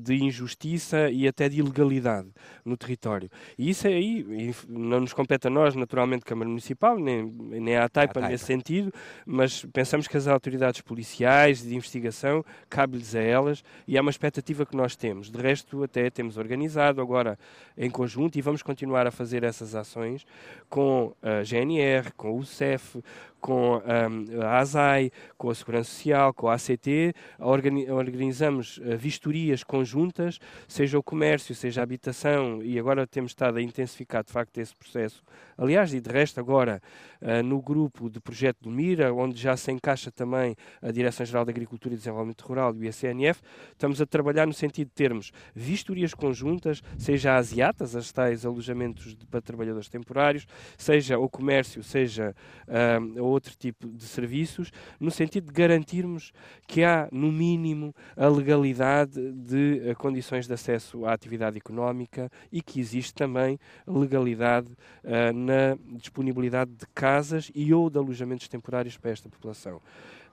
de 0.00 0.16
injustiça 0.16 1.08
e 1.08 1.28
até 1.28 1.48
de 1.48 1.60
ilegalidade 1.60 2.28
no 2.64 2.76
território. 2.76 3.30
E 3.56 3.70
isso 3.70 3.86
aí 3.86 4.52
não 4.68 4.98
nos 4.98 5.12
compete 5.12 5.46
a 5.46 5.50
nós, 5.50 5.76
naturalmente, 5.76 6.24
Câmara 6.24 6.48
Municipal, 6.48 6.98
nem, 6.98 7.22
nem 7.22 7.76
à 7.76 7.88
TAIPA, 7.88 8.22
nesse 8.22 8.46
sentido, 8.46 8.92
mas 9.24 9.64
pensamos 9.66 10.08
que 10.08 10.16
as 10.16 10.26
autoridades 10.26 10.80
policiais 10.80 11.62
de 11.62 11.76
investigação 11.76 12.44
cabe-lhes 12.68 13.14
a 13.14 13.20
elas 13.20 13.62
e 13.86 13.96
é 13.96 14.00
uma 14.00 14.10
expectativa 14.10 14.66
que 14.66 14.76
nós 14.76 14.96
temos. 14.96 15.30
De 15.30 15.40
resto, 15.40 15.84
até 15.84 16.10
temos 16.10 16.36
organizado 16.36 17.00
agora 17.00 17.38
em 17.78 17.88
conjunto 17.88 18.36
e 18.36 18.42
vamos 18.42 18.64
continuar 18.64 19.06
a 19.06 19.12
fazer 19.12 19.44
essas 19.44 19.76
ações 19.76 19.91
ações 19.92 20.26
com 20.68 21.14
a 21.22 21.42
GNR, 21.42 22.12
com 22.16 22.38
o 22.38 22.44
CEF, 22.44 23.02
com 23.42 23.76
um, 23.76 24.42
a 24.42 24.58
ASAI, 24.60 25.10
com 25.36 25.50
a 25.50 25.54
Segurança 25.54 25.90
Social, 25.90 26.32
com 26.32 26.48
a 26.48 26.54
ACT, 26.54 27.12
organizamos 27.38 28.78
uh, 28.78 28.96
vistorias 28.96 29.62
conjuntas, 29.62 30.38
seja 30.66 30.98
o 30.98 31.02
comércio, 31.02 31.54
seja 31.54 31.82
a 31.82 31.84
habitação, 31.84 32.62
e 32.62 32.78
agora 32.78 33.06
temos 33.06 33.32
estado 33.32 33.58
a 33.58 33.62
intensificar 33.62 34.24
de 34.24 34.32
facto 34.32 34.56
esse 34.58 34.74
processo. 34.74 35.22
Aliás, 35.58 35.92
e 35.92 36.00
de 36.00 36.10
resto, 36.10 36.40
agora 36.40 36.80
uh, 37.20 37.42
no 37.42 37.60
grupo 37.60 38.08
de 38.08 38.20
projeto 38.20 38.62
do 38.62 38.70
MIRA, 38.70 39.12
onde 39.12 39.38
já 39.38 39.56
se 39.56 39.70
encaixa 39.70 40.10
também 40.10 40.56
a 40.80 40.90
Direção-Geral 40.90 41.44
da 41.44 41.50
Agricultura 41.50 41.94
e 41.94 41.98
Desenvolvimento 41.98 42.42
Rural 42.42 42.74
e 42.76 42.78
o 42.78 42.84
ICNF, 42.84 43.42
Estamos 43.82 44.00
a 44.00 44.06
trabalhar 44.06 44.46
no 44.46 44.52
sentido 44.52 44.88
de 44.88 44.94
termos 44.94 45.32
vistorias 45.52 46.14
conjuntas, 46.14 46.82
seja 46.96 47.36
as 47.36 47.52
IATAs, 47.52 47.96
as 47.96 48.12
tais 48.12 48.46
alojamentos 48.46 49.16
de, 49.16 49.26
para 49.26 49.40
trabalhadores 49.40 49.88
temporários, 49.88 50.46
seja 50.78 51.18
o 51.18 51.28
comércio, 51.28 51.82
seja 51.82 52.32
uh, 52.68 53.22
outro 53.32 53.54
tipo 53.56 53.88
de 53.88 54.04
serviços, 54.04 54.70
no 55.00 55.10
sentido 55.10 55.46
de 55.46 55.52
garantirmos 55.52 56.32
que 56.66 56.84
há, 56.84 57.08
no 57.10 57.32
mínimo, 57.32 57.94
a 58.16 58.28
legalidade 58.28 59.32
de 59.32 59.82
uh, 59.90 59.96
condições 59.96 60.46
de 60.46 60.52
acesso 60.52 61.04
à 61.04 61.12
atividade 61.12 61.56
económica 61.56 62.30
e 62.50 62.62
que 62.62 62.80
existe 62.80 63.14
também 63.14 63.58
legalidade 63.86 64.68
uh, 64.68 65.32
na 65.34 65.76
disponibilidade 65.98 66.70
de 66.72 66.86
casas 66.94 67.50
e 67.54 67.72
ou 67.74 67.90
de 67.90 67.98
alojamentos 67.98 68.48
temporários 68.48 68.96
para 68.96 69.10
esta 69.10 69.28
população. 69.28 69.80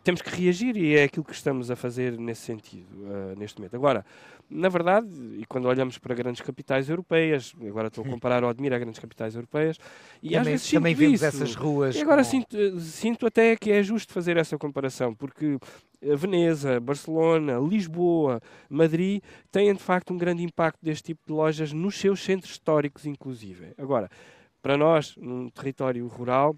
Temos 0.10 0.24
que 0.24 0.42
reagir 0.42 0.76
e 0.76 0.96
é 0.96 1.04
aquilo 1.04 1.24
que 1.24 1.36
estamos 1.36 1.70
a 1.70 1.76
fazer 1.76 2.18
nesse 2.18 2.42
sentido, 2.42 2.88
uh, 3.04 3.38
neste 3.38 3.60
momento. 3.60 3.76
Agora, 3.76 4.04
na 4.50 4.68
verdade, 4.68 5.08
e 5.38 5.46
quando 5.46 5.66
olhamos 5.68 6.00
para 6.00 6.16
grandes 6.16 6.42
capitais 6.42 6.90
europeias, 6.90 7.54
agora 7.62 7.90
estou 7.90 8.04
a 8.04 8.10
comparar 8.10 8.44
o 8.44 8.48
Admira 8.48 8.76
a 8.76 8.80
grandes 8.80 9.00
capitais 9.00 9.36
europeias, 9.36 9.78
e 10.24 10.30
também, 10.30 10.40
às 10.40 10.48
vezes 10.48 10.72
também 10.72 10.96
vemos 10.96 11.22
isso. 11.22 11.26
essas 11.26 11.54
ruas. 11.54 11.96
E 11.96 12.02
agora 12.02 12.24
com... 12.24 12.28
sinto, 12.28 12.80
sinto 12.80 13.28
até 13.28 13.56
que 13.56 13.72
é 13.72 13.84
justo 13.84 14.12
fazer 14.12 14.36
essa 14.36 14.58
comparação, 14.58 15.14
porque 15.14 15.60
Veneza, 16.02 16.80
Barcelona, 16.80 17.60
Lisboa, 17.60 18.42
Madrid 18.68 19.22
têm 19.52 19.72
de 19.76 19.84
facto 19.84 20.12
um 20.12 20.18
grande 20.18 20.42
impacto 20.42 20.80
deste 20.82 21.04
tipo 21.04 21.22
de 21.28 21.34
lojas 21.34 21.72
nos 21.72 22.00
seus 22.00 22.24
centros 22.24 22.54
históricos, 22.54 23.06
inclusive. 23.06 23.74
Agora, 23.78 24.10
para 24.60 24.76
nós, 24.76 25.16
num 25.18 25.52
território 25.52 26.08
rural, 26.08 26.56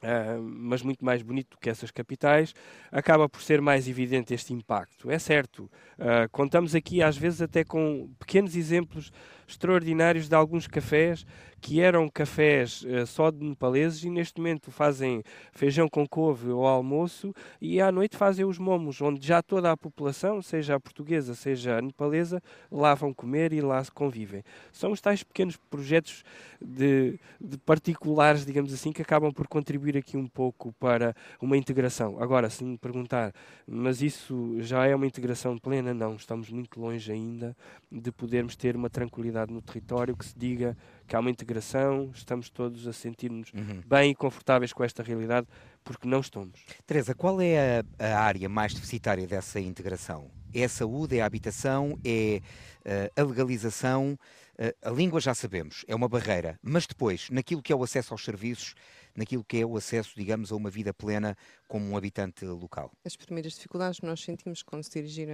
Uh, 0.00 0.40
mas 0.40 0.80
muito 0.80 1.04
mais 1.04 1.22
bonito 1.22 1.58
que 1.60 1.68
essas 1.68 1.90
capitais, 1.90 2.54
acaba 2.92 3.28
por 3.28 3.42
ser 3.42 3.60
mais 3.60 3.88
evidente 3.88 4.32
este 4.32 4.52
impacto. 4.52 5.10
É 5.10 5.18
certo, 5.18 5.64
uh, 5.98 6.28
contamos 6.30 6.72
aqui 6.74 7.02
às 7.02 7.16
vezes 7.16 7.42
até 7.42 7.64
com 7.64 8.08
pequenos 8.16 8.54
exemplos 8.54 9.10
extraordinários 9.48 10.28
de 10.28 10.34
alguns 10.34 10.66
cafés 10.66 11.24
que 11.60 11.80
eram 11.80 12.08
cafés 12.08 12.82
uh, 12.82 13.06
só 13.06 13.30
de 13.30 13.44
nepaleses 13.44 14.04
e 14.04 14.10
neste 14.10 14.38
momento 14.38 14.70
fazem 14.70 15.22
feijão 15.52 15.88
com 15.88 16.06
couve 16.06 16.50
ao 16.50 16.64
almoço 16.66 17.34
e 17.60 17.80
à 17.80 17.90
noite 17.90 18.16
fazem 18.16 18.44
os 18.44 18.58
momos, 18.58 19.00
onde 19.00 19.26
já 19.26 19.42
toda 19.42 19.72
a 19.72 19.76
população, 19.76 20.40
seja 20.40 20.76
a 20.76 20.80
portuguesa, 20.80 21.34
seja 21.34 21.78
a 21.78 21.82
nepalesa, 21.82 22.40
lá 22.70 22.94
vão 22.94 23.12
comer 23.12 23.52
e 23.52 23.60
lá 23.60 23.82
se 23.82 23.90
convivem. 23.90 24.42
São 24.72 24.92
os 24.92 25.00
tais 25.00 25.22
pequenos 25.22 25.56
projetos 25.56 26.22
de, 26.60 27.18
de 27.40 27.58
particulares, 27.58 28.44
digamos 28.44 28.72
assim, 28.72 28.92
que 28.92 29.02
acabam 29.02 29.32
por 29.32 29.48
contribuir 29.48 29.96
aqui 29.96 30.16
um 30.16 30.28
pouco 30.28 30.72
para 30.74 31.14
uma 31.40 31.56
integração. 31.56 32.20
Agora, 32.20 32.48
se 32.50 32.62
me 32.64 32.78
perguntar, 32.78 33.32
mas 33.66 34.00
isso 34.02 34.56
já 34.60 34.86
é 34.86 34.94
uma 34.94 35.06
integração 35.06 35.58
plena? 35.58 35.92
Não, 35.92 36.14
estamos 36.14 36.50
muito 36.50 36.80
longe 36.80 37.10
ainda 37.10 37.56
de 37.90 38.12
podermos 38.12 38.54
ter 38.54 38.76
uma 38.76 38.90
tranquilidade 38.90 39.37
no 39.46 39.62
território 39.62 40.16
que 40.16 40.24
se 40.24 40.38
diga 40.38 40.76
que 41.06 41.16
há 41.16 41.20
uma 41.20 41.30
integração, 41.30 42.10
estamos 42.14 42.50
todos 42.50 42.86
a 42.86 42.92
sentir-nos 42.92 43.52
uhum. 43.52 43.82
bem 43.86 44.10
e 44.10 44.14
confortáveis 44.14 44.72
com 44.72 44.84
esta 44.84 45.02
realidade, 45.02 45.46
porque 45.82 46.06
não 46.06 46.20
estamos. 46.20 46.60
Teresa, 46.86 47.14
qual 47.14 47.40
é 47.40 47.80
a, 47.80 47.84
a, 47.98 48.20
área 48.20 48.48
mais 48.48 48.74
deficitária 48.74 49.26
dessa 49.26 49.58
integração? 49.58 50.30
É 50.52 50.64
a 50.64 50.68
saúde, 50.68 51.18
é 51.18 51.22
a 51.22 51.26
habitação, 51.26 51.98
é 52.04 52.40
uh, 52.84 53.20
a 53.20 53.24
legalização? 53.24 54.18
Uh, 54.58 54.88
a 54.88 54.90
língua 54.90 55.20
já 55.20 55.34
sabemos, 55.34 55.84
é 55.88 55.94
uma 55.94 56.08
barreira, 56.08 56.58
mas 56.62 56.86
depois, 56.86 57.28
naquilo 57.30 57.62
que 57.62 57.72
é 57.72 57.76
o 57.76 57.82
acesso 57.82 58.12
aos 58.12 58.24
serviços, 58.24 58.74
naquilo 59.18 59.44
que 59.44 59.58
é 59.58 59.66
o 59.66 59.76
acesso, 59.76 60.12
digamos, 60.16 60.52
a 60.52 60.56
uma 60.56 60.70
vida 60.70 60.94
plena 60.94 61.36
como 61.66 61.84
um 61.86 61.96
habitante 61.96 62.44
local? 62.44 62.92
As 63.04 63.16
primeiras 63.16 63.54
dificuldades 63.54 63.98
que 64.00 64.06
nós 64.06 64.20
sentimos 64.20 64.62
quando 64.62 64.84
se 64.84 64.90
dirigir 64.90 65.28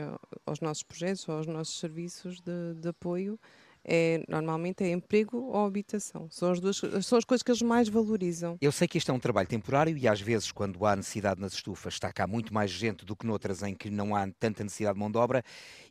aos 0.47 0.61
nossos 0.61 0.83
projetos 0.83 1.29
ou 1.29 1.37
aos 1.37 1.47
nossos 1.47 1.79
serviços 1.79 2.41
de, 2.41 2.75
de 2.81 2.89
apoio 2.89 3.39
é, 3.85 4.25
normalmente 4.29 4.83
é 4.83 4.91
emprego 4.91 5.37
ou 5.39 5.67
habitação. 5.67 6.29
São 6.31 6.53
as, 6.53 6.61
duas, 6.61 6.81
são 7.03 7.19
as 7.19 7.25
coisas 7.25 7.43
que 7.43 7.51
eles 7.51 7.63
mais 7.63 7.89
valorizam. 7.89 8.57
Eu 8.61 8.73
sei 8.73 8.89
que 8.89 8.97
este 8.97 9.11
é 9.11 9.15
um 9.15 9.19
trabalho 9.19 9.49
temporário 9.49 9.97
e 9.97 10.09
às 10.09 10.21
vezes, 10.21 10.51
quando 10.51 10.85
há 10.87 10.97
necessidade 10.97 11.41
nas 11.41 11.53
estufas, 11.53 11.95
está 11.95 12.13
cá 12.13 12.27
muito 12.27 12.53
mais 12.53 12.71
gente 12.71 13.05
do 13.05 13.15
que 13.15 13.27
noutras 13.27 13.63
em 13.63 13.75
que 13.75 13.91
não 13.91 14.17
há 14.17 14.27
tanta 14.39 14.65
necessidade 14.65 14.95
de 14.95 15.01
mão 15.01 15.11
de 15.11 15.19
obra. 15.19 15.43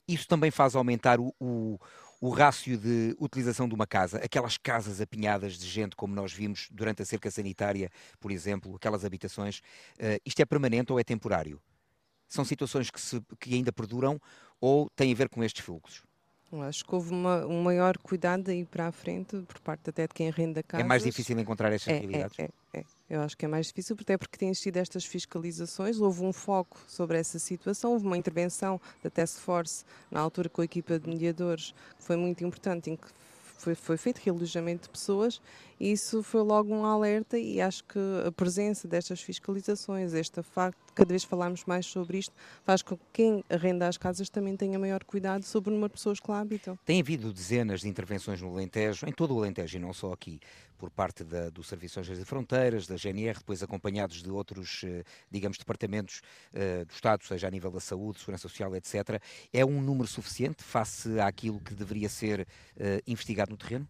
Isso 0.07 0.27
também 0.27 0.49
faz 0.49 0.75
aumentar 0.75 1.19
o, 1.19 1.33
o, 1.39 1.79
o 2.19 2.29
rácio 2.29 2.77
de 2.77 3.15
utilização 3.19 3.67
de 3.67 3.75
uma 3.75 3.85
casa, 3.85 4.17
aquelas 4.17 4.57
casas 4.57 4.99
apinhadas 4.99 5.57
de 5.57 5.67
gente, 5.67 5.95
como 5.95 6.15
nós 6.15 6.33
vimos 6.33 6.67
durante 6.71 7.01
a 7.01 7.05
cerca 7.05 7.29
sanitária, 7.29 7.89
por 8.19 8.31
exemplo, 8.31 8.75
aquelas 8.75 9.05
habitações. 9.05 9.59
Uh, 9.99 10.19
isto 10.25 10.39
é 10.39 10.45
permanente 10.45 10.91
ou 10.91 10.99
é 10.99 11.03
temporário? 11.03 11.61
São 12.27 12.43
situações 12.43 12.89
que, 12.89 12.99
se, 12.99 13.21
que 13.39 13.53
ainda 13.53 13.71
perduram 13.71 14.19
ou 14.59 14.89
têm 14.95 15.11
a 15.11 15.15
ver 15.15 15.29
com 15.29 15.43
estes 15.43 15.63
fluxos? 15.63 16.01
Acho 16.61 16.85
que 16.85 16.93
houve 16.93 17.11
uma, 17.11 17.45
um 17.45 17.63
maior 17.63 17.97
cuidado 17.97 18.43
daí 18.43 18.65
para 18.65 18.87
a 18.87 18.91
frente, 18.91 19.37
por 19.47 19.59
parte 19.59 19.89
até 19.89 20.07
de 20.07 20.13
quem 20.13 20.27
arrenda 20.29 20.61
casas. 20.61 20.85
É 20.85 20.87
mais 20.87 21.03
difícil 21.03 21.37
encontrar 21.39 21.71
estas 21.71 21.93
é, 21.93 21.99
realidades? 21.99 22.37
É, 22.39 22.49
é, 22.73 22.79
é, 22.79 22.83
Eu 23.09 23.21
acho 23.21 23.35
que 23.37 23.45
é 23.45 23.47
mais 23.47 23.67
difícil, 23.67 23.95
até 23.99 24.17
porque 24.17 24.37
têm 24.37 24.49
existido 24.49 24.79
estas 24.79 25.05
fiscalizações, 25.05 25.99
houve 25.99 26.23
um 26.23 26.33
foco 26.33 26.79
sobre 26.87 27.17
essa 27.17 27.39
situação, 27.39 27.93
houve 27.93 28.05
uma 28.05 28.17
intervenção 28.17 28.79
da 29.01 29.09
Task 29.09 29.39
Force, 29.39 29.83
na 30.11 30.19
altura 30.19 30.49
com 30.49 30.61
a 30.61 30.65
equipa 30.65 30.99
de 30.99 31.09
mediadores, 31.09 31.73
que 31.97 32.03
foi 32.03 32.15
muito 32.15 32.43
importante, 32.43 32.89
em 32.89 32.95
que 32.95 33.07
foi, 33.63 33.75
foi 33.75 33.97
feito 33.97 34.17
realojamento 34.17 34.83
de 34.83 34.89
pessoas 34.89 35.41
e 35.79 35.91
isso 35.91 36.21
foi 36.21 36.41
logo 36.41 36.73
um 36.73 36.85
alerta 36.85 37.37
e 37.37 37.61
acho 37.61 37.83
que 37.85 37.99
a 38.27 38.31
presença 38.31 38.87
destas 38.87 39.21
fiscalizações, 39.21 40.13
este 40.13 40.43
facto 40.43 40.92
cada 40.93 41.09
vez 41.09 41.23
falarmos 41.23 41.65
mais 41.65 41.85
sobre 41.85 42.17
isto, 42.17 42.33
faz 42.63 42.81
com 42.81 42.97
que 42.97 43.03
quem 43.11 43.43
arrenda 43.49 43.87
as 43.87 43.97
casas 43.97 44.29
também 44.29 44.55
tenha 44.55 44.77
maior 44.77 45.03
cuidado 45.03 45.43
sobre 45.43 45.69
o 45.69 45.73
número 45.73 45.89
de 45.89 45.93
pessoas 45.93 46.19
que 46.19 46.29
lá 46.29 46.39
habitam. 46.39 46.77
Tem 46.85 46.99
havido 46.99 47.31
dezenas 47.31 47.81
de 47.81 47.87
intervenções 47.87 48.41
no 48.41 48.49
Alentejo, 48.49 49.05
em 49.07 49.11
todo 49.11 49.35
o 49.35 49.39
Alentejo 49.39 49.77
e 49.77 49.79
não 49.79 49.93
só 49.93 50.13
aqui, 50.13 50.39
por 50.77 50.89
parte 50.89 51.23
da, 51.23 51.49
do 51.49 51.63
Serviço 51.63 52.01
de 52.01 52.25
Fronteiras, 52.25 52.87
da 52.87 52.95
GNR, 52.97 53.39
depois 53.39 53.63
acompanhados 53.63 54.21
de 54.21 54.29
outros, 54.29 54.81
eh, 54.83 55.03
digamos, 55.31 55.57
departamentos 55.57 56.21
uh, 56.53 56.85
do 56.85 56.91
Estado, 56.91 57.23
seja 57.23 57.47
a 57.47 57.51
nível 57.51 57.71
da 57.71 57.79
saúde, 57.79 58.19
segurança 58.19 58.49
social, 58.49 58.75
etc. 58.75 59.21
É 59.53 59.63
um 59.63 59.81
número 59.81 60.07
suficiente 60.07 60.61
face 60.61 61.19
àquilo 61.19 61.59
que 61.61 61.73
deveria 61.73 62.09
ser 62.09 62.41
uh, 62.41 63.01
investigado 63.07 63.51
no 63.51 63.57
terreno? 63.57 63.87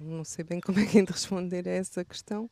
Não 0.00 0.24
sei 0.24 0.44
bem 0.44 0.60
como 0.60 0.78
é 0.78 0.86
que 0.86 0.98
é 0.98 1.02
de 1.02 1.12
responder 1.12 1.68
a 1.68 1.72
essa 1.72 2.04
questão. 2.04 2.50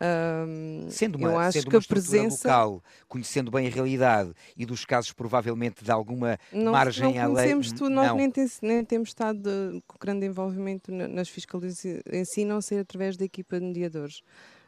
Um, 0.00 0.88
sendo 0.88 1.18
uma, 1.18 1.28
eu 1.28 1.38
acho 1.38 1.58
sendo 1.58 1.70
que 1.70 1.76
a 1.76 1.80
presença 1.80 2.48
local, 2.48 2.84
conhecendo 3.08 3.50
bem 3.50 3.66
a 3.66 3.70
realidade 3.70 4.32
e 4.56 4.64
dos 4.64 4.84
casos 4.84 5.12
provavelmente 5.12 5.82
de 5.82 5.90
alguma 5.90 6.38
não, 6.52 6.72
margem 6.72 7.14
não 7.14 7.22
à 7.22 7.26
lei. 7.26 7.54
Tudo, 7.76 7.90
nós 7.90 8.14
nem, 8.14 8.30
tem, 8.30 8.48
nem, 8.62 8.84
temos 8.84 9.08
estado 9.08 9.40
de, 9.40 9.82
com 9.86 9.98
grande 9.98 10.26
envolvimento 10.26 10.92
nas 10.92 11.28
fiscalizações 11.28 12.02
em 12.10 12.24
si, 12.24 12.44
não 12.44 12.60
ser 12.60 12.78
através 12.80 13.16
da 13.16 13.24
equipa 13.24 13.58
de 13.58 13.66
mediadores. 13.66 14.22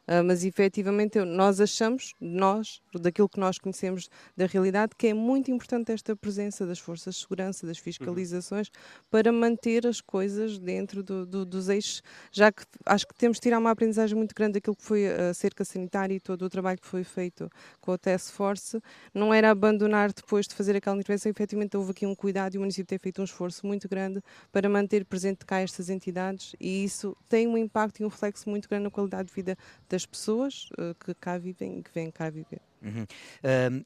Uh, 0.09 0.25
mas 0.25 0.45
efetivamente 0.45 1.21
nós 1.21 1.61
achamos, 1.61 2.13
nós, 2.21 2.83
daquilo 2.93 3.29
que 3.29 3.39
nós 3.39 3.57
conhecemos 3.57 4.09
da 4.37 4.47
realidade, 4.47 4.93
que 4.99 5.07
é 5.07 5.15
muito 5.15 5.51
importante 5.51 5.93
esta 5.93 6.17
presença 6.17 6.67
das 6.67 6.79
forças 6.79 7.15
de 7.15 7.21
segurança, 7.21 7.67
das 7.67 7.79
fiscalizações, 7.79 8.69
uhum. 8.69 9.05
para 9.11 9.31
manter 9.31 9.87
as 9.87 10.01
coisas 10.01 10.59
dentro 10.59 11.03
do, 11.05 11.25
do, 11.25 11.45
dos 11.45 11.69
eixos, 11.69 12.03
já 12.33 12.51
que 12.51 12.65
acho 12.85 13.07
que 13.07 13.15
temos 13.15 13.37
de 13.37 13.43
tirar 13.43 13.59
uma 13.59 13.71
aprendizagem 13.71 14.17
muito 14.17 14.35
grande 14.35 14.55
daquilo 14.55 14.75
que 14.75 14.83
foi 14.83 15.07
a 15.07 15.33
cerca 15.33 15.65
sanitária 15.65 16.15
e 16.15 16.21
todo 16.21 16.43
o 16.43 16.51
trabalho 16.51 16.81
que 16.81 16.87
foi 16.87 17.05
feito 17.05 17.49
com 17.81 17.93
a 17.93 17.99
Task 17.99 18.33
Force, 18.33 18.81
não 19.15 19.33
era 19.33 19.51
abandonar 19.51 20.13
depois 20.13 20.49
de 20.49 20.55
fazer 20.55 20.75
aquela 20.75 20.97
intervenção, 20.97 21.31
efetivamente 21.31 21.77
houve 21.77 21.93
aqui 21.93 22.07
um 22.07 22.15
cuidado 22.15 22.55
e 22.55 22.59
o 22.59 22.61
município 22.61 22.87
tem 22.87 22.99
feito 22.99 23.21
um 23.21 23.25
esforço 23.25 23.65
muito 23.67 23.89
grande 23.89 24.21
para 24.51 24.69
manter 24.69 25.05
presente 25.05 25.47
cá 25.47 25.61
estas 25.61 25.89
entidades 25.89 26.57
e 26.59 26.83
isso 26.85 27.17
tem 27.29 27.47
um 27.47 27.57
impacto 27.57 28.01
e 28.01 28.05
um 28.05 28.09
reflexo 28.09 28.51
muito 28.51 28.69
grande 28.69 28.85
na 28.85 28.91
qualidade 28.91 29.29
de 29.29 29.35
vida 29.35 29.57
das 29.93 30.07
pessoas 30.07 30.71
uh, 30.79 30.95
que 30.95 31.15
cá 31.15 31.37
vivem 31.37 31.83
que 31.83 31.91
vêm 31.95 32.11
cá 32.11 32.31
viver. 32.31 32.63
Uhum. 32.83 33.03
Uh, 33.03 33.85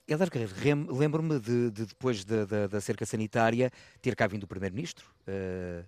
lembro-me 0.88 1.40
de, 1.40 1.70
de, 1.72 1.84
depois 1.84 2.24
da, 2.24 2.44
da, 2.44 2.66
da, 2.68 2.80
cerca 2.80 3.04
sanitária 3.04 3.72
ter 4.00 4.14
cá 4.14 4.28
vindo 4.28 4.44
o 4.44 4.46
Primeiro-Ministro. 4.46 5.10
Uh, 5.26 5.84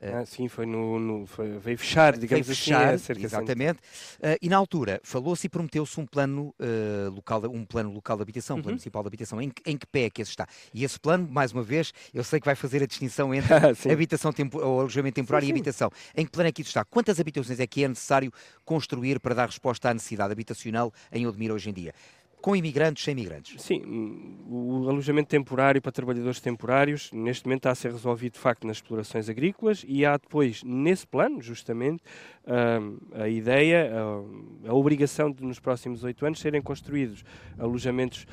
ah, 0.00 0.24
sim, 0.24 0.46
foi 0.46 0.64
no, 0.64 0.98
no 1.00 1.26
foi, 1.26 1.58
veio 1.58 1.76
fechar, 1.76 2.16
digamos 2.16 2.46
veio 2.46 2.56
fechar, 2.56 2.94
assim, 2.94 3.12
a 3.12 3.16
exatamente. 3.16 3.78
Uh, 4.18 4.38
e 4.40 4.48
na 4.48 4.56
altura 4.56 5.00
falou-se 5.02 5.46
e 5.46 5.50
prometeu-se 5.50 5.98
um 6.00 6.06
plano 6.06 6.54
uh, 6.60 7.10
local, 7.10 7.42
um 7.46 7.64
plano 7.64 7.92
local 7.92 8.16
de 8.16 8.22
habitação, 8.22 8.56
um 8.56 8.60
plano 8.60 8.70
uhum. 8.70 8.74
municipal 8.74 9.02
de 9.02 9.08
habitação. 9.08 9.42
Em, 9.42 9.52
em, 9.66 9.76
que 9.76 9.86
pé 9.86 10.04
é 10.04 10.10
que 10.10 10.22
esse 10.22 10.30
está? 10.30 10.46
E 10.72 10.84
esse 10.84 11.00
plano, 11.00 11.28
mais 11.28 11.52
uma 11.52 11.62
vez, 11.62 11.92
eu 12.14 12.22
sei 12.22 12.38
que 12.38 12.46
vai 12.46 12.54
fazer 12.54 12.82
a 12.82 12.86
distinção 12.86 13.34
entre 13.34 13.52
habitação 13.92 14.32
ou 14.54 14.80
alojamento 14.80 15.16
temporário 15.16 15.46
sim, 15.46 15.52
sim. 15.52 15.56
e 15.56 15.60
habitação. 15.60 15.90
Em 16.16 16.24
que 16.24 16.30
plano 16.30 16.48
é 16.48 16.52
que 16.52 16.62
isso 16.62 16.70
está? 16.70 16.84
Quantas 16.84 17.18
habitações 17.18 17.58
é 17.58 17.66
que 17.66 17.82
é 17.82 17.88
necessário 17.88 18.32
construir 18.64 19.18
para 19.18 19.34
dar 19.34 19.46
resposta 19.46 19.90
à 19.90 19.94
necessidade 19.94 20.32
habitacional 20.32 20.92
em 21.10 21.26
Odmira 21.26 21.54
hoje 21.54 21.70
em 21.70 21.72
dia? 21.72 21.92
Com 22.40 22.54
imigrantes, 22.54 23.04
sem 23.04 23.12
imigrantes? 23.12 23.60
Sim, 23.62 24.38
o 24.48 24.88
alojamento 24.88 25.28
temporário 25.28 25.82
para 25.82 25.92
trabalhadores 25.92 26.40
temporários, 26.40 27.10
neste 27.12 27.46
momento 27.46 27.60
está 27.60 27.70
a 27.70 27.74
ser 27.74 27.92
resolvido 27.92 28.34
de 28.34 28.38
facto 28.38 28.66
nas 28.66 28.76
explorações 28.76 29.28
agrícolas 29.28 29.84
e 29.86 30.06
há 30.06 30.16
depois, 30.16 30.62
nesse 30.62 31.06
plano, 31.06 31.42
justamente, 31.42 32.02
a 33.12 33.28
ideia, 33.28 33.92
a 34.66 34.74
obrigação 34.74 35.30
de 35.30 35.44
nos 35.44 35.58
próximos 35.58 36.04
oito 36.04 36.24
anos 36.24 36.38
serem 36.40 36.62
construídos 36.62 37.24
alojamentos 37.58 38.26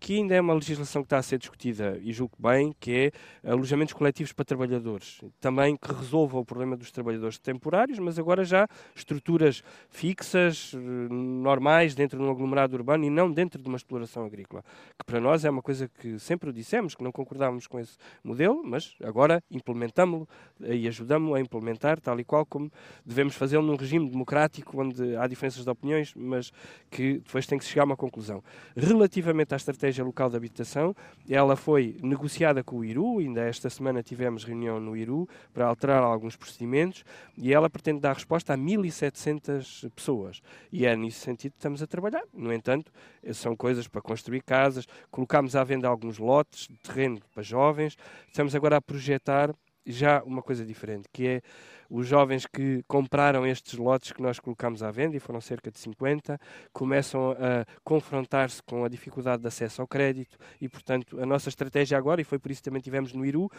que 0.00 0.16
ainda 0.16 0.34
é 0.34 0.40
uma 0.40 0.54
legislação 0.54 1.02
que 1.02 1.06
está 1.06 1.18
a 1.18 1.22
ser 1.22 1.38
discutida, 1.38 1.98
e 2.02 2.12
julgo 2.12 2.34
bem, 2.38 2.74
que 2.78 3.12
é 3.44 3.50
alojamentos 3.50 3.94
coletivos 3.94 4.32
para 4.32 4.44
trabalhadores. 4.44 5.20
Também 5.40 5.76
que 5.76 5.92
resolva 5.92 6.38
o 6.38 6.44
problema 6.44 6.76
dos 6.76 6.90
trabalhadores 6.90 7.38
temporários, 7.38 7.98
mas 7.98 8.18
agora 8.18 8.44
já 8.44 8.66
estruturas 8.94 9.62
fixas, 9.88 10.72
eh, 10.74 10.78
normais, 10.78 11.94
dentro 11.94 12.18
de 12.18 12.24
um 12.24 12.30
aglomerado 12.30 12.76
urbano 12.76 13.04
e 13.04 13.10
não 13.10 13.30
dentro 13.30 13.60
de 13.60 13.68
uma 13.68 13.76
exploração 13.76 14.24
agrícola. 14.24 14.64
Que 14.98 15.04
para 15.04 15.20
nós 15.20 15.44
é 15.44 15.50
uma 15.50 15.62
coisa 15.62 15.88
que 15.88 16.18
sempre 16.18 16.52
dissemos, 16.52 16.94
que 16.94 17.02
não 17.02 17.12
concordávamos 17.12 17.66
com 17.66 17.78
esse 17.78 17.96
modelo, 18.22 18.62
mas 18.64 18.96
agora 19.02 19.42
implementamos-lo 19.50 20.28
e 20.60 20.88
ajudamos-lo 20.88 21.34
a 21.34 21.40
implementar, 21.40 22.00
tal 22.00 22.18
e 22.18 22.24
qual 22.24 22.44
como 22.44 22.70
devemos 23.04 23.34
fazê-lo 23.34 23.64
num 23.64 23.76
regime 23.76 24.08
democrático, 24.10 24.80
onde 24.80 25.16
há 25.16 25.26
diferenças 25.26 25.64
de 25.64 25.70
opiniões, 25.70 26.12
mas 26.16 26.50
que 26.90 27.18
depois 27.18 27.46
tem 27.46 27.58
que 27.58 27.64
chegar 27.64 27.82
a 27.82 27.84
uma 27.86 27.96
conclusão. 27.96 28.42
Relativamente 28.76 29.54
à 29.54 29.56
estratégia 29.70 30.04
local 30.04 30.30
de 30.30 30.36
habitação, 30.36 30.94
ela 31.28 31.56
foi 31.56 31.96
negociada 32.02 32.62
com 32.64 32.78
o 32.78 32.84
IRU, 32.84 33.18
ainda 33.18 33.42
esta 33.42 33.68
semana 33.68 34.02
tivemos 34.02 34.44
reunião 34.44 34.80
no 34.80 34.96
IRU 34.96 35.28
para 35.52 35.66
alterar 35.66 36.02
alguns 36.02 36.36
procedimentos 36.36 37.04
e 37.36 37.52
ela 37.52 37.68
pretende 37.68 38.00
dar 38.00 38.14
resposta 38.14 38.54
a 38.54 38.56
1.700 38.56 39.90
pessoas. 39.90 40.40
E 40.72 40.86
é 40.86 40.96
nesse 40.96 41.20
sentido 41.20 41.52
que 41.52 41.58
estamos 41.58 41.82
a 41.82 41.86
trabalhar. 41.86 42.22
No 42.32 42.52
entanto, 42.52 42.90
são 43.32 43.54
coisas 43.54 43.86
para 43.86 44.00
construir 44.00 44.42
casas, 44.42 44.86
colocámos 45.10 45.54
à 45.54 45.64
venda 45.64 45.88
alguns 45.88 46.18
lotes 46.18 46.68
de 46.68 46.78
terreno 46.78 47.20
para 47.34 47.42
jovens, 47.42 47.96
estamos 48.28 48.54
agora 48.54 48.76
a 48.76 48.80
projetar 48.80 49.54
já 49.86 50.22
uma 50.22 50.42
coisa 50.42 50.64
diferente, 50.64 51.08
que 51.12 51.26
é 51.26 51.42
os 51.88 52.06
jovens 52.06 52.46
que 52.46 52.82
compraram 52.86 53.46
estes 53.46 53.78
lotes 53.78 54.12
que 54.12 54.22
nós 54.22 54.38
colocamos 54.38 54.82
à 54.82 54.90
venda, 54.90 55.16
e 55.16 55.20
foram 55.20 55.40
cerca 55.40 55.70
de 55.70 55.78
50, 55.78 56.38
começam 56.72 57.32
a 57.32 57.64
confrontar-se 57.82 58.62
com 58.62 58.84
a 58.84 58.88
dificuldade 58.88 59.42
de 59.42 59.48
acesso 59.48 59.80
ao 59.80 59.88
crédito 59.88 60.36
e, 60.60 60.68
portanto, 60.68 61.20
a 61.20 61.26
nossa 61.26 61.48
estratégia 61.48 61.96
agora, 61.96 62.20
e 62.20 62.24
foi 62.24 62.38
por 62.38 62.50
isso 62.50 62.60
que 62.60 62.68
também 62.68 62.82
tivemos 62.82 63.12
no 63.12 63.24
Iru, 63.24 63.50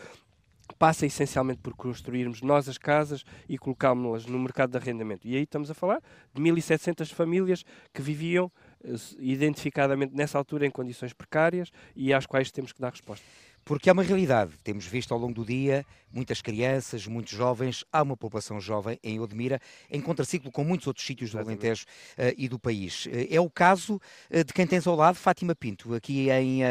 passa 0.78 1.06
essencialmente 1.06 1.60
por 1.62 1.74
construirmos 1.74 2.42
nós 2.42 2.70
as 2.70 2.78
casas 2.78 3.24
e 3.48 3.58
colocámos-las 3.58 4.26
no 4.26 4.40
mercado 4.40 4.72
de 4.72 4.78
arrendamento. 4.78 5.28
E 5.28 5.36
aí 5.36 5.44
estamos 5.44 5.72
a 5.72 5.74
falar 5.74 6.02
de 6.34 6.42
1.700 6.42 7.12
famílias 7.14 7.64
que 7.94 8.02
viviam 8.02 8.52
eh, 8.84 8.94
identificadamente 9.20 10.16
nessa 10.16 10.38
altura 10.38 10.66
em 10.66 10.72
condições 10.72 11.14
precárias 11.14 11.72
e 11.96 12.14
às 12.14 12.26
quais 12.26 12.52
temos 12.52 12.72
que 12.72 12.82
dar 12.82 12.92
resposta. 12.92 13.26
Porque 13.64 13.90
é 13.90 13.94
uma 13.94 14.04
realidade. 14.04 14.52
Temos 14.64 14.86
visto 14.86 15.14
ao 15.14 15.20
longo 15.20 15.34
do 15.34 15.46
dia 15.46 15.86
muitas 16.12 16.42
crianças, 16.42 17.06
muitos 17.06 17.34
jovens. 17.34 17.86
Há 17.92 18.02
uma 18.02 18.18
população 18.18 18.60
jovem 18.60 19.00
em 19.04 19.20
Odmira, 19.20 19.60
em 19.90 20.02
contraciclo 20.02 20.52
com 20.52 20.64
muitos 20.64 20.88
outros 20.88 21.06
sítios 21.06 21.32
do 21.32 21.40
Alentejo 21.40 21.86
uh, 21.86 22.34
e 22.38 22.48
do 22.48 22.58
país. 22.58 23.06
Uh, 23.06 23.28
é 23.30 23.40
o 23.40 23.50
caso 23.50 23.96
uh, 24.32 24.44
de 24.44 24.54
quem 24.54 24.66
tens 24.66 24.88
ao 24.88 24.96
lado, 24.96 25.16
Fátima 25.16 25.56
Pinto, 25.56 25.94
aqui 25.94 26.30
em 26.30 26.62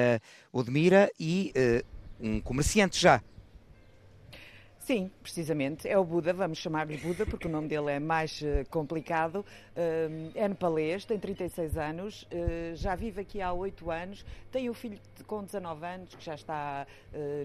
Odmira, 0.53 1.11
e 1.19 1.53
um 2.21 2.41
comerciante 2.41 3.01
já 3.01 3.23
Sim, 4.89 5.11
precisamente. 5.23 5.87
É 5.87 5.99
o 5.99 6.03
Buda, 6.03 6.33
vamos 6.33 6.57
chamar-lhe 6.57 6.97
Buda, 6.97 7.27
porque 7.27 7.47
o 7.47 7.51
nome 7.51 7.69
dele 7.69 7.91
é 7.91 8.01
mais 8.01 8.41
uh, 8.41 8.67
complicado. 8.71 9.45
Uh, 9.77 10.33
é 10.35 10.49
nepalês, 10.49 11.05
tem 11.05 11.19
36 11.19 11.77
anos, 11.77 12.23
uh, 12.23 12.75
já 12.75 12.95
vive 12.95 13.21
aqui 13.21 13.43
há 13.43 13.53
8 13.53 13.91
anos, 13.91 14.25
tem 14.51 14.71
um 14.71 14.73
filho 14.73 14.99
com 15.27 15.45
19 15.45 15.85
anos 15.85 16.15
que 16.15 16.25
já 16.25 16.35
está 16.35 16.87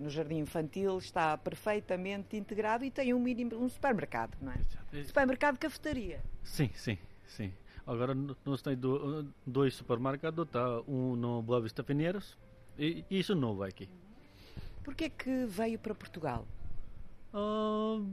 no 0.01 0.09
jardim 0.09 0.37
infantil, 0.37 0.97
está 0.97 1.37
perfeitamente 1.37 2.37
integrado 2.37 2.85
e 2.85 2.89
tem 2.89 3.13
um, 3.13 3.19
mínimo, 3.19 3.57
um 3.57 3.67
supermercado, 3.67 4.37
não 4.41 4.53
é? 4.53 5.03
Supermercado 5.03 5.57
cafetaria. 5.57 6.23
Sim, 6.43 6.69
sim, 6.75 6.97
sim. 7.27 7.51
Agora 7.85 8.15
nós 8.15 8.61
temos 8.61 8.85
dois 9.45 9.73
supermercados, 9.73 10.47
tá? 10.49 10.79
um 10.87 11.17
no 11.17 11.41
Boa 11.41 11.59
Vista 11.59 11.83
Pinheiros 11.83 12.37
e 12.79 13.03
isso 13.09 13.35
novo 13.35 13.63
aqui. 13.63 13.89
Porquê 14.81 15.09
que 15.09 15.45
veio 15.45 15.77
para 15.77 15.93
Portugal? 15.93 16.47
Uh, 17.33 18.05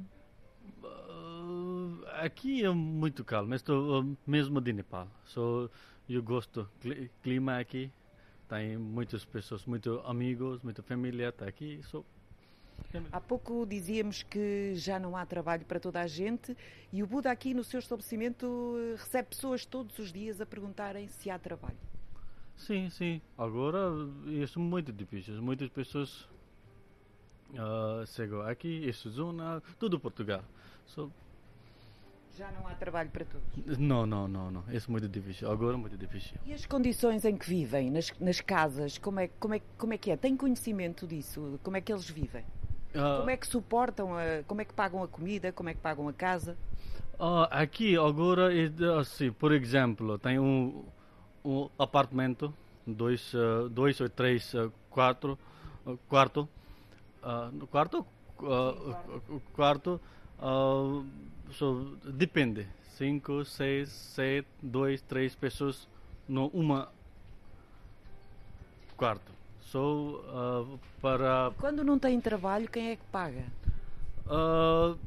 uh, 0.82 2.06
aqui 2.22 2.64
é 2.64 2.70
muito 2.70 3.22
calmo, 3.22 3.54
estou 3.54 4.00
uh, 4.00 4.18
mesmo 4.26 4.60
de 4.60 4.72
Nepal. 4.72 5.08
So, 5.24 5.70
eu 6.08 6.22
gosto 6.22 6.68
do 6.82 7.10
clima 7.22 7.58
aqui. 7.58 7.92
Tem 8.48 8.78
muitas 8.78 9.24
pessoas, 9.24 9.66
muitos 9.66 10.00
amigos, 10.06 10.62
muita 10.62 10.82
família 10.82 11.28
está 11.28 11.46
aqui. 11.46 11.80
So, 11.84 12.04
Há 13.12 13.20
pouco 13.20 13.66
dizíamos 13.66 14.22
que 14.22 14.74
já 14.74 14.98
não 14.98 15.14
há 15.14 15.26
trabalho 15.26 15.66
para 15.66 15.78
toda 15.78 16.00
a 16.00 16.06
gente 16.06 16.56
e 16.90 17.02
o 17.02 17.06
Buda 17.06 17.30
aqui 17.30 17.52
no 17.52 17.62
seu 17.62 17.78
estabelecimento 17.78 18.74
recebe 18.96 19.28
pessoas 19.28 19.66
todos 19.66 19.98
os 19.98 20.10
dias 20.10 20.40
a 20.40 20.46
perguntarem 20.46 21.06
se 21.06 21.30
há 21.30 21.38
trabalho. 21.38 21.76
Sim, 22.56 22.88
sim. 22.90 23.20
Agora 23.38 23.90
isso 24.26 24.58
é 24.58 24.62
muito 24.62 24.92
difícil. 24.92 25.40
Muitas 25.42 25.68
pessoas 25.68 26.26
uh, 27.54 28.06
chegou 28.06 28.42
aqui, 28.42 28.88
esta 28.88 29.08
zona, 29.10 29.62
tudo 29.78 29.98
Portugal. 29.98 30.42
So, 30.86 31.10
já 32.40 32.50
não 32.52 32.66
há 32.66 32.74
trabalho 32.74 33.10
para 33.10 33.24
todos? 33.24 33.78
Não, 33.78 34.06
não, 34.06 34.26
não, 34.26 34.50
não. 34.50 34.64
Isso 34.72 34.88
é 34.88 34.92
muito 34.92 35.08
difícil. 35.08 35.50
Agora 35.50 35.74
é 35.74 35.76
muito 35.76 35.96
difícil. 35.96 36.38
E 36.46 36.54
as 36.54 36.64
condições 36.64 37.24
em 37.24 37.36
que 37.36 37.46
vivem, 37.46 37.90
nas, 37.90 38.12
nas 38.18 38.40
casas, 38.40 38.96
como 38.96 39.20
é, 39.20 39.28
como, 39.38 39.54
é, 39.54 39.60
como 39.76 39.92
é 39.92 39.98
que 39.98 40.10
é? 40.10 40.16
Tem 40.16 40.36
conhecimento 40.36 41.06
disso? 41.06 41.60
Como 41.62 41.76
é 41.76 41.80
que 41.80 41.92
eles 41.92 42.08
vivem? 42.08 42.44
Uh, 42.94 43.18
como 43.18 43.30
é 43.30 43.36
que 43.36 43.46
suportam, 43.46 44.16
a, 44.16 44.42
como 44.46 44.60
é 44.60 44.64
que 44.64 44.72
pagam 44.72 45.02
a 45.02 45.08
comida, 45.08 45.52
como 45.52 45.68
é 45.68 45.74
que 45.74 45.80
pagam 45.80 46.08
a 46.08 46.12
casa? 46.12 46.56
Uh, 47.18 47.46
aqui 47.50 47.96
agora, 47.96 48.50
é 48.54 48.70
assim, 48.98 49.30
por 49.30 49.52
exemplo, 49.52 50.18
tem 50.18 50.38
um, 50.38 50.84
um 51.44 51.68
apartamento, 51.78 52.54
dois, 52.86 53.34
dois 53.70 54.00
ou 54.00 54.08
três, 54.08 54.52
quatro, 54.88 55.38
quarto, 56.08 56.48
Uh, 57.22 57.50
no 57.52 57.66
quarto, 57.66 58.06
uh, 58.40 59.40
quarto 59.52 60.00
uh, 60.40 61.04
so, 61.52 61.96
depende. 62.04 62.66
Cinco, 62.96 63.44
seis, 63.44 63.88
sete, 63.88 64.48
dois, 64.62 65.02
três 65.02 65.34
pessoas 65.34 65.88
no 66.28 66.48
uma 66.48 66.88
quarto. 68.96 69.32
So, 69.62 70.20
uh, 70.28 70.78
para 71.00 71.52
quando 71.58 71.84
não 71.84 71.98
tem 71.98 72.20
trabalho, 72.20 72.68
quem 72.68 72.90
é 72.90 72.96
que 72.96 73.04
paga? 73.12 73.44
Uh, 74.26 74.98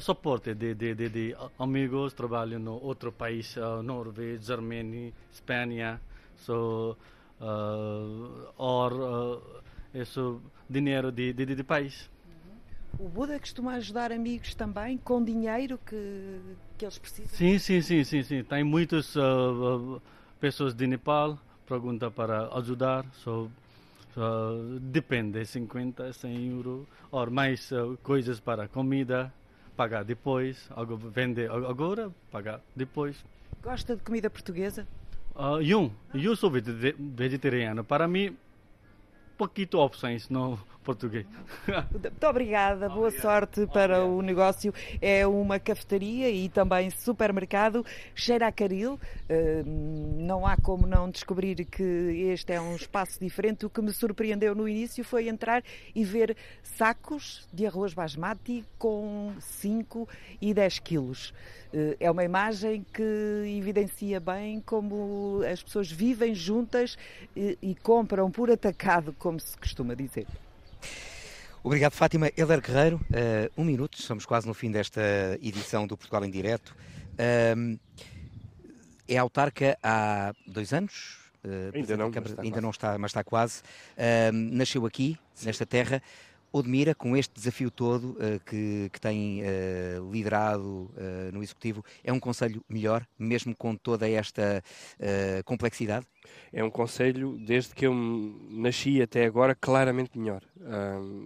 suporte 0.00 0.54
de, 0.54 0.74
de, 0.74 0.94
de, 0.94 1.08
de, 1.08 1.36
amigos 1.58 2.12
trabalham 2.14 2.58
no 2.58 2.82
outro 2.82 3.12
país, 3.12 3.56
uh, 3.56 3.82
Noruega, 3.82 4.52
Armênia, 4.52 5.12
Espanha, 5.32 6.00
so, 6.36 6.96
uh, 7.40 8.52
or 8.56 8.92
uh, 8.92 9.42
isso 9.94 10.40
dinheiro 10.68 11.10
de, 11.12 11.32
de, 11.32 11.54
de 11.54 11.64
país. 11.64 12.08
O 12.98 13.08
Buda 13.08 13.38
costuma 13.38 13.74
ajudar 13.74 14.10
amigos 14.10 14.54
também 14.54 14.96
com 14.96 15.22
dinheiro 15.22 15.78
que, 15.84 16.40
que 16.78 16.84
eles 16.84 16.98
precisam? 16.98 17.36
Sim, 17.36 17.58
sim, 17.58 17.82
sim, 17.82 18.04
sim, 18.04 18.22
sim. 18.22 18.42
Tem 18.42 18.64
muitas 18.64 19.14
uh, 19.16 20.00
pessoas 20.40 20.74
de 20.74 20.86
Nepal 20.86 21.38
pergunta 21.66 22.10
para 22.10 22.48
ajudar. 22.56 23.04
So, 23.12 23.50
uh, 24.16 24.80
depende, 24.80 25.44
50, 25.44 26.12
100 26.12 26.48
euros, 26.48 26.86
ou 27.10 27.30
mais 27.30 27.70
uh, 27.72 27.98
coisas 28.02 28.40
para 28.40 28.68
comida, 28.68 29.32
pagar 29.76 30.04
depois, 30.04 30.68
algo 30.70 30.96
vender 30.96 31.50
agora, 31.50 32.10
pagar 32.30 32.60
depois. 32.74 33.22
Gosta 33.62 33.96
de 33.96 34.02
comida 34.02 34.30
portuguesa? 34.30 34.86
Uh, 35.34 35.60
eu, 35.60 35.92
eu 36.14 36.34
sou 36.34 36.50
vegetariano. 36.50 37.84
Para 37.84 38.08
mim, 38.08 38.34
pouquito 39.36 39.78
opções 39.78 40.28
no 40.28 40.58
português. 40.86 41.26
Muito 41.90 42.26
obrigada, 42.26 42.88
boa 42.88 43.08
Obrigado. 43.08 43.22
sorte 43.22 43.66
para 43.66 43.98
Obrigado. 43.98 44.18
o 44.18 44.22
negócio. 44.22 44.72
É 45.02 45.26
uma 45.26 45.58
cafetaria 45.58 46.30
e 46.30 46.48
também 46.48 46.88
supermercado. 46.90 47.84
Cheira 48.14 48.46
a 48.46 48.52
caril. 48.52 48.98
Não 50.16 50.46
há 50.46 50.56
como 50.56 50.86
não 50.86 51.10
descobrir 51.10 51.64
que 51.64 51.82
este 52.32 52.52
é 52.52 52.60
um 52.60 52.76
espaço 52.76 53.18
diferente. 53.18 53.66
O 53.66 53.70
que 53.70 53.82
me 53.82 53.92
surpreendeu 53.92 54.54
no 54.54 54.68
início 54.68 55.04
foi 55.04 55.28
entrar 55.28 55.62
e 55.94 56.04
ver 56.04 56.36
sacos 56.62 57.48
de 57.52 57.66
arroz 57.66 57.92
basmati 57.92 58.64
com 58.78 59.32
5 59.40 60.08
e 60.40 60.54
10 60.54 60.78
quilos. 60.78 61.34
Eh, 61.72 61.96
é 61.98 62.10
uma 62.10 62.22
imagem 62.22 62.86
que 62.94 63.02
evidencia 63.58 64.20
bem 64.20 64.60
como 64.60 65.42
as 65.50 65.62
pessoas 65.62 65.90
vivem 65.90 66.34
juntas 66.34 66.96
e, 67.34 67.58
e 67.60 67.74
compram 67.74 68.30
por 68.30 68.50
atacado, 68.50 69.14
como 69.18 69.40
se 69.40 69.58
costuma 69.58 69.94
dizer. 69.94 70.26
Obrigado, 71.62 71.92
Fátima. 71.94 72.30
Heller 72.36 72.60
Guerreiro, 72.60 72.96
uh, 72.96 73.60
um 73.60 73.64
minuto, 73.64 73.98
estamos 73.98 74.24
quase 74.24 74.46
no 74.46 74.54
fim 74.54 74.70
desta 74.70 75.00
edição 75.42 75.86
do 75.86 75.96
Portugal 75.96 76.24
em 76.24 76.30
Direto. 76.30 76.76
Uh, 77.14 77.78
é 79.08 79.16
autarca 79.16 79.76
há 79.82 80.32
dois 80.46 80.72
anos? 80.72 81.18
Uh, 81.44 81.74
ainda 81.74 81.96
não, 81.96 82.10
Câmara, 82.12 82.34
ainda 82.38 82.60
não 82.60 82.70
está, 82.70 82.96
mas 82.98 83.10
está 83.10 83.24
quase. 83.24 83.62
nasceu 84.32 84.86
aqui, 84.86 85.18
Sim. 85.34 85.46
nesta 85.46 85.66
terra. 85.66 86.00
Odmira, 86.56 86.94
com 86.94 87.16
este 87.16 87.34
desafio 87.34 87.70
todo 87.70 88.12
uh, 88.12 88.40
que, 88.46 88.88
que, 88.90 89.00
tem 89.00 89.42
uh, 89.42 90.10
liderado 90.10 90.62
uh, 90.62 91.30
no 91.32 91.42
Executivo, 91.42 91.84
é 92.02 92.12
um 92.12 92.18
Conselho 92.18 92.64
melhor, 92.68 93.06
mesmo 93.18 93.54
com 93.54 93.76
toda 93.76 94.08
esta 94.08 94.62
complexidade? 95.44 96.06
É 96.52 96.64
um 96.64 96.70
Conselho, 96.70 97.38
desde 97.38 97.74
que 97.74 97.86
eu 97.86 97.94
nasci 98.50 99.00
até 99.02 99.24
agora, 99.24 99.54
claramente 99.54 100.18
melhor. 100.18 100.42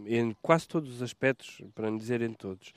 em 0.06 0.34
quase 0.42 0.68
todos 0.68 0.96
os 0.96 1.02
aspectos, 1.02 1.62
para 1.74 1.90
não 1.90 1.96
dizer 1.96 2.20
em 2.20 2.32
todos. 2.32 2.72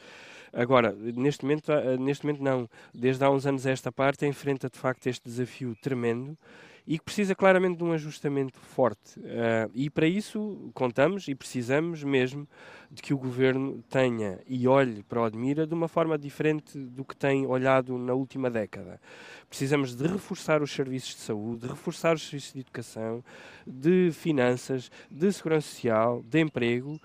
Agora, 0.52 0.94
neste 0.94 1.44
momento, 1.44 1.72
neste 2.00 2.26
momento 2.26 2.44
não. 2.44 2.70
Desde 2.94 3.24
há 3.24 3.30
uns 3.30 3.46
anos 3.46 3.66
esta 3.66 3.92
parte 3.92 4.26
enfrenta 4.26 4.70
de 4.70 4.78
facto 4.78 5.08
este 5.08 5.26
desafio 5.26 5.76
tremendo 5.82 6.38
e 6.86 6.98
que 6.98 7.06
precisa 7.06 7.34
claramente 7.34 7.78
de 7.78 7.84
um 7.84 7.94
ajustamento 7.94 8.60
forte. 8.60 9.20
Uh, 9.20 9.72
e 9.74 9.90
para 9.90 10.08
isso 10.08 10.70
contamos 10.74 11.28
e 11.28 11.36
precisamos 11.36 12.04
mesmo 12.04 12.48
de 12.92 13.02
que 13.02 13.14
o 13.14 13.18
governo 13.18 13.84
tenha 13.90 14.40
e 14.48 14.68
olhe 14.68 15.02
para 15.04 15.22
o 15.22 15.24
Admira 15.24 15.66
de 15.66 15.74
uma 15.74 15.88
forma 15.88 16.18
diferente 16.18 16.78
do 16.78 17.06
que 17.06 17.16
tem 17.16 17.46
olhado 17.46 17.98
na 17.98 18.14
última 18.14 18.50
década. 18.50 19.00
Precisamos 19.50 19.96
de 19.96 20.06
reforçar 20.06 20.62
os 20.62 20.72
serviços 20.72 21.16
de 21.16 21.22
saúde, 21.22 21.62
de 21.62 21.68
reforçar 21.68 22.16
os 22.16 22.22
serviços 22.22 22.54
de 22.54 22.60
educação, 22.60 23.24
de 23.66 24.12
finanças, 24.12 24.92
de 25.10 25.32
segurança 25.32 25.68
social, 25.68 26.22
de 26.24 26.40
emprego. 26.40 27.00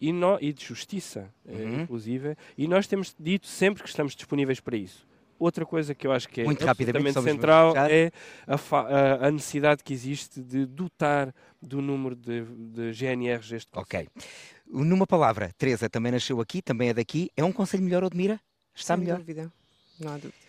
E, 0.00 0.12
no, 0.12 0.36
e 0.40 0.52
de 0.52 0.64
justiça, 0.64 1.32
eh, 1.46 1.52
uhum. 1.52 1.82
inclusive, 1.82 2.36
e 2.58 2.66
nós 2.66 2.88
temos 2.88 3.14
dito 3.16 3.46
sempre 3.46 3.84
que 3.84 3.88
estamos 3.88 4.16
disponíveis 4.16 4.58
para 4.58 4.76
isso. 4.76 5.06
Outra 5.42 5.66
coisa 5.66 5.92
que 5.92 6.06
eu 6.06 6.12
acho 6.12 6.28
que 6.28 6.42
é 6.42 6.44
Muito 6.44 6.68
absolutamente 6.68 7.20
central 7.20 7.74
é 7.76 8.12
a, 8.46 9.26
a, 9.26 9.30
necessidade 9.32 9.82
que 9.82 9.92
existe 9.92 10.40
de 10.40 10.64
dotar 10.64 11.34
do 11.60 11.82
número 11.82 12.14
de, 12.14 12.44
de 12.44 12.92
GNRs 12.92 13.50
este 13.50 13.68
Ok. 13.74 14.08
Numa 14.68 15.04
palavra, 15.04 15.50
Teresa 15.58 15.90
também 15.90 16.12
nasceu 16.12 16.40
aqui, 16.40 16.62
também 16.62 16.90
é 16.90 16.94
daqui. 16.94 17.28
É 17.36 17.42
um 17.42 17.50
conselho 17.50 17.82
melhor, 17.82 18.04
Odmira? 18.04 18.40
Está 18.72 18.94
Sem 18.94 19.02
melhor? 19.02 19.18
dúvida. 19.18 19.52
Não 19.98 20.12
há 20.12 20.14
dúvida. 20.14 20.41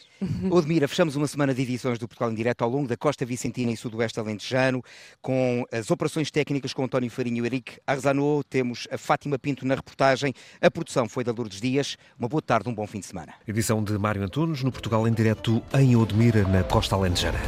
Odmira, 0.50 0.88
fechamos 0.88 1.16
uma 1.16 1.28
semana 1.28 1.54
de 1.54 1.62
edições 1.62 1.98
do 2.00 2.08
Portugal 2.08 2.32
em 2.32 2.36
Direto 2.36 2.64
ao 2.64 2.70
longo 2.70 2.88
da 2.88 2.98
Costa 2.98 3.26
Vicentina 3.26 3.72
e 3.72 3.78
Sudoeste 3.78 4.20
Alentejano, 4.20 4.84
com 5.22 5.66
as 5.72 5.90
operações 5.92 6.32
técnicas 6.32 6.74
com 6.74 6.84
António 6.84 7.10
Farinho 7.10 7.44
e 7.44 7.48
Eric 7.48 7.80
Arzanot. 7.86 8.46
Temos 8.50 8.88
a 8.92 8.98
Fátima 8.98 9.38
Pinto 9.38 9.66
na 9.66 9.76
reportagem. 9.76 10.34
A 10.62 10.72
produção 10.72 11.08
foi 11.08 11.24
da 11.24 11.32
Lourdes 11.32 11.60
Dias. 11.60 11.98
Uma 12.18 12.28
boa 12.28 12.42
tarde, 12.42 12.70
um 12.70 12.74
bom 12.74 12.88
fim 12.88 13.00
de 13.00 13.06
semana. 13.06 13.34
Edição 13.48 13.84
de 13.84 13.98
Mário 13.98 14.24
Antunes 14.24 14.64
no 14.64 14.72
Portugal 14.72 15.08
em 15.08 15.14
Direto 15.14 15.62
em 15.74 15.96
Odmira, 15.96 16.48
na 16.48 16.64
Costa 16.64 16.96
Alentejana. 16.96 17.40